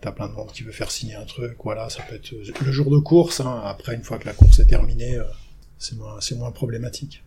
t'as 0.00 0.10
plein 0.10 0.26
de 0.26 0.32
monde 0.32 0.50
qui 0.52 0.62
veut 0.62 0.72
faire 0.72 0.90
signer 0.90 1.16
un 1.16 1.26
truc. 1.26 1.54
Voilà, 1.62 1.90
ça 1.90 2.02
peut 2.08 2.14
être 2.14 2.32
le 2.64 2.72
jour 2.72 2.90
de 2.90 2.98
course. 2.98 3.40
Hein. 3.40 3.60
Après, 3.62 3.94
une 3.94 4.02
fois 4.02 4.18
que 4.18 4.24
la 4.24 4.32
course 4.32 4.58
est 4.58 4.64
terminée, 4.64 5.16
euh, 5.16 5.24
c'est 5.78 5.98
moins, 5.98 6.16
c'est 6.20 6.34
moins 6.34 6.50
problématique. 6.50 7.22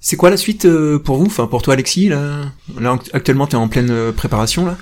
C'est 0.00 0.16
quoi 0.16 0.30
la 0.30 0.36
suite 0.36 0.66
pour 1.04 1.16
vous, 1.16 1.26
enfin 1.26 1.46
pour 1.46 1.62
toi 1.62 1.74
Alexis 1.74 2.08
là, 2.08 2.52
là 2.78 2.98
actuellement 3.12 3.46
t'es 3.46 3.54
en 3.54 3.68
pleine 3.68 4.12
préparation 4.12 4.66
là? 4.66 4.76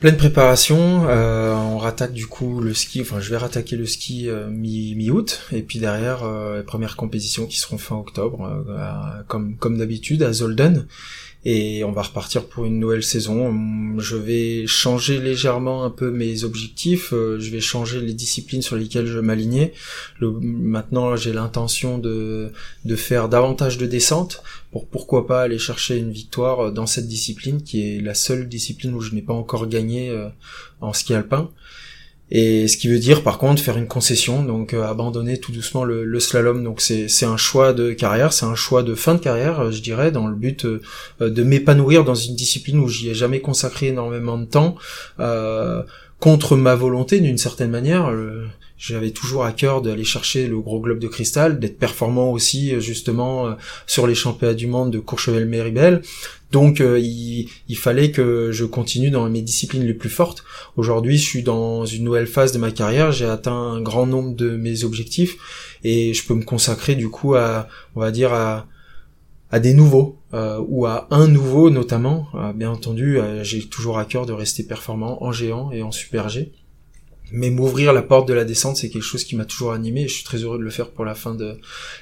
Pleine 0.00 0.16
préparation, 0.16 1.06
euh, 1.10 1.52
on 1.52 1.76
rattaque 1.76 2.14
du 2.14 2.26
coup 2.26 2.60
le 2.60 2.72
ski, 2.72 3.02
enfin 3.02 3.20
je 3.20 3.28
vais 3.28 3.36
rattaquer 3.36 3.76
le 3.76 3.84
ski 3.84 4.30
euh, 4.30 4.48
mi-août, 4.48 5.42
et 5.52 5.60
puis 5.60 5.78
derrière 5.78 6.24
euh, 6.24 6.56
les 6.56 6.62
premières 6.62 6.96
compétitions 6.96 7.44
qui 7.44 7.58
seront 7.58 7.76
fin 7.76 7.96
octobre, 7.96 8.64
comme, 9.28 9.56
comme 9.56 9.76
d'habitude 9.76 10.22
à 10.22 10.32
Zolden, 10.32 10.86
et 11.44 11.84
on 11.84 11.92
va 11.92 12.00
repartir 12.00 12.46
pour 12.46 12.64
une 12.64 12.78
nouvelle 12.78 13.02
saison. 13.02 13.54
Je 13.98 14.16
vais 14.16 14.66
changer 14.66 15.18
légèrement 15.20 15.84
un 15.84 15.90
peu 15.90 16.10
mes 16.10 16.44
objectifs, 16.44 17.10
je 17.10 17.50
vais 17.50 17.60
changer 17.60 18.00
les 18.00 18.14
disciplines 18.14 18.62
sur 18.62 18.76
lesquelles 18.76 19.06
je 19.06 19.18
m'alignais. 19.18 19.74
Maintenant, 20.22 21.14
j'ai 21.14 21.34
l'intention 21.34 21.98
de, 21.98 22.52
de 22.86 22.96
faire 22.96 23.28
davantage 23.28 23.76
de 23.76 23.84
descente 23.84 24.42
pour 24.72 24.88
pourquoi 24.88 25.26
pas 25.26 25.42
aller 25.42 25.58
chercher 25.58 25.96
une 25.96 26.12
victoire 26.12 26.72
dans 26.72 26.86
cette 26.86 27.08
discipline 27.08 27.62
qui 27.62 27.96
est 27.96 28.00
la 28.00 28.14
seule 28.14 28.48
discipline 28.48 28.94
où 28.94 29.00
je 29.00 29.14
n'ai 29.14 29.22
pas 29.22 29.34
encore 29.34 29.66
gagné 29.66 30.10
euh, 30.10 30.28
en 30.80 30.92
ski 30.92 31.14
alpin. 31.14 31.50
Et 32.32 32.68
ce 32.68 32.76
qui 32.76 32.86
veut 32.86 32.98
dire 32.98 33.22
par 33.24 33.38
contre 33.38 33.60
faire 33.60 33.76
une 33.76 33.88
concession, 33.88 34.44
donc 34.44 34.72
euh, 34.72 34.84
abandonner 34.84 35.38
tout 35.38 35.50
doucement 35.50 35.82
le, 35.82 36.20
slalom. 36.20 36.62
Donc 36.62 36.80
c'est 36.80 37.24
un 37.24 37.36
choix 37.36 37.72
de 37.72 37.92
carrière, 37.92 38.32
c'est 38.32 38.46
un 38.46 38.54
choix 38.54 38.82
de 38.82 38.94
fin 38.94 39.14
de 39.14 39.20
carrière, 39.20 39.60
euh, 39.60 39.70
je 39.72 39.82
dirais, 39.82 40.12
dans 40.12 40.28
le 40.28 40.36
but 40.36 40.64
euh, 40.64 40.80
de 41.20 41.42
m'épanouir 41.42 42.04
dans 42.04 42.14
une 42.14 42.36
discipline 42.36 42.78
où 42.78 42.88
j'y 42.88 43.10
ai 43.10 43.14
jamais 43.14 43.40
consacré 43.40 43.88
énormément 43.88 44.38
de 44.38 44.44
temps, 44.44 44.76
contre 46.20 46.54
ma 46.54 46.74
volonté 46.74 47.18
d'une 47.20 47.38
certaine 47.38 47.70
manière. 47.70 48.12
J'avais 48.80 49.10
toujours 49.10 49.44
à 49.44 49.52
cœur 49.52 49.82
d'aller 49.82 50.04
chercher 50.04 50.48
le 50.48 50.58
gros 50.58 50.80
globe 50.80 50.98
de 50.98 51.06
cristal, 51.06 51.60
d'être 51.60 51.78
performant 51.78 52.32
aussi 52.32 52.80
justement 52.80 53.54
sur 53.86 54.06
les 54.06 54.14
championnats 54.14 54.54
du 54.54 54.66
monde 54.66 54.90
de 54.90 54.98
Courchevel-Méribel. 54.98 56.02
Donc 56.50 56.80
euh, 56.80 56.98
il, 56.98 57.76
fallait 57.76 58.10
que 58.10 58.50
je 58.50 58.64
continue 58.64 59.10
dans 59.10 59.28
mes 59.28 59.42
disciplines 59.42 59.84
les 59.84 59.94
plus 59.94 60.08
fortes. 60.08 60.44
Aujourd'hui, 60.76 61.16
je 61.16 61.24
suis 61.24 61.42
dans 61.42 61.86
une 61.86 62.04
nouvelle 62.04 62.26
phase 62.26 62.52
de 62.52 62.58
ma 62.58 62.72
carrière, 62.72 63.12
j'ai 63.12 63.26
atteint 63.26 63.52
un 63.52 63.80
grand 63.80 64.06
nombre 64.06 64.34
de 64.34 64.56
mes 64.56 64.84
objectifs 64.84 65.36
et 65.84 66.12
je 66.12 66.26
peux 66.26 66.34
me 66.34 66.42
consacrer 66.42 66.96
du 66.96 67.08
coup 67.08 67.34
à, 67.34 67.68
on 67.94 68.00
va 68.00 68.10
dire 68.10 68.32
à, 68.32 68.66
des 69.60 69.74
nouveaux 69.74 70.18
euh, 70.32 70.60
ou 70.68 70.86
à 70.86 71.06
un 71.10 71.28
nouveau 71.28 71.70
notamment. 71.70 72.26
Euh, 72.34 72.52
bien 72.52 72.70
entendu, 72.70 73.18
j'ai 73.42 73.62
toujours 73.68 73.98
à 73.98 74.04
cœur 74.04 74.26
de 74.26 74.32
rester 74.32 74.64
performant 74.64 75.22
en 75.22 75.32
géant 75.32 75.70
et 75.70 75.82
en 75.82 75.92
super 75.92 76.28
G 76.28 76.52
mais 77.32 77.50
m'ouvrir 77.50 77.92
la 77.92 78.02
porte 78.02 78.28
de 78.28 78.34
la 78.34 78.44
descente 78.44 78.76
c'est 78.76 78.90
quelque 78.90 79.02
chose 79.02 79.24
qui 79.24 79.36
m'a 79.36 79.44
toujours 79.44 79.72
animé 79.72 80.02
et 80.02 80.08
je 80.08 80.14
suis 80.14 80.24
très 80.24 80.38
heureux 80.38 80.58
de 80.58 80.62
le 80.62 80.70
faire 80.70 80.88
pour 80.88 81.04
la 81.04 81.14
fin 81.14 81.34
de 81.34 81.56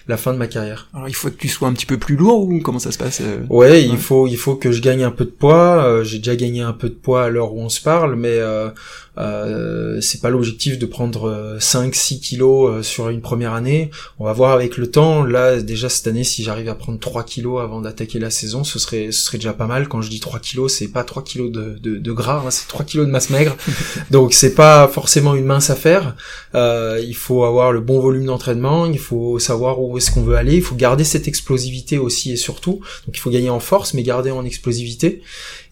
la 0.07 0.17
fin 0.17 0.33
de 0.33 0.39
ma 0.39 0.47
carrière. 0.47 0.89
Alors 0.95 1.09
il 1.09 1.15
faut 1.15 1.31
que 1.31 1.37
tu 1.37 1.49
sois 1.49 1.69
un 1.69 1.73
petit 1.73 1.87
peu 1.87 1.99
plus 1.99 2.17
lourd 2.17 2.49
ou 2.49 2.61
comment 2.61 2.79
ça 2.79 2.93
se 2.93 2.99
passe 2.99 3.21
euh? 3.21 3.45
Ouais, 3.49 3.85
il 3.85 3.99
faut 3.99 4.27
il 4.27 4.37
faut 4.37 4.57
que 4.57 4.73
je 4.73 4.81
gagne 4.81 5.03
un 5.03 5.11
peu 5.11 5.25
de 5.25 5.31
poids, 5.31 5.85
euh, 5.85 6.05
j'ai 6.05 6.19
déjà 6.19 6.37
gagné 6.37 6.61
un 6.63 6.73
peu 6.73 6.89
de 6.89 6.95
poids 6.95 7.25
à 7.25 7.29
l'heure 7.29 7.55
où 7.55 7.61
on 7.61 7.69
se 7.69 7.81
parle 7.81 8.17
mais 8.17 8.39
euh, 8.39 8.71
euh, 9.19 10.01
c'est 10.01 10.21
pas 10.21 10.31
l'objectif 10.31 10.79
de 10.79 10.87
prendre 10.87 11.57
5-6 11.59 12.15
euh, 12.17 12.19
kilos 12.21 12.87
sur 12.87 13.09
une 13.09 13.21
première 13.21 13.53
année. 13.53 13.91
On 14.19 14.25
va 14.25 14.33
voir 14.33 14.53
avec 14.53 14.77
le 14.77 14.91
temps. 14.91 15.25
Là, 15.25 15.61
déjà 15.61 15.89
cette 15.89 16.07
année, 16.07 16.25
si 16.25 16.45
j'arrive 16.45 16.69
à 16.69 16.75
prendre 16.75 16.99
3 16.99 17.25
kilos 17.25 17.61
avant 17.61 17.81
d'attaquer 17.81 18.19
la 18.19 18.31
saison, 18.31 18.65
ce 18.65 18.79
serait, 18.79 19.11
ce 19.11 19.23
serait 19.23 19.39
déjà 19.39 19.53
pas 19.53 19.67
mal. 19.67 19.89
Quand 19.89 20.03
je 20.03 20.11
dis 20.11 20.21
3 20.21 20.39
kilos, 20.41 20.73
c'est 20.73 20.89
pas 20.89 21.05
3 21.05 21.25
kilos 21.25 21.51
de, 21.51 21.77
de, 21.81 21.97
de 21.97 22.13
gras, 22.13 22.45
hein, 22.47 22.51
c'est 22.51 22.69
3 22.69 22.85
kilos 22.85 23.07
de 23.07 23.11
masse 23.11 23.31
maigre. 23.31 23.57
Donc 24.11 24.35
c'est 24.35 24.55
pas 24.55 24.87
forcément 24.89 25.18
une 25.35 25.45
mince 25.45 25.71
affaire. 25.71 26.17
Euh, 26.55 27.03
il 27.07 27.15
faut 27.15 27.45
avoir 27.45 27.73
le 27.73 27.81
bon 27.81 28.01
volume 28.01 28.27
d'entraînement, 28.27 28.87
il 28.87 28.99
faut 28.99 29.39
savoir 29.39 29.81
où 29.81 29.97
est-ce 29.99 30.11
qu'on 30.11 30.23
veut 30.23 30.37
aller, 30.37 30.57
il 30.57 30.63
faut 30.63 30.75
garder 30.75 31.05
cette 31.05 31.29
explosivité 31.29 31.99
aussi 31.99 32.33
et 32.33 32.37
surtout. 32.37 32.81
Donc 33.07 33.17
il 33.17 33.19
faut 33.19 33.31
gagner 33.31 33.51
en 33.51 33.61
force, 33.61 33.95
mais 33.95 34.03
garder 34.03 34.31
en 34.31 34.45
explosivité. 34.45 35.23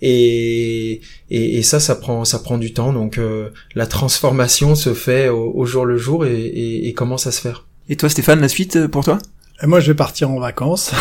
Et, 0.03 1.01
et, 1.31 1.63
ça, 1.63 1.81
ça 1.81 1.95
prend, 1.95 2.25
ça 2.25 2.39
prend 2.39 2.59
du 2.59 2.73
temps. 2.73 2.93
Donc 2.93 3.19
euh, 3.19 3.49
la 3.75 3.87
transformation 3.87 4.75
se 4.75 4.95
fait 4.95 5.29
au, 5.29 5.65
jour 5.65 5.85
le 5.85 5.97
jour 5.97 6.27
et, 6.27 6.87
et, 6.87 6.93
commence 6.93 7.27
à 7.27 7.33
se 7.33 7.41
faire. 7.41 7.67
Et 7.89 7.97
toi, 7.97 8.09
Stéphane, 8.09 8.41
la 8.41 8.49
suite 8.49 8.77
euh, 8.77 8.89
pour 8.89 9.05
toi? 9.05 9.19
Et 9.63 9.67
moi, 9.67 9.81
je 9.81 9.91
vais 9.91 9.97
partir 9.97 10.31
en 10.31 10.39
vacances. 10.39 10.93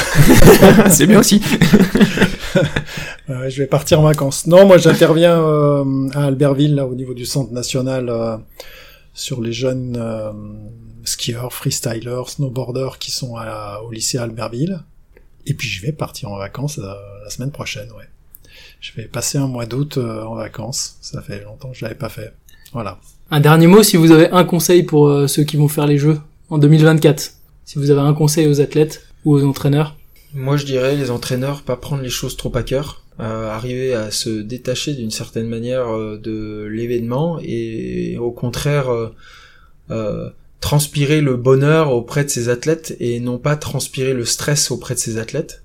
C'est 0.90 1.08
bien 1.08 1.20
aussi. 1.20 1.42
je 3.28 3.58
vais 3.58 3.68
partir 3.68 4.00
en 4.00 4.04
vacances. 4.04 4.48
Non, 4.48 4.66
moi, 4.66 4.78
j'interviens 4.78 5.40
euh, 5.40 6.10
à 6.14 6.26
Albertville, 6.26 6.76
là, 6.76 6.86
au 6.86 6.96
niveau 6.96 7.14
du 7.14 7.26
centre 7.26 7.52
national, 7.52 8.12
sur 9.14 9.42
les 9.42 9.54
jeunes 9.54 10.02
skieurs, 11.04 11.54
freestylers, 11.54 12.30
snowboarders 12.30 12.98
qui 13.00 13.12
sont 13.12 13.36
à, 13.36 13.82
au 13.86 13.92
lycée 13.92 14.18
Albertville. 14.18 14.80
Et 15.46 15.54
puis, 15.54 15.68
je 15.68 15.82
vais 15.86 15.92
partir 15.92 16.32
en 16.32 16.38
vacances 16.38 16.78
la 16.78 17.30
semaine 17.30 17.52
prochaine, 17.52 17.90
ouais 17.98 18.06
je 18.86 18.92
vais 18.94 19.08
passer 19.08 19.38
un 19.38 19.48
mois 19.48 19.66
d'août 19.66 19.98
euh, 19.98 20.24
en 20.24 20.36
vacances. 20.36 20.98
Ça 21.02 21.22
fait 21.22 21.44
longtemps 21.44 21.72
que 21.72 21.78
je 21.78 21.84
l'avais 21.84 21.96
pas 21.96 22.10
fait. 22.10 22.34
Voilà. 22.74 23.00
Un 23.32 23.40
dernier 23.40 23.68
mot, 23.68 23.82
si 23.82 23.98
vous 23.98 24.12
avez 24.12 24.30
un 24.30 24.44
conseil 24.44 24.84
pour 24.84 25.08
euh, 25.08 25.28
ceux 25.28 25.44
qui 25.44 25.58
vont 25.58 25.68
faire 25.68 25.88
les 25.88 25.98
Jeux 25.98 26.20
en 26.50 26.58
2024. 26.60 27.32
Si 27.66 27.78
vous 27.78 27.92
avez 27.92 28.02
un 28.02 28.14
conseil 28.14 28.48
aux 28.48 28.62
athlètes 28.62 29.06
ou 29.26 29.36
aux 29.36 29.44
entraîneurs. 29.44 29.98
Moi, 30.34 30.58
je 30.58 30.66
dirais 30.66 30.96
les 30.96 31.12
entraîneurs, 31.12 31.64
pas 31.64 31.76
prendre 31.76 32.04
les 32.04 32.10
choses 32.10 32.38
trop 32.38 32.56
à 32.56 32.64
cœur. 32.64 33.04
Euh, 33.20 33.50
arriver 33.50 33.94
à 33.94 34.12
se 34.12 34.30
détacher 34.30 34.94
d'une 34.94 35.12
certaine 35.12 35.48
manière 35.48 35.88
de 36.18 36.68
l'événement 36.70 37.40
et 37.42 38.18
au 38.18 38.32
contraire 38.32 38.90
transpirer 40.60 41.22
le 41.22 41.38
bonheur 41.38 41.94
auprès 41.94 42.24
de 42.24 42.30
ses 42.30 42.50
athlètes 42.50 42.98
et 43.00 43.20
non 43.20 43.38
pas 43.38 43.56
transpirer 43.56 44.14
le 44.14 44.26
stress 44.26 44.72
auprès 44.72 44.96
de 44.96 45.00
ses 45.00 45.20
athlètes 45.20 45.62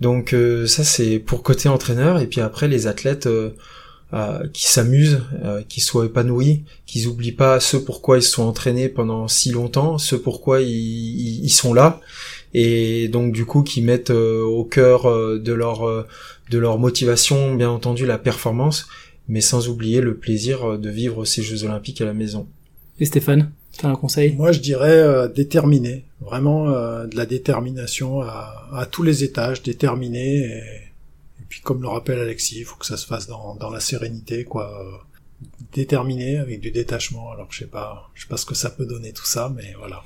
donc 0.00 0.32
euh, 0.32 0.66
ça 0.66 0.82
c'est 0.84 1.18
pour 1.18 1.42
côté 1.42 1.68
entraîneur 1.68 2.18
et 2.18 2.26
puis 2.26 2.40
après 2.40 2.68
les 2.68 2.86
athlètes 2.86 3.26
euh, 4.12 4.16
euh, 4.16 4.48
qui 4.52 4.68
s'amusent, 4.68 5.22
qui 5.68 5.80
soient 5.80 6.06
épanouis, 6.06 6.62
qu'ils 6.86 7.08
oublient 7.08 7.32
pas 7.32 7.58
ce 7.58 7.76
pourquoi 7.76 8.18
ils 8.18 8.22
se 8.22 8.30
sont 8.30 8.44
entraînés 8.44 8.88
pendant 8.88 9.26
si 9.26 9.50
longtemps, 9.50 9.98
ce 9.98 10.14
pourquoi 10.14 10.60
ils, 10.60 11.44
ils, 11.44 11.50
sont 11.50 11.74
là 11.74 12.00
et 12.54 13.08
donc 13.08 13.32
du 13.32 13.44
coup 13.44 13.62
qui 13.62 13.82
mettent 13.82 14.10
au 14.10 14.64
cœur 14.64 15.04
de 15.38 15.52
leur 15.52 16.06
de 16.50 16.58
leur 16.58 16.78
motivation 16.78 17.54
bien 17.56 17.68
entendu 17.68 18.06
la 18.06 18.18
performance 18.18 18.86
mais 19.28 19.40
sans 19.40 19.68
oublier 19.68 20.00
le 20.00 20.16
plaisir 20.16 20.78
de 20.78 20.88
vivre 20.88 21.24
ces 21.24 21.42
Jeux 21.42 21.64
olympiques 21.64 22.00
à 22.00 22.04
la 22.04 22.14
maison. 22.14 22.46
Et 23.00 23.04
Stéphane 23.04 23.50
T'as 23.78 23.88
un 23.88 23.94
conseil? 23.94 24.32
Moi, 24.32 24.52
je 24.52 24.60
dirais 24.60 24.98
euh, 24.98 25.28
déterminer, 25.28 26.04
vraiment 26.20 26.70
euh, 26.70 27.06
de 27.06 27.16
la 27.16 27.26
détermination 27.26 28.22
à, 28.22 28.68
à, 28.72 28.86
tous 28.86 29.02
les 29.02 29.22
étages, 29.22 29.62
déterminer. 29.62 30.38
Et, 30.38 30.62
et, 30.62 30.62
puis, 30.62 30.85
comme 31.66 31.82
le 31.82 31.88
rappelle 31.88 32.20
Alexis, 32.20 32.60
il 32.60 32.64
faut 32.64 32.76
que 32.76 32.86
ça 32.86 32.96
se 32.96 33.06
fasse 33.06 33.26
dans, 33.26 33.56
dans 33.56 33.70
la 33.70 33.80
sérénité, 33.80 34.44
quoi. 34.44 34.70
Déterminer 35.74 36.38
avec 36.38 36.60
du 36.60 36.70
détachement. 36.70 37.32
Alors, 37.32 37.48
je 37.50 37.58
sais 37.58 37.66
pas, 37.66 38.08
je 38.14 38.22
sais 38.22 38.28
pas 38.28 38.36
ce 38.38 38.46
que 38.46 38.54
ça 38.54 38.70
peut 38.70 38.86
donner 38.86 39.12
tout 39.12 39.26
ça, 39.26 39.52
mais 39.54 39.74
voilà. 39.78 40.02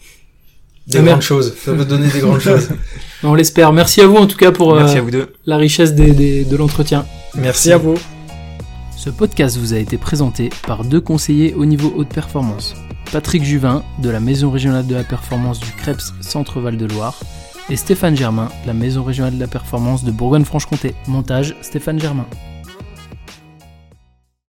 Des 0.87 1.03
grandes 1.03 1.21
choses. 1.23 1.55
Ça 1.63 1.73
peut 1.75 1.85
donner 1.85 2.09
des 2.09 2.21
grandes 2.21 2.41
choses. 2.49 2.71
On 3.23 3.35
l'espère. 3.35 3.73
Merci 3.73 4.01
à 4.01 4.07
vous 4.07 4.17
en 4.17 4.27
tout 4.27 4.39
cas 4.39 4.51
pour 4.51 4.75
Merci 4.75 4.97
euh, 4.97 5.01
à 5.01 5.03
vous 5.03 5.11
deux. 5.11 5.33
la 5.45 5.59
richesse 5.59 5.95
des, 5.95 6.13
des, 6.13 6.45
de 6.45 6.57
l'entretien. 6.57 7.07
Merci 7.37 7.71
à 7.71 7.77
vous. 7.77 7.95
Ce 8.97 9.11
podcast 9.11 9.57
vous 9.59 9.73
a 9.75 9.79
été 9.79 9.99
présenté 9.99 10.49
par 10.67 10.85
deux 10.85 11.01
conseillers 11.01 11.55
au 11.55 11.65
niveau 11.67 11.93
haute 11.95 12.09
performance. 12.09 12.75
Patrick 13.13 13.45
Juvin 13.45 13.85
de 14.03 14.09
la 14.11 14.19
Maison 14.21 14.51
régionale 14.51 14.87
de 14.87 14.95
la 14.95 15.05
performance 15.05 15.61
du 15.61 15.71
Creps 15.73 16.13
Centre-Val 16.23 16.77
de 16.77 16.87
Loire 16.87 17.21
et 17.71 17.77
Stéphane 17.77 18.17
Germain 18.17 18.49
la 18.67 18.75
Maison 18.75 19.05
régionale 19.05 19.35
de 19.35 19.41
la 19.41 19.47
performance 19.47 20.05
de 20.05 20.11
Bourgogne-Franche-Comté. 20.11 20.95
Montage 21.07 21.57
Stéphane 21.63 22.01
Germain. 22.01 22.27